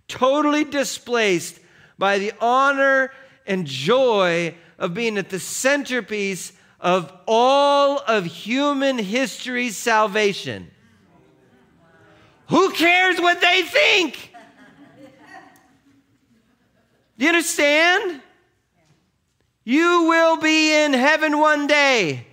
totally 0.08 0.64
displaced 0.64 1.60
by 1.98 2.20
the 2.20 2.34
honor 2.40 3.12
and 3.46 3.66
joy 3.66 4.56
of 4.78 4.94
being 4.94 5.18
at 5.18 5.30
the 5.30 5.40
centerpiece 5.40 6.54
of 6.80 7.12
all 7.28 8.00
of 8.08 8.26
human 8.26 8.98
history's 8.98 9.78
salvation. 9.78 10.70
Who 12.48 12.72
cares 12.72 13.20
what 13.20 13.40
they 13.40 13.62
think? 13.62 14.34
Do 17.18 17.26
you 17.26 17.30
understand? 17.30 18.22
You 19.64 20.04
will 20.04 20.38
be 20.38 20.74
in 20.74 20.94
heaven 20.94 21.38
one 21.38 21.68
day. 21.68 22.26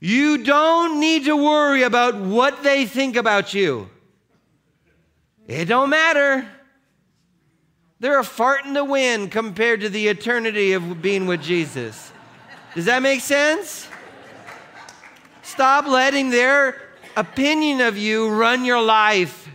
You 0.00 0.38
don't 0.38 0.98
need 0.98 1.26
to 1.26 1.36
worry 1.36 1.82
about 1.82 2.16
what 2.16 2.62
they 2.62 2.86
think 2.86 3.16
about 3.16 3.52
you. 3.52 3.90
It 5.46 5.66
don't 5.66 5.90
matter. 5.90 6.48
They're 7.98 8.18
a 8.18 8.24
fart 8.24 8.64
in 8.64 8.72
the 8.72 8.84
wind 8.84 9.30
compared 9.30 9.82
to 9.82 9.90
the 9.90 10.08
eternity 10.08 10.72
of 10.72 11.02
being 11.02 11.26
with 11.26 11.42
Jesus. 11.42 12.12
Does 12.74 12.86
that 12.86 13.02
make 13.02 13.20
sense? 13.20 13.88
Stop 15.42 15.86
letting 15.86 16.30
their 16.30 16.80
opinion 17.16 17.82
of 17.82 17.98
you 17.98 18.30
run 18.30 18.64
your 18.64 18.80
life. 18.80 19.48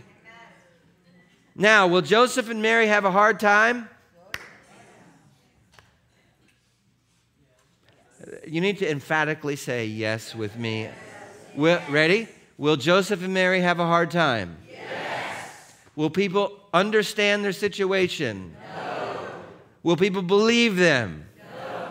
Now, 1.56 1.88
will 1.88 2.02
Joseph 2.02 2.50
and 2.50 2.62
Mary 2.62 2.86
have 2.86 3.04
a 3.04 3.10
hard 3.10 3.40
time? 3.40 3.88
You 8.46 8.60
need 8.60 8.78
to 8.78 8.88
emphatically 8.88 9.56
say 9.56 9.86
yes 9.86 10.32
with 10.32 10.56
me. 10.56 10.88
Will, 11.56 11.80
ready? 11.90 12.28
Will 12.56 12.76
Joseph 12.76 13.24
and 13.24 13.34
Mary 13.34 13.60
have 13.60 13.80
a 13.80 13.86
hard 13.86 14.12
time? 14.12 14.56
Yes. 14.70 15.74
Will 15.96 16.10
people 16.10 16.56
understand 16.72 17.44
their 17.44 17.52
situation? 17.52 18.54
No. 18.76 19.18
Will 19.82 19.96
people 19.96 20.22
believe 20.22 20.76
them? 20.76 21.26
No. 21.36 21.88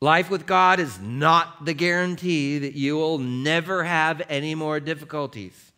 Life 0.00 0.30
with 0.30 0.46
God 0.46 0.80
is 0.80 0.98
not 1.00 1.66
the 1.66 1.74
guarantee 1.74 2.58
that 2.60 2.72
you 2.72 2.96
will 2.96 3.18
never 3.18 3.84
have 3.84 4.22
any 4.30 4.54
more 4.54 4.80
difficulties. 4.80 5.72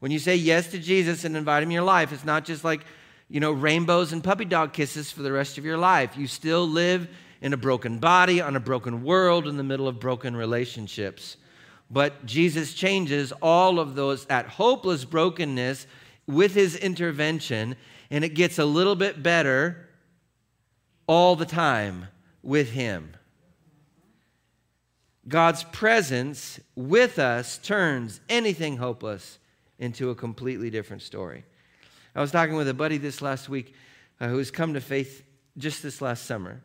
When 0.00 0.10
you 0.10 0.18
say 0.18 0.34
yes 0.34 0.72
to 0.72 0.80
Jesus 0.80 1.22
and 1.22 1.36
invite 1.36 1.62
him 1.62 1.68
in 1.68 1.74
your 1.74 1.84
life, 1.84 2.12
it's 2.12 2.24
not 2.24 2.44
just 2.44 2.64
like, 2.64 2.84
you 3.28 3.38
know, 3.38 3.52
rainbows 3.52 4.12
and 4.12 4.24
puppy 4.24 4.44
dog 4.44 4.72
kisses 4.72 5.12
for 5.12 5.22
the 5.22 5.30
rest 5.30 5.56
of 5.56 5.64
your 5.64 5.78
life. 5.78 6.16
You 6.16 6.26
still 6.26 6.66
live 6.66 7.08
in 7.42 7.52
a 7.52 7.56
broken 7.56 7.98
body, 7.98 8.40
on 8.40 8.56
a 8.56 8.60
broken 8.60 9.02
world, 9.02 9.48
in 9.48 9.56
the 9.56 9.64
middle 9.64 9.88
of 9.88 9.98
broken 9.98 10.34
relationships. 10.34 11.36
But 11.90 12.24
Jesus 12.24 12.72
changes 12.72 13.32
all 13.42 13.80
of 13.80 13.96
those, 13.96 14.24
that 14.26 14.46
hopeless 14.46 15.04
brokenness 15.04 15.86
with 16.26 16.54
his 16.54 16.76
intervention, 16.76 17.76
and 18.10 18.24
it 18.24 18.30
gets 18.30 18.58
a 18.58 18.64
little 18.64 18.94
bit 18.94 19.22
better 19.22 19.88
all 21.08 21.34
the 21.34 21.44
time 21.44 22.06
with 22.42 22.70
him. 22.70 23.12
God's 25.26 25.64
presence 25.64 26.60
with 26.76 27.18
us 27.18 27.58
turns 27.58 28.20
anything 28.28 28.76
hopeless 28.76 29.38
into 29.78 30.10
a 30.10 30.14
completely 30.14 30.70
different 30.70 31.02
story. 31.02 31.44
I 32.14 32.20
was 32.20 32.30
talking 32.30 32.54
with 32.54 32.68
a 32.68 32.74
buddy 32.74 32.98
this 32.98 33.20
last 33.20 33.48
week 33.48 33.74
uh, 34.20 34.28
who's 34.28 34.52
come 34.52 34.74
to 34.74 34.80
faith 34.80 35.24
just 35.58 35.82
this 35.82 36.00
last 36.00 36.24
summer. 36.24 36.62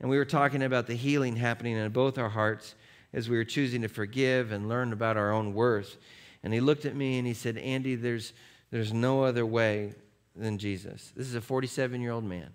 And 0.00 0.08
we 0.08 0.16
were 0.16 0.24
talking 0.24 0.62
about 0.62 0.86
the 0.86 0.94
healing 0.94 1.36
happening 1.36 1.76
in 1.76 1.90
both 1.92 2.18
our 2.18 2.28
hearts 2.28 2.74
as 3.12 3.28
we 3.28 3.36
were 3.36 3.44
choosing 3.44 3.82
to 3.82 3.88
forgive 3.88 4.52
and 4.52 4.68
learn 4.68 4.92
about 4.92 5.16
our 5.16 5.32
own 5.32 5.52
worth. 5.52 5.98
And 6.42 6.54
he 6.54 6.60
looked 6.60 6.86
at 6.86 6.96
me 6.96 7.18
and 7.18 7.26
he 7.26 7.34
said, 7.34 7.58
Andy, 7.58 7.96
there's, 7.96 8.32
there's 8.70 8.92
no 8.92 9.24
other 9.24 9.44
way 9.44 9.94
than 10.34 10.58
Jesus. 10.58 11.12
This 11.14 11.26
is 11.26 11.34
a 11.34 11.40
47 11.40 12.00
year 12.00 12.12
old 12.12 12.24
man, 12.24 12.50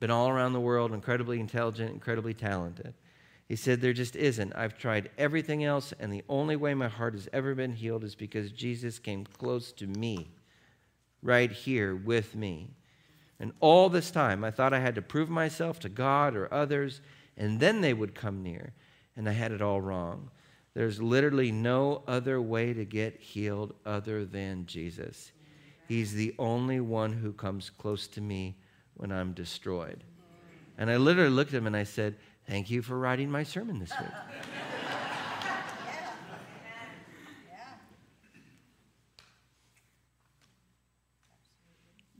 been 0.00 0.10
all 0.10 0.28
around 0.28 0.52
the 0.52 0.60
world, 0.60 0.92
incredibly 0.92 1.38
intelligent, 1.38 1.92
incredibly 1.92 2.34
talented. 2.34 2.94
He 3.48 3.56
said, 3.56 3.80
There 3.80 3.92
just 3.92 4.16
isn't. 4.16 4.52
I've 4.54 4.76
tried 4.76 5.10
everything 5.16 5.64
else, 5.64 5.94
and 5.98 6.12
the 6.12 6.24
only 6.28 6.56
way 6.56 6.74
my 6.74 6.88
heart 6.88 7.14
has 7.14 7.28
ever 7.32 7.54
been 7.54 7.72
healed 7.72 8.04
is 8.04 8.14
because 8.14 8.50
Jesus 8.52 8.98
came 8.98 9.24
close 9.24 9.72
to 9.72 9.86
me, 9.86 10.30
right 11.22 11.50
here 11.50 11.96
with 11.96 12.34
me. 12.34 12.68
And 13.40 13.52
all 13.60 13.88
this 13.88 14.10
time, 14.10 14.42
I 14.42 14.50
thought 14.50 14.72
I 14.72 14.80
had 14.80 14.96
to 14.96 15.02
prove 15.02 15.30
myself 15.30 15.78
to 15.80 15.88
God 15.88 16.34
or 16.34 16.52
others, 16.52 17.00
and 17.36 17.60
then 17.60 17.80
they 17.80 17.94
would 17.94 18.14
come 18.14 18.42
near. 18.42 18.72
And 19.16 19.28
I 19.28 19.32
had 19.32 19.52
it 19.52 19.62
all 19.62 19.80
wrong. 19.80 20.30
There's 20.74 21.00
literally 21.00 21.50
no 21.50 22.02
other 22.06 22.40
way 22.40 22.72
to 22.72 22.84
get 22.84 23.20
healed 23.20 23.74
other 23.86 24.24
than 24.24 24.66
Jesus. 24.66 25.32
He's 25.88 26.12
the 26.12 26.34
only 26.38 26.80
one 26.80 27.12
who 27.12 27.32
comes 27.32 27.70
close 27.70 28.06
to 28.08 28.20
me 28.20 28.56
when 28.94 29.10
I'm 29.10 29.32
destroyed. 29.32 30.04
And 30.76 30.90
I 30.90 30.96
literally 30.96 31.30
looked 31.30 31.54
at 31.54 31.58
him 31.58 31.66
and 31.66 31.76
I 31.76 31.84
said, 31.84 32.16
Thank 32.46 32.70
you 32.70 32.80
for 32.82 32.98
writing 32.98 33.30
my 33.30 33.42
sermon 33.42 33.78
this 33.78 33.92
week. 34.00 34.08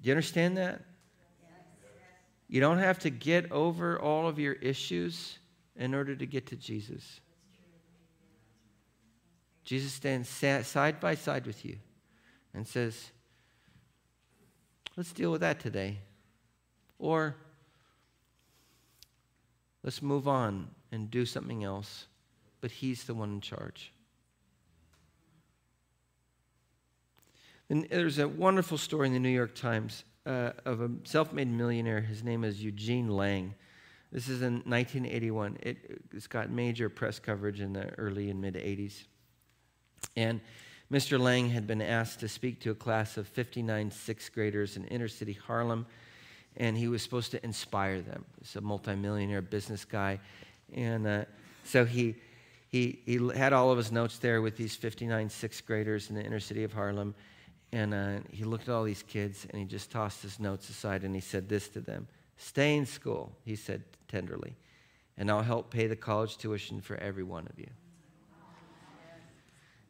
Do 0.02 0.06
you 0.08 0.12
understand 0.12 0.56
that? 0.58 0.82
You 2.48 2.60
don't 2.60 2.78
have 2.78 2.98
to 3.00 3.10
get 3.10 3.52
over 3.52 4.00
all 4.00 4.26
of 4.26 4.38
your 4.38 4.54
issues 4.54 5.38
in 5.76 5.94
order 5.94 6.16
to 6.16 6.26
get 6.26 6.46
to 6.46 6.56
Jesus. 6.56 7.20
Jesus 9.64 9.92
stands 9.92 10.28
side 10.28 10.98
by 10.98 11.14
side 11.14 11.46
with 11.46 11.64
you 11.64 11.76
and 12.54 12.66
says, 12.66 13.10
Let's 14.96 15.12
deal 15.12 15.30
with 15.30 15.42
that 15.42 15.60
today. 15.60 15.98
Or 16.98 17.36
let's 19.84 20.02
move 20.02 20.26
on 20.26 20.68
and 20.90 21.08
do 21.08 21.24
something 21.24 21.62
else. 21.62 22.06
But 22.60 22.72
He's 22.72 23.04
the 23.04 23.14
one 23.14 23.30
in 23.34 23.40
charge. 23.40 23.92
And 27.70 27.86
there's 27.90 28.18
a 28.18 28.26
wonderful 28.26 28.78
story 28.78 29.06
in 29.06 29.12
the 29.12 29.20
New 29.20 29.28
York 29.28 29.54
Times 29.54 30.02
uh, 30.28 30.52
of 30.66 30.82
a 30.82 30.90
self 31.04 31.32
made 31.32 31.50
millionaire. 31.50 32.00
His 32.00 32.22
name 32.22 32.44
is 32.44 32.62
Eugene 32.62 33.08
Lang. 33.08 33.54
This 34.12 34.28
is 34.28 34.42
in 34.42 34.54
1981. 34.64 35.58
It, 35.62 36.02
has 36.12 36.26
got 36.26 36.50
major 36.50 36.88
press 36.88 37.18
coverage 37.18 37.60
in 37.60 37.72
the 37.72 37.88
early 37.98 38.30
and 38.30 38.40
mid 38.40 38.54
80s. 38.54 39.04
And 40.16 40.40
Mr. 40.92 41.18
Lang 41.18 41.48
had 41.48 41.66
been 41.66 41.82
asked 41.82 42.20
to 42.20 42.28
speak 42.28 42.60
to 42.60 42.70
a 42.70 42.74
class 42.74 43.16
of 43.16 43.26
59 43.28 43.90
sixth 43.90 44.32
graders 44.32 44.76
in 44.76 44.84
inner 44.86 45.08
city 45.08 45.32
Harlem, 45.32 45.86
and 46.56 46.76
he 46.76 46.88
was 46.88 47.02
supposed 47.02 47.30
to 47.32 47.44
inspire 47.44 48.00
them. 48.00 48.24
He's 48.38 48.56
a 48.56 48.60
multimillionaire 48.60 49.42
business 49.42 49.84
guy. 49.84 50.20
And 50.74 51.06
uh, 51.06 51.24
so 51.64 51.84
he, 51.84 52.16
he, 52.68 53.00
he 53.04 53.18
had 53.34 53.52
all 53.52 53.70
of 53.70 53.76
his 53.78 53.92
notes 53.92 54.18
there 54.18 54.40
with 54.40 54.56
these 54.56 54.74
59 54.74 55.28
sixth 55.28 55.66
graders 55.66 56.10
in 56.10 56.16
the 56.16 56.22
inner 56.22 56.40
city 56.40 56.64
of 56.64 56.72
Harlem. 56.72 57.14
And 57.72 57.92
uh, 57.92 58.20
he 58.30 58.44
looked 58.44 58.68
at 58.68 58.74
all 58.74 58.84
these 58.84 59.02
kids 59.02 59.46
and 59.50 59.60
he 59.60 59.66
just 59.66 59.90
tossed 59.90 60.22
his 60.22 60.40
notes 60.40 60.70
aside 60.70 61.04
and 61.04 61.14
he 61.14 61.20
said 61.20 61.48
this 61.48 61.68
to 61.68 61.80
them 61.80 62.08
Stay 62.36 62.76
in 62.76 62.86
school, 62.86 63.32
he 63.44 63.56
said 63.56 63.82
tenderly, 64.06 64.56
and 65.16 65.30
I'll 65.30 65.42
help 65.42 65.70
pay 65.70 65.86
the 65.86 65.96
college 65.96 66.38
tuition 66.38 66.80
for 66.80 66.96
every 66.96 67.24
one 67.24 67.46
of 67.48 67.58
you. 67.58 67.68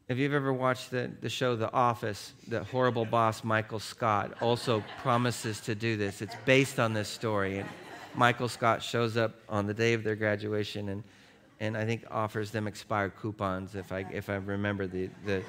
If 0.09 0.17
you've 0.17 0.33
ever 0.33 0.55
watched 0.55 0.91
the, 0.91 1.11
the 1.21 1.29
show 1.29 1.55
The 1.55 1.71
Office, 1.71 2.33
the 2.49 2.65
horrible 2.65 3.05
boss 3.05 3.45
Michael 3.45 3.79
Scott 3.79 4.39
also 4.41 4.83
promises 5.03 5.61
to 5.61 5.75
do 5.75 5.99
this. 5.99 6.23
It's 6.23 6.35
based 6.47 6.81
on 6.81 6.95
this 6.95 7.09
story. 7.09 7.59
And 7.59 7.69
Michael 8.15 8.49
Scott 8.49 8.83
shows 8.83 9.19
up 9.19 9.35
on 9.51 9.67
the 9.67 9.75
day 9.75 9.93
of 9.93 10.05
their 10.05 10.17
graduation 10.17 10.89
and, 10.89 11.05
and 11.61 11.77
I 11.77 11.85
think 11.85 12.07
offers 12.11 12.51
them 12.51 12.67
expired 12.67 13.17
coupons, 13.21 13.75
if 13.75 13.93
I, 13.93 14.07
if 14.11 14.31
I 14.31 14.37
remember 14.37 14.87
the, 14.87 15.11
the, 15.27 15.43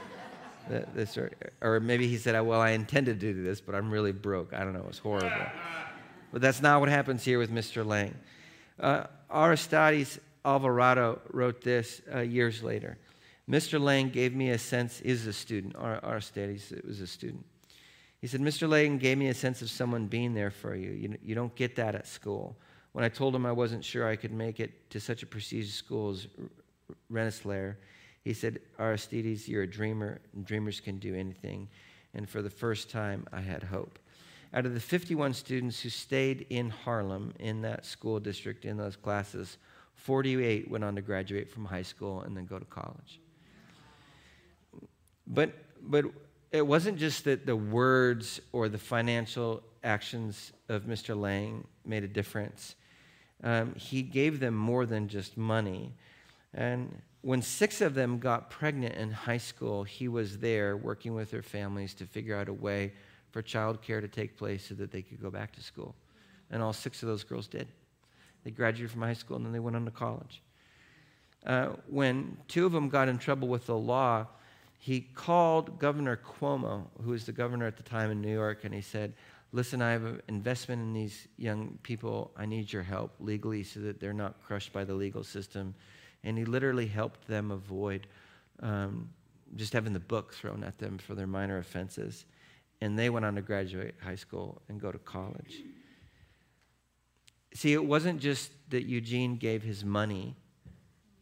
this, 0.69 1.17
or, 1.17 1.31
or 1.61 1.79
maybe 1.79 2.07
he 2.07 2.17
said, 2.17 2.39
Well, 2.39 2.61
I 2.61 2.71
intended 2.71 3.19
to 3.19 3.33
do 3.33 3.43
this, 3.43 3.61
but 3.61 3.75
I'm 3.75 3.89
really 3.91 4.11
broke. 4.11 4.53
I 4.53 4.59
don't 4.59 4.73
know. 4.73 4.79
It 4.79 4.87
was 4.87 4.99
horrible. 4.99 5.47
But 6.31 6.41
that's 6.41 6.61
not 6.61 6.79
what 6.79 6.89
happens 6.89 7.23
here 7.23 7.39
with 7.39 7.51
Mr. 7.51 7.85
Lang. 7.85 8.15
Uh, 8.79 9.05
Aristides 9.29 10.19
Alvarado 10.45 11.19
wrote 11.31 11.61
this 11.61 12.01
uh, 12.13 12.19
years 12.19 12.63
later. 12.63 12.97
Mr. 13.49 13.79
Lang 13.79 14.09
gave 14.09 14.35
me 14.35 14.51
a 14.51 14.57
sense, 14.57 15.01
is 15.01 15.25
a 15.25 15.33
student, 15.33 15.75
Aristides 15.75 16.71
was 16.85 17.01
a 17.01 17.07
student. 17.07 17.43
He 18.21 18.27
said, 18.27 18.41
Mr. 18.41 18.69
Lang 18.69 18.97
gave 18.97 19.17
me 19.17 19.29
a 19.29 19.33
sense 19.33 19.61
of 19.61 19.69
someone 19.69 20.05
being 20.05 20.33
there 20.33 20.51
for 20.51 20.75
you. 20.75 20.91
you. 20.91 21.17
You 21.23 21.35
don't 21.35 21.55
get 21.55 21.75
that 21.77 21.95
at 21.95 22.05
school. 22.05 22.57
When 22.91 23.03
I 23.03 23.09
told 23.09 23.33
him 23.33 23.45
I 23.45 23.51
wasn't 23.51 23.83
sure 23.83 24.07
I 24.07 24.15
could 24.15 24.33
make 24.33 24.59
it 24.59 24.89
to 24.91 24.99
such 24.99 25.23
a 25.23 25.25
prestigious 25.25 25.73
school 25.73 26.11
as 26.11 26.27
Rensselaer, 27.09 27.77
He 28.29 28.35
said, 28.35 28.59
Aristides, 28.77 29.49
you're 29.49 29.63
a 29.63 29.67
dreamer, 29.67 30.21
and 30.35 30.45
dreamers 30.45 30.79
can 30.79 30.99
do 30.99 31.15
anything. 31.15 31.67
And 32.13 32.29
for 32.29 32.43
the 32.43 32.49
first 32.51 32.91
time, 32.91 33.25
I 33.33 33.41
had 33.41 33.63
hope. 33.63 33.97
Out 34.53 34.67
of 34.67 34.75
the 34.75 34.79
51 34.79 35.33
students 35.33 35.79
who 35.79 35.89
stayed 35.89 36.45
in 36.51 36.69
Harlem, 36.69 37.33
in 37.39 37.63
that 37.63 37.87
school 37.87 38.19
district, 38.19 38.65
in 38.65 38.77
those 38.77 38.95
classes, 38.95 39.57
48 39.95 40.69
went 40.69 40.83
on 40.83 40.93
to 40.93 41.01
graduate 41.01 41.49
from 41.49 41.65
high 41.65 41.81
school 41.81 42.21
and 42.21 42.37
then 42.37 42.45
go 42.45 42.59
to 42.59 42.65
college. 42.65 43.19
But, 45.25 45.51
but 45.81 46.05
it 46.51 46.67
wasn't 46.67 46.99
just 46.99 47.23
that 47.23 47.47
the 47.47 47.55
words 47.55 48.41
or 48.51 48.69
the 48.69 48.77
financial 48.77 49.63
actions 49.83 50.51
of 50.69 50.83
Mr. 50.83 51.19
Lang 51.19 51.65
made 51.83 52.03
a 52.03 52.07
difference. 52.07 52.75
Um, 53.43 53.73
he 53.73 54.03
gave 54.03 54.39
them 54.39 54.53
more 54.53 54.85
than 54.85 55.07
just 55.07 55.35
money. 55.35 55.95
And 56.53 57.01
when 57.21 57.41
six 57.41 57.81
of 57.81 57.93
them 57.93 58.19
got 58.19 58.49
pregnant 58.49 58.95
in 58.95 59.11
high 59.11 59.37
school, 59.37 59.83
he 59.83 60.07
was 60.07 60.37
there 60.37 60.77
working 60.77 61.13
with 61.13 61.31
their 61.31 61.41
families 61.41 61.93
to 61.95 62.05
figure 62.05 62.35
out 62.35 62.47
a 62.47 62.53
way 62.53 62.93
for 63.31 63.43
childcare 63.43 64.01
to 64.01 64.07
take 64.07 64.37
place 64.37 64.67
so 64.67 64.75
that 64.75 64.91
they 64.91 65.01
could 65.01 65.21
go 65.21 65.29
back 65.29 65.51
to 65.53 65.61
school. 65.61 65.95
And 66.49 66.63
all 66.63 66.73
six 66.73 67.03
of 67.03 67.09
those 67.09 67.23
girls 67.23 67.47
did. 67.47 67.67
They 68.43 68.51
graduated 68.51 68.91
from 68.91 69.01
high 69.01 69.13
school 69.13 69.35
and 69.37 69.45
then 69.45 69.51
they 69.51 69.59
went 69.59 69.75
on 69.75 69.85
to 69.85 69.91
college. 69.91 70.41
Uh, 71.45 71.67
when 71.87 72.37
two 72.47 72.65
of 72.65 72.71
them 72.71 72.89
got 72.89 73.07
in 73.07 73.17
trouble 73.17 73.47
with 73.47 73.65
the 73.65 73.77
law, 73.77 74.25
he 74.77 75.01
called 75.01 75.77
Governor 75.77 76.17
Cuomo, 76.17 76.87
who 77.03 77.11
was 77.11 77.25
the 77.25 77.31
governor 77.31 77.67
at 77.67 77.75
the 77.75 77.83
time 77.83 78.11
in 78.11 78.21
New 78.21 78.33
York, 78.33 78.63
and 78.63 78.73
he 78.73 78.81
said, 78.81 79.13
Listen, 79.51 79.81
I 79.81 79.91
have 79.91 80.05
an 80.05 80.21
investment 80.27 80.79
in 80.79 80.93
these 80.93 81.27
young 81.37 81.79
people. 81.81 82.31
I 82.37 82.45
need 82.45 82.71
your 82.71 82.83
help 82.83 83.15
legally 83.19 83.63
so 83.63 83.79
that 83.79 83.99
they're 83.99 84.13
not 84.13 84.41
crushed 84.43 84.71
by 84.71 84.83
the 84.83 84.93
legal 84.93 85.23
system. 85.23 85.73
And 86.23 86.37
he 86.37 86.45
literally 86.45 86.87
helped 86.87 87.27
them 87.27 87.51
avoid 87.51 88.07
um, 88.61 89.09
just 89.55 89.73
having 89.73 89.93
the 89.93 89.99
book 89.99 90.33
thrown 90.33 90.63
at 90.63 90.77
them 90.77 90.97
for 90.97 91.15
their 91.15 91.27
minor 91.27 91.57
offenses. 91.57 92.25
And 92.81 92.97
they 92.97 93.09
went 93.09 93.25
on 93.25 93.35
to 93.35 93.41
graduate 93.41 93.95
high 94.01 94.15
school 94.15 94.61
and 94.69 94.79
go 94.79 94.91
to 94.91 94.99
college. 94.99 95.63
See, 97.53 97.73
it 97.73 97.83
wasn't 97.83 98.21
just 98.21 98.51
that 98.69 98.85
Eugene 98.85 99.37
gave 99.37 99.63
his 99.63 99.83
money, 99.83 100.35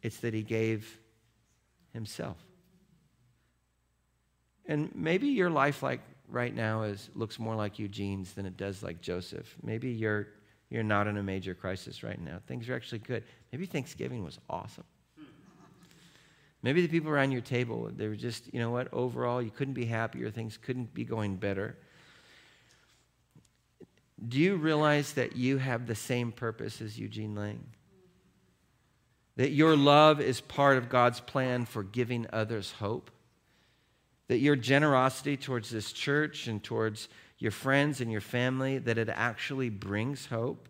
it's 0.02 0.18
that 0.18 0.34
he 0.34 0.42
gave 0.42 0.98
himself. 1.92 2.36
And 4.66 4.94
maybe 4.94 5.28
your 5.28 5.48
life 5.48 5.82
like 5.82 6.00
right 6.28 6.54
now 6.54 6.82
is 6.82 7.08
looks 7.14 7.38
more 7.38 7.54
like 7.54 7.78
Eugene's 7.78 8.32
than 8.32 8.44
it 8.44 8.56
does 8.56 8.82
like 8.82 9.00
Joseph. 9.00 9.56
Maybe 9.62 9.90
you're 9.90 10.28
you're 10.70 10.82
not 10.82 11.06
in 11.06 11.16
a 11.16 11.22
major 11.22 11.54
crisis 11.54 12.02
right 12.02 12.20
now. 12.20 12.40
Things 12.46 12.68
are 12.68 12.74
actually 12.74 13.00
good. 13.00 13.24
Maybe 13.52 13.66
Thanksgiving 13.66 14.24
was 14.24 14.38
awesome. 14.48 14.84
Maybe 16.62 16.82
the 16.82 16.88
people 16.88 17.10
around 17.10 17.30
your 17.30 17.40
table, 17.40 17.88
they 17.94 18.08
were 18.08 18.16
just, 18.16 18.52
you 18.52 18.58
know 18.58 18.70
what, 18.70 18.92
overall, 18.92 19.40
you 19.40 19.50
couldn't 19.50 19.74
be 19.74 19.84
happier, 19.84 20.28
things 20.30 20.56
couldn't 20.56 20.92
be 20.92 21.04
going 21.04 21.36
better. 21.36 21.78
Do 24.28 24.38
you 24.38 24.56
realize 24.56 25.12
that 25.12 25.36
you 25.36 25.58
have 25.58 25.86
the 25.86 25.94
same 25.94 26.32
purpose 26.32 26.80
as 26.80 26.98
Eugene 26.98 27.36
Lang? 27.36 27.64
That 29.36 29.52
your 29.52 29.76
love 29.76 30.20
is 30.20 30.40
part 30.40 30.78
of 30.78 30.88
God's 30.88 31.20
plan 31.20 31.64
for 31.64 31.84
giving 31.84 32.26
others 32.32 32.72
hope? 32.72 33.12
that 34.28 34.38
your 34.38 34.56
generosity 34.56 35.36
towards 35.36 35.70
this 35.70 35.90
church 35.92 36.46
and 36.46 36.62
towards 36.62 37.08
your 37.38 37.50
friends 37.50 38.00
and 38.00 38.10
your 38.10 38.20
family 38.20 38.78
that 38.78 38.98
it 38.98 39.08
actually 39.08 39.70
brings 39.70 40.26
hope 40.26 40.68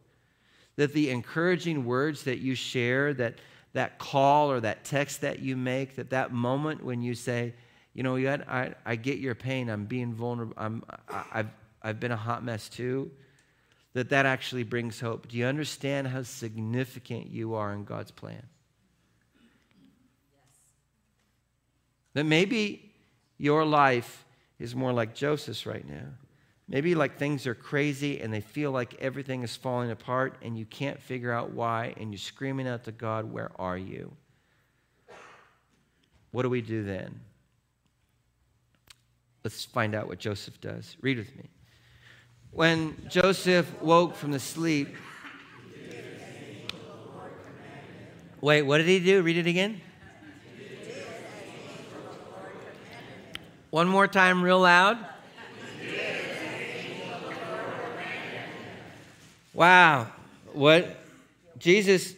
that 0.77 0.93
the 0.93 1.11
encouraging 1.11 1.85
words 1.85 2.25
that 2.25 2.39
you 2.39 2.55
share 2.55 3.15
that 3.15 3.35
that 3.73 3.99
call 3.99 4.51
or 4.51 4.61
that 4.61 4.85
text 4.85 5.21
that 5.21 5.41
you 5.41 5.57
make 5.57 5.97
that 5.97 6.11
that 6.11 6.33
moment 6.33 6.83
when 6.83 7.03
you 7.03 7.15
say 7.15 7.55
you 7.95 8.03
know 8.03 8.17
I, 8.17 8.75
I 8.85 8.97
get 8.97 9.19
your 9.19 9.35
pain 9.35 9.69
i'm 9.69 9.85
being 9.85 10.13
vulnerable 10.13 10.55
I'm, 10.57 10.85
I, 11.09 11.25
I've, 11.33 11.51
I've 11.83 12.01
been 12.01 12.13
a 12.13 12.17
hot 12.17 12.45
mess 12.45 12.69
too 12.69 13.11
that 13.95 14.11
that 14.11 14.27
actually 14.27 14.65
brings 14.65 15.01
hope 15.01 15.29
do 15.29 15.37
you 15.37 15.47
understand 15.47 16.09
how 16.09 16.23
significant 16.23 17.29
you 17.29 17.55
are 17.55 17.73
in 17.73 17.85
god's 17.85 18.11
plan 18.11 18.43
yes. 19.41 20.43
that 22.15 22.25
maybe 22.25 22.89
your 23.39 23.65
life 23.65 24.25
is 24.59 24.75
more 24.75 24.93
like 24.93 25.15
Joseph's 25.15 25.65
right 25.65 25.89
now. 25.89 26.09
Maybe 26.69 26.95
like 26.95 27.19
things 27.19 27.47
are 27.47 27.55
crazy 27.55 28.21
and 28.21 28.33
they 28.33 28.43
feel 28.43 28.71
like 28.71 28.95
everything 29.01 29.43
is 29.43 29.57
falling 29.57 29.91
apart 29.91 30.37
and 30.43 30.59
you 30.59 30.67
can't 30.67 31.01
figure 31.01 31.33
out 31.33 31.53
why 31.53 31.95
and 31.97 32.13
you're 32.13 32.19
screaming 32.19 32.69
out 32.69 32.85
to 32.85 32.93
God, 32.93 33.33
Where 33.33 33.51
are 33.59 33.79
you? 33.79 34.13
What 36.31 36.43
do 36.43 36.51
we 36.51 36.61
do 36.61 36.85
then? 36.85 37.21
Let's 39.45 39.65
find 39.65 39.95
out 39.95 40.09
what 40.09 40.19
Joseph 40.19 40.61
does. 40.61 40.97
Read 41.01 41.17
with 41.17 41.35
me. 41.37 41.45
When 42.51 42.97
Joseph 43.09 43.81
woke 43.81 44.15
from 44.15 44.31
the 44.31 44.39
sleep, 44.39 44.95
wait, 48.43 48.63
what 48.63 48.79
did 48.79 48.87
he 48.87 49.01
do? 49.01 49.23
Read 49.23 49.39
it 49.39 49.47
again. 49.47 49.81
One 53.71 53.89
more 53.89 54.07
time, 54.07 54.43
real 54.43 54.61
loud. 54.61 54.99
Wow. 59.59 60.07
What? 60.53 60.97
Jesus, 61.59 62.15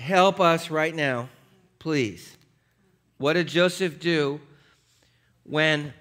help 0.00 0.40
us 0.40 0.68
right 0.68 0.92
now, 0.92 1.28
please. 1.78 2.36
What 3.18 3.34
did 3.34 3.46
Joseph 3.46 4.00
do 4.00 4.40
when 5.44 5.94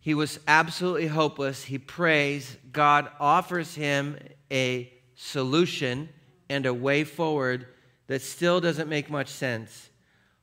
he 0.00 0.14
was 0.14 0.40
absolutely 0.48 1.06
hopeless? 1.06 1.62
He 1.62 1.78
prays. 1.78 2.56
God 2.72 3.08
offers 3.20 3.76
him 3.76 4.18
a 4.50 4.92
solution 5.14 6.08
and 6.48 6.66
a 6.66 6.74
way 6.74 7.04
forward 7.04 7.68
that 8.08 8.22
still 8.22 8.60
doesn't 8.60 8.88
make 8.88 9.08
much 9.08 9.28
sense. 9.28 9.88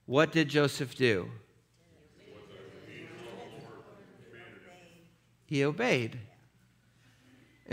What 0.06 0.32
did 0.32 0.48
Joseph 0.48 0.96
do? 0.96 1.30
he 5.48 5.66
obeyed. 5.66 6.18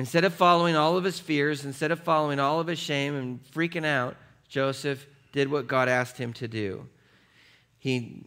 Instead 0.01 0.24
of 0.24 0.32
following 0.32 0.76
all 0.76 0.96
of 0.96 1.05
his 1.05 1.20
fears, 1.20 1.66
instead 1.66 1.90
of 1.90 2.01
following 2.01 2.40
all 2.40 2.59
of 2.59 2.66
his 2.66 2.78
shame 2.78 3.14
and 3.14 3.44
freaking 3.53 3.84
out, 3.84 4.16
Joseph 4.48 5.07
did 5.30 5.51
what 5.51 5.66
God 5.66 5.90
asked 5.90 6.16
him 6.16 6.32
to 6.32 6.48
do. 6.48 6.88
He 7.76 8.24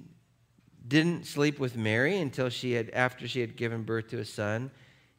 didn't 0.88 1.26
sleep 1.26 1.58
with 1.58 1.76
Mary 1.76 2.20
until 2.20 2.50
she 2.50 2.74
had 2.74 2.92
after 2.92 3.28
she 3.28 3.42
had 3.42 3.56
given 3.56 3.82
birth 3.82 4.10
to 4.10 4.20
a 4.20 4.26
son, 4.26 4.70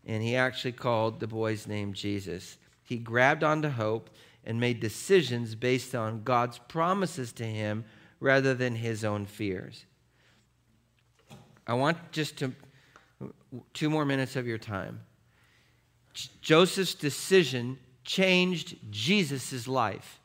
and 0.07 0.23
he 0.23 0.37
actually 0.37 0.71
called 0.71 1.19
the 1.19 1.27
boy's 1.27 1.67
name 1.67 1.93
Jesus. 1.93 2.57
He 2.85 2.99
grabbed 2.99 3.43
onto 3.43 3.69
hope 3.69 4.09
and 4.45 4.61
made 4.61 4.79
decisions 4.79 5.57
based 5.57 5.93
on 5.93 6.23
God's 6.23 6.59
promises 6.69 7.33
to 7.33 7.45
him 7.45 7.85
rather 8.21 8.55
than 8.55 8.77
his 8.77 9.05
own 9.05 9.27
fears. 9.27 9.87
I 11.67 11.75
want 11.75 12.13
just 12.13 12.39
to 12.39 12.53
two 13.73 13.91
more 13.91 14.05
minutes 14.05 14.37
of 14.37 14.47
your 14.47 14.59
time. 14.59 15.01
Joseph's 16.41 16.95
decision 16.95 17.79
changed 18.05 18.77
Jesus' 18.91 19.67
life. 19.67 20.21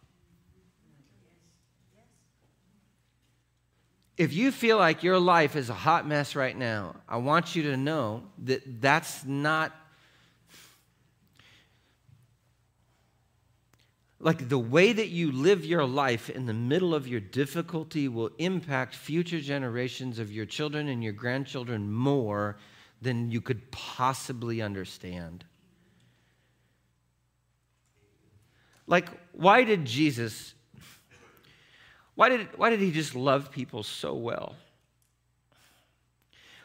If 4.17 4.33
you 4.33 4.51
feel 4.51 4.77
like 4.77 5.01
your 5.01 5.17
life 5.17 5.55
is 5.55 5.69
a 5.69 5.73
hot 5.73 6.05
mess 6.05 6.35
right 6.35 6.55
now, 6.57 6.95
I 7.07 7.17
want 7.17 7.55
you 7.55 7.63
to 7.63 7.77
know 7.77 8.23
that 8.39 8.81
that's 8.81 9.23
not 9.23 9.73
like 14.19 14.49
the 14.49 14.59
way 14.59 14.91
that 14.91 15.07
you 15.07 15.31
live 15.31 15.63
your 15.63 15.85
life 15.85 16.29
in 16.29 16.45
the 16.45 16.53
middle 16.53 16.93
of 16.93 17.07
your 17.07 17.21
difficulty 17.21 18.09
will 18.09 18.31
impact 18.37 18.93
future 18.93 19.39
generations 19.39 20.19
of 20.19 20.29
your 20.29 20.45
children 20.45 20.89
and 20.89 21.01
your 21.01 21.13
grandchildren 21.13 21.89
more 21.89 22.57
than 23.01 23.31
you 23.31 23.39
could 23.39 23.71
possibly 23.71 24.61
understand. 24.61 25.45
Like, 28.89 29.07
why 29.33 29.63
did 29.65 29.85
Jesus, 29.85 30.55
why 32.15 32.29
did, 32.29 32.57
why 32.57 32.71
did 32.71 32.79
he 32.79 32.91
just 32.91 33.15
love 33.15 33.51
people 33.51 33.83
so 33.83 34.15
well? 34.15 34.55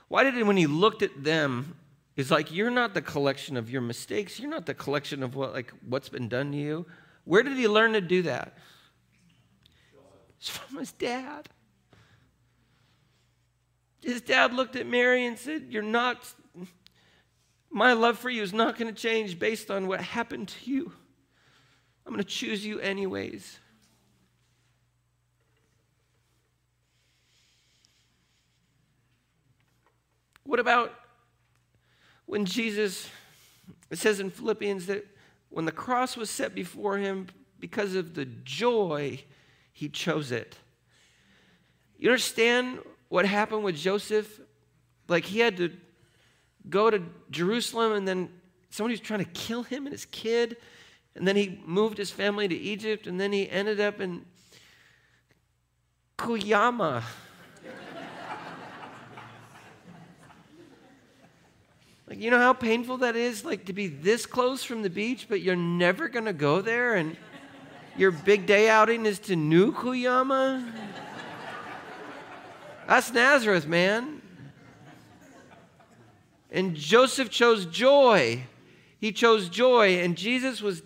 Why 0.08 0.24
did 0.24 0.32
he, 0.32 0.42
when 0.42 0.56
he 0.56 0.66
looked 0.66 1.02
at 1.02 1.22
them, 1.22 1.76
it's 2.16 2.30
like, 2.30 2.50
you're 2.50 2.70
not 2.70 2.94
the 2.94 3.02
collection 3.02 3.58
of 3.58 3.68
your 3.68 3.82
mistakes. 3.82 4.40
You're 4.40 4.50
not 4.50 4.64
the 4.64 4.72
collection 4.72 5.22
of 5.22 5.36
what, 5.36 5.52
like, 5.52 5.70
what's 5.86 6.08
been 6.08 6.28
done 6.28 6.52
to 6.52 6.56
you. 6.56 6.86
Where 7.24 7.42
did 7.42 7.58
he 7.58 7.68
learn 7.68 7.92
to 7.92 8.00
do 8.00 8.22
that? 8.22 8.56
It's 10.38 10.48
from 10.48 10.78
his 10.78 10.92
dad. 10.92 11.50
His 14.00 14.22
dad 14.22 14.54
looked 14.54 14.76
at 14.76 14.86
Mary 14.86 15.26
and 15.26 15.38
said, 15.38 15.66
You're 15.68 15.82
not, 15.82 16.26
my 17.70 17.92
love 17.92 18.18
for 18.18 18.30
you 18.30 18.42
is 18.42 18.54
not 18.54 18.78
going 18.78 18.94
to 18.94 18.98
change 18.98 19.38
based 19.38 19.70
on 19.70 19.88
what 19.88 20.00
happened 20.00 20.48
to 20.48 20.70
you. 20.70 20.92
I'm 22.06 22.12
going 22.12 22.22
to 22.22 22.28
choose 22.28 22.64
you 22.64 22.80
anyways. 22.80 23.58
What 30.44 30.60
about 30.60 30.92
when 32.26 32.44
Jesus, 32.44 33.08
it 33.90 33.98
says 33.98 34.20
in 34.20 34.30
Philippians 34.30 34.86
that 34.86 35.06
when 35.48 35.64
the 35.64 35.72
cross 35.72 36.16
was 36.16 36.30
set 36.30 36.54
before 36.54 36.98
him, 36.98 37.28
because 37.58 37.94
of 37.94 38.14
the 38.14 38.26
joy, 38.26 39.20
he 39.72 39.88
chose 39.88 40.32
it. 40.32 40.56
You 41.98 42.10
understand 42.10 42.80
what 43.08 43.24
happened 43.24 43.64
with 43.64 43.76
Joseph? 43.76 44.40
Like 45.08 45.24
he 45.24 45.38
had 45.38 45.56
to 45.56 45.70
go 46.68 46.90
to 46.90 47.02
Jerusalem 47.30 47.92
and 47.92 48.06
then 48.06 48.28
somebody 48.70 48.92
was 48.92 49.00
trying 49.00 49.24
to 49.24 49.30
kill 49.30 49.62
him 49.62 49.86
and 49.86 49.92
his 49.92 50.04
kid. 50.06 50.56
And 51.16 51.26
then 51.28 51.36
he 51.36 51.60
moved 51.64 51.98
his 51.98 52.10
family 52.10 52.48
to 52.48 52.54
Egypt 52.54 53.06
and 53.06 53.20
then 53.20 53.32
he 53.32 53.48
ended 53.48 53.80
up 53.80 54.00
in 54.00 54.24
Cuyama. 56.18 57.02
like, 62.08 62.18
you 62.18 62.30
know 62.30 62.38
how 62.38 62.52
painful 62.52 62.98
that 62.98 63.14
is? 63.16 63.44
Like 63.44 63.66
to 63.66 63.72
be 63.72 63.86
this 63.86 64.26
close 64.26 64.64
from 64.64 64.82
the 64.82 64.90
beach, 64.90 65.26
but 65.28 65.40
you're 65.40 65.54
never 65.54 66.08
going 66.08 66.24
to 66.24 66.32
go 66.32 66.60
there 66.60 66.96
and 66.96 67.16
your 67.96 68.10
big 68.10 68.46
day 68.46 68.68
outing 68.68 69.06
is 69.06 69.20
to 69.20 69.36
New 69.36 69.72
Cuyama? 69.72 70.68
That's 72.88 73.12
Nazareth, 73.12 73.66
man. 73.66 74.20
And 76.50 76.74
Joseph 76.74 77.30
chose 77.30 77.66
joy. 77.66 78.42
He 79.00 79.12
chose 79.12 79.48
joy. 79.48 79.98
And 79.98 80.16
Jesus 80.16 80.60
was 80.60 80.82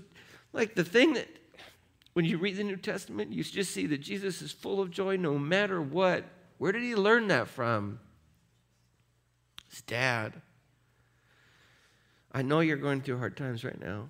like 0.52 0.74
the 0.74 0.84
thing 0.84 1.14
that, 1.14 1.28
when 2.14 2.24
you 2.24 2.38
read 2.38 2.56
the 2.56 2.64
New 2.64 2.76
Testament, 2.76 3.32
you 3.32 3.44
just 3.44 3.72
see 3.72 3.86
that 3.86 3.98
Jesus 3.98 4.42
is 4.42 4.50
full 4.50 4.80
of 4.80 4.90
joy 4.90 5.16
no 5.16 5.38
matter 5.38 5.80
what. 5.80 6.24
Where 6.58 6.72
did 6.72 6.82
he 6.82 6.96
learn 6.96 7.28
that 7.28 7.48
from? 7.48 8.00
His 9.70 9.82
dad. 9.82 10.40
I 12.32 12.42
know 12.42 12.60
you're 12.60 12.76
going 12.76 13.02
through 13.02 13.18
hard 13.18 13.36
times 13.36 13.64
right 13.64 13.80
now. 13.80 14.08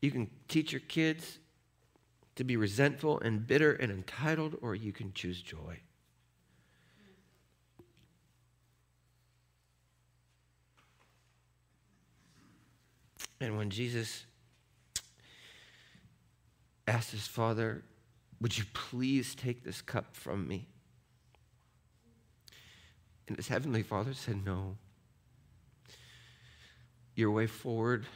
You 0.00 0.10
can 0.10 0.30
teach 0.48 0.72
your 0.72 0.80
kids 0.80 1.38
to 2.36 2.44
be 2.44 2.56
resentful 2.56 3.20
and 3.20 3.46
bitter 3.46 3.72
and 3.72 3.90
entitled, 3.90 4.56
or 4.60 4.74
you 4.74 4.92
can 4.92 5.12
choose 5.12 5.40
joy. 5.40 5.80
And 13.40 13.56
when 13.56 13.70
Jesus 13.70 14.24
asked 16.86 17.10
his 17.10 17.26
father, 17.26 17.82
Would 18.40 18.56
you 18.56 18.64
please 18.72 19.34
take 19.34 19.64
this 19.64 19.82
cup 19.82 20.14
from 20.14 20.46
me? 20.46 20.68
And 23.28 23.36
his 23.36 23.48
heavenly 23.48 23.82
father 23.82 24.14
said, 24.14 24.44
No. 24.44 24.76
Your 27.14 27.30
way 27.30 27.46
forward 27.46 28.06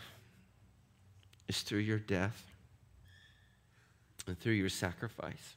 is 1.48 1.62
through 1.62 1.78
your 1.78 1.98
death 1.98 2.44
and 4.26 4.38
through 4.38 4.52
your 4.52 4.68
sacrifice. 4.68 5.56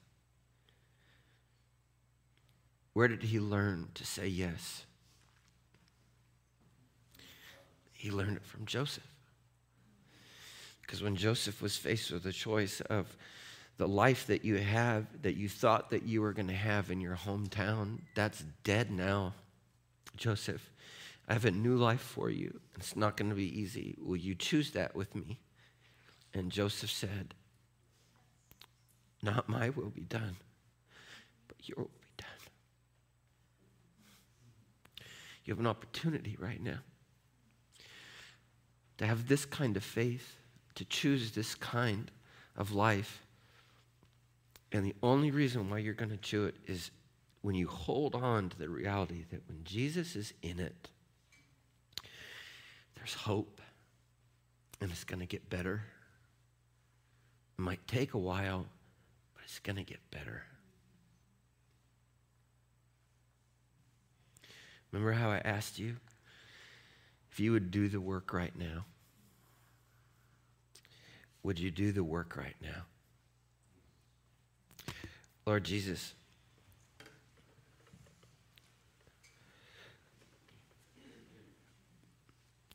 Where 2.94 3.08
did 3.08 3.24
he 3.24 3.40
learn 3.40 3.90
to 3.96 4.06
say 4.06 4.28
yes? 4.28 4.86
He 7.92 8.12
learned 8.12 8.38
it 8.38 8.46
from 8.46 8.66
Joseph. 8.66 9.13
Because 10.84 11.02
when 11.02 11.16
Joseph 11.16 11.62
was 11.62 11.76
faced 11.76 12.12
with 12.12 12.24
the 12.24 12.32
choice 12.32 12.82
of 12.82 13.18
the 13.78 13.88
life 13.88 14.28
that 14.28 14.46
you 14.46 14.58
have, 14.58 15.08
that 15.24 15.36
you 15.36 15.50
thought 15.50 15.90
that 15.90 16.04
you 16.04 16.22
were 16.22 16.34
going 16.34 16.48
to 16.48 16.54
have 16.54 16.92
in 16.92 17.02
your 17.02 17.16
hometown, 17.16 18.00
that's 18.16 18.44
dead 18.64 18.92
now. 18.92 19.34
Joseph, 20.16 20.70
I 21.28 21.34
have 21.34 21.46
a 21.46 21.52
new 21.52 21.76
life 21.76 22.02
for 22.02 22.30
you. 22.30 22.60
It's 22.76 22.96
not 22.96 23.18
going 23.18 23.30
to 23.30 23.36
be 23.36 23.60
easy. 23.60 23.96
Will 24.00 24.18
you 24.18 24.36
choose 24.36 24.72
that 24.72 24.96
with 24.96 25.16
me? 25.16 25.40
And 26.34 26.52
Joseph 26.52 26.92
said, 26.92 27.34
Not 29.22 29.50
my 29.50 29.70
will 29.70 29.90
be 29.90 30.02
done, 30.02 30.36
but 31.48 31.68
your 31.68 31.78
will 31.78 31.92
be 32.00 32.08
done. 32.18 32.28
You 35.46 35.54
have 35.54 35.60
an 35.60 35.68
opportunity 35.68 36.36
right 36.40 36.62
now 36.62 36.80
to 38.98 39.08
have 39.08 39.28
this 39.28 39.46
kind 39.46 39.76
of 39.76 39.84
faith 39.84 40.38
to 40.76 40.86
choose 40.86 41.32
this 41.32 41.56
kind 41.56 42.12
of 42.58 42.74
life. 42.74 43.24
And 44.72 44.86
the 44.86 44.96
only 45.04 45.32
reason 45.32 45.70
why 45.70 45.80
you're 45.80 45.94
going 45.94 46.12
to 46.12 46.18
choose 46.18 46.50
it 46.50 46.56
is 46.72 46.92
when 47.42 47.56
you 47.56 47.68
hold 47.68 48.16
on 48.16 48.50
to 48.50 48.58
the 48.58 48.70
reality 48.70 49.26
that 49.32 49.48
when 49.48 49.64
Jesus 49.64 50.16
is 50.16 50.34
in 50.42 50.60
it, 50.60 50.90
there's 52.96 53.14
hope 53.14 53.62
and 54.82 54.90
it's 54.92 55.04
going 55.04 55.20
to 55.20 55.26
get 55.26 55.50
better. 55.50 55.84
It 57.58 57.62
might 57.62 57.86
take 57.88 58.14
a 58.14 58.18
while, 58.18 58.66
but 59.36 59.44
it's 59.44 59.60
going 59.60 59.76
to 59.76 59.84
get 59.84 60.00
better. 60.10 60.44
Remember 64.92 65.12
how 65.14 65.30
I 65.30 65.38
asked 65.38 65.80
you 65.80 65.98
if 67.32 67.40
you 67.40 67.52
would 67.52 67.72
do 67.72 67.90
the 67.90 68.00
work 68.00 68.32
right 68.32 68.58
now? 68.58 68.86
Would 71.44 71.60
you 71.60 71.72
do 71.72 71.92
the 71.92 72.04
work 72.04 72.38
right 72.38 72.56
now? 72.62 72.84
Lord 75.46 75.66
Jesus, 75.66 76.14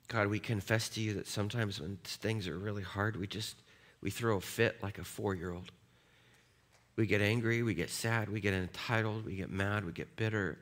God, 0.08 0.28
we 0.28 0.38
confess 0.38 0.88
to 0.90 1.00
you 1.00 1.14
that 1.14 1.26
sometimes 1.26 1.80
when 1.80 1.98
things 2.04 2.46
are 2.46 2.58
really 2.58 2.82
hard, 2.82 3.16
we 3.16 3.26
just 3.26 3.56
we 4.00 4.10
throw 4.10 4.36
a 4.36 4.40
fit 4.40 4.82
like 4.82 4.98
a 4.98 5.02
4-year-old. 5.02 5.70
We 6.96 7.06
get 7.06 7.20
angry, 7.20 7.62
we 7.62 7.74
get 7.74 7.90
sad, 7.90 8.28
we 8.28 8.40
get 8.40 8.54
entitled, 8.54 9.24
we 9.24 9.36
get 9.36 9.50
mad, 9.50 9.84
we 9.84 9.92
get 9.92 10.16
bitter. 10.16 10.58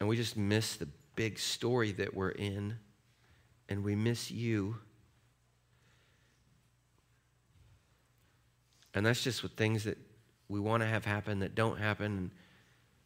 And 0.00 0.08
we 0.08 0.16
just 0.16 0.36
miss 0.36 0.76
the 0.76 0.88
big 1.16 1.38
story 1.38 1.92
that 1.92 2.14
we're 2.14 2.30
in 2.30 2.78
and 3.68 3.82
we 3.82 3.94
miss 3.94 4.30
you. 4.30 4.76
And 8.94 9.04
that's 9.04 9.22
just 9.22 9.42
with 9.42 9.52
things 9.52 9.84
that 9.84 9.98
we 10.48 10.60
want 10.60 10.82
to 10.82 10.86
have 10.86 11.04
happen 11.04 11.40
that 11.40 11.54
don't 11.54 11.78
happen. 11.78 12.30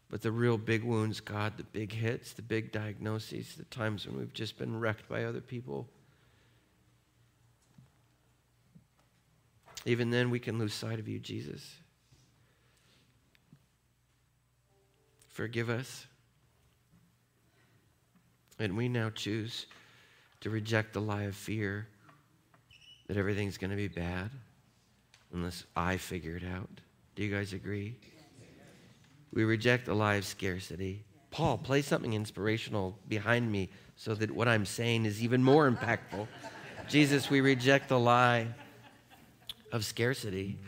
But 0.08 0.22
the 0.22 0.30
real 0.30 0.58
big 0.58 0.84
wounds, 0.84 1.20
God, 1.20 1.56
the 1.56 1.64
big 1.64 1.92
hits, 1.92 2.32
the 2.32 2.42
big 2.42 2.70
diagnoses, 2.72 3.54
the 3.56 3.64
times 3.64 4.06
when 4.06 4.18
we've 4.18 4.32
just 4.32 4.58
been 4.58 4.78
wrecked 4.78 5.08
by 5.08 5.24
other 5.24 5.40
people. 5.40 5.88
Even 9.84 10.10
then, 10.10 10.30
we 10.30 10.38
can 10.38 10.58
lose 10.58 10.74
sight 10.74 11.00
of 11.00 11.08
you, 11.08 11.18
Jesus. 11.18 11.76
Forgive 15.28 15.70
us. 15.70 16.06
And 18.60 18.76
we 18.76 18.88
now 18.88 19.10
choose 19.10 19.66
to 20.40 20.50
reject 20.50 20.92
the 20.92 21.00
lie 21.00 21.22
of 21.22 21.34
fear 21.34 21.88
that 23.08 23.16
everything's 23.16 23.58
going 23.58 23.70
to 23.70 23.76
be 23.76 23.88
bad 23.88 24.30
unless 25.32 25.64
I 25.74 25.96
figure 25.96 26.36
it 26.36 26.44
out. 26.44 26.68
Do 27.14 27.22
you 27.22 27.34
guys 27.34 27.52
agree? 27.52 27.96
We 29.32 29.44
reject 29.44 29.86
the 29.86 29.94
lie 29.94 30.16
of 30.16 30.24
scarcity. 30.24 31.04
Paul, 31.30 31.56
play 31.56 31.80
something 31.80 32.12
inspirational 32.12 32.98
behind 33.08 33.50
me 33.50 33.70
so 33.96 34.14
that 34.14 34.30
what 34.30 34.48
I'm 34.48 34.66
saying 34.66 35.06
is 35.06 35.22
even 35.22 35.42
more 35.42 35.70
impactful. 35.70 36.26
Jesus, 36.88 37.30
we 37.30 37.40
reject 37.40 37.88
the 37.88 37.98
lie 37.98 38.48
of 39.72 39.84
scarcity, 39.84 40.58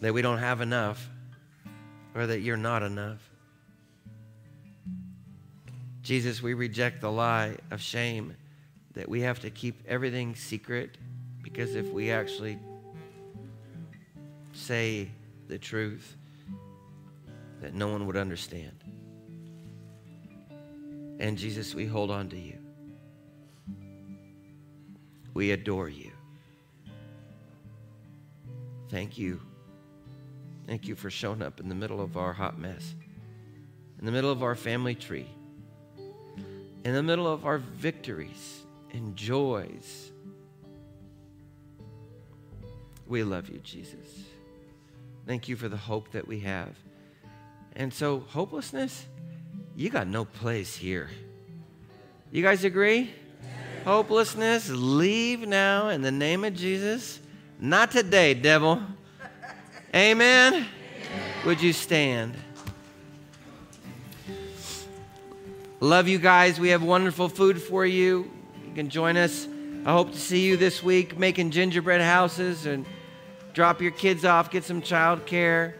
that 0.00 0.14
we 0.14 0.22
don't 0.22 0.38
have 0.38 0.62
enough 0.62 1.08
or 2.14 2.26
that 2.26 2.40
you're 2.40 2.56
not 2.56 2.82
enough. 2.82 3.18
Jesus, 6.02 6.42
we 6.42 6.54
reject 6.54 7.02
the 7.02 7.12
lie 7.12 7.56
of 7.70 7.82
shame 7.82 8.34
that 8.94 9.08
we 9.08 9.20
have 9.20 9.40
to 9.40 9.50
keep 9.50 9.82
everything 9.86 10.34
secret 10.34 10.96
because 11.42 11.74
if 11.74 11.86
we 11.92 12.10
actually 12.10 12.58
say 14.60 15.10
the 15.48 15.58
truth 15.58 16.16
that 17.60 17.74
no 17.74 17.88
one 17.88 18.06
would 18.06 18.16
understand. 18.16 18.84
And 21.18 21.36
Jesus, 21.36 21.74
we 21.74 21.86
hold 21.86 22.10
on 22.10 22.28
to 22.30 22.38
you. 22.38 22.58
We 25.34 25.52
adore 25.52 25.88
you. 25.88 26.12
Thank 28.88 29.18
you. 29.18 29.40
Thank 30.66 30.86
you 30.86 30.94
for 30.94 31.10
showing 31.10 31.42
up 31.42 31.60
in 31.60 31.68
the 31.68 31.74
middle 31.74 32.00
of 32.00 32.16
our 32.16 32.32
hot 32.32 32.58
mess, 32.58 32.94
in 33.98 34.06
the 34.06 34.12
middle 34.12 34.30
of 34.30 34.42
our 34.42 34.54
family 34.54 34.94
tree, 34.94 35.28
in 36.84 36.94
the 36.94 37.02
middle 37.02 37.26
of 37.26 37.44
our 37.44 37.58
victories 37.58 38.62
and 38.92 39.16
joys. 39.16 40.10
We 43.06 43.24
love 43.24 43.48
you, 43.48 43.58
Jesus. 43.58 44.29
Thank 45.30 45.48
you 45.48 45.54
for 45.54 45.68
the 45.68 45.76
hope 45.76 46.10
that 46.10 46.26
we 46.26 46.40
have. 46.40 46.74
And 47.76 47.94
so, 47.94 48.18
hopelessness, 48.18 49.06
you 49.76 49.88
got 49.88 50.08
no 50.08 50.24
place 50.24 50.74
here. 50.74 51.08
You 52.32 52.42
guys 52.42 52.64
agree? 52.64 53.12
Hopelessness, 53.84 54.68
leave 54.70 55.46
now 55.46 55.90
in 55.90 56.02
the 56.02 56.10
name 56.10 56.44
of 56.44 56.56
Jesus. 56.56 57.20
Not 57.60 57.92
today, 57.92 58.34
devil. 58.34 58.82
Amen. 59.94 60.52
Amen. 60.52 60.66
Would 61.46 61.62
you 61.62 61.74
stand? 61.74 62.34
Love 65.78 66.08
you 66.08 66.18
guys. 66.18 66.58
We 66.58 66.70
have 66.70 66.82
wonderful 66.82 67.28
food 67.28 67.62
for 67.62 67.86
you. 67.86 68.28
You 68.66 68.74
can 68.74 68.88
join 68.88 69.16
us. 69.16 69.46
I 69.86 69.92
hope 69.92 70.10
to 70.10 70.18
see 70.18 70.44
you 70.44 70.56
this 70.56 70.82
week 70.82 71.16
making 71.16 71.52
gingerbread 71.52 72.00
houses 72.00 72.66
and 72.66 72.84
drop 73.52 73.80
your 73.80 73.90
kids 73.90 74.24
off, 74.24 74.50
get 74.50 74.64
some 74.64 74.82
child 74.82 75.26
care. 75.26 75.74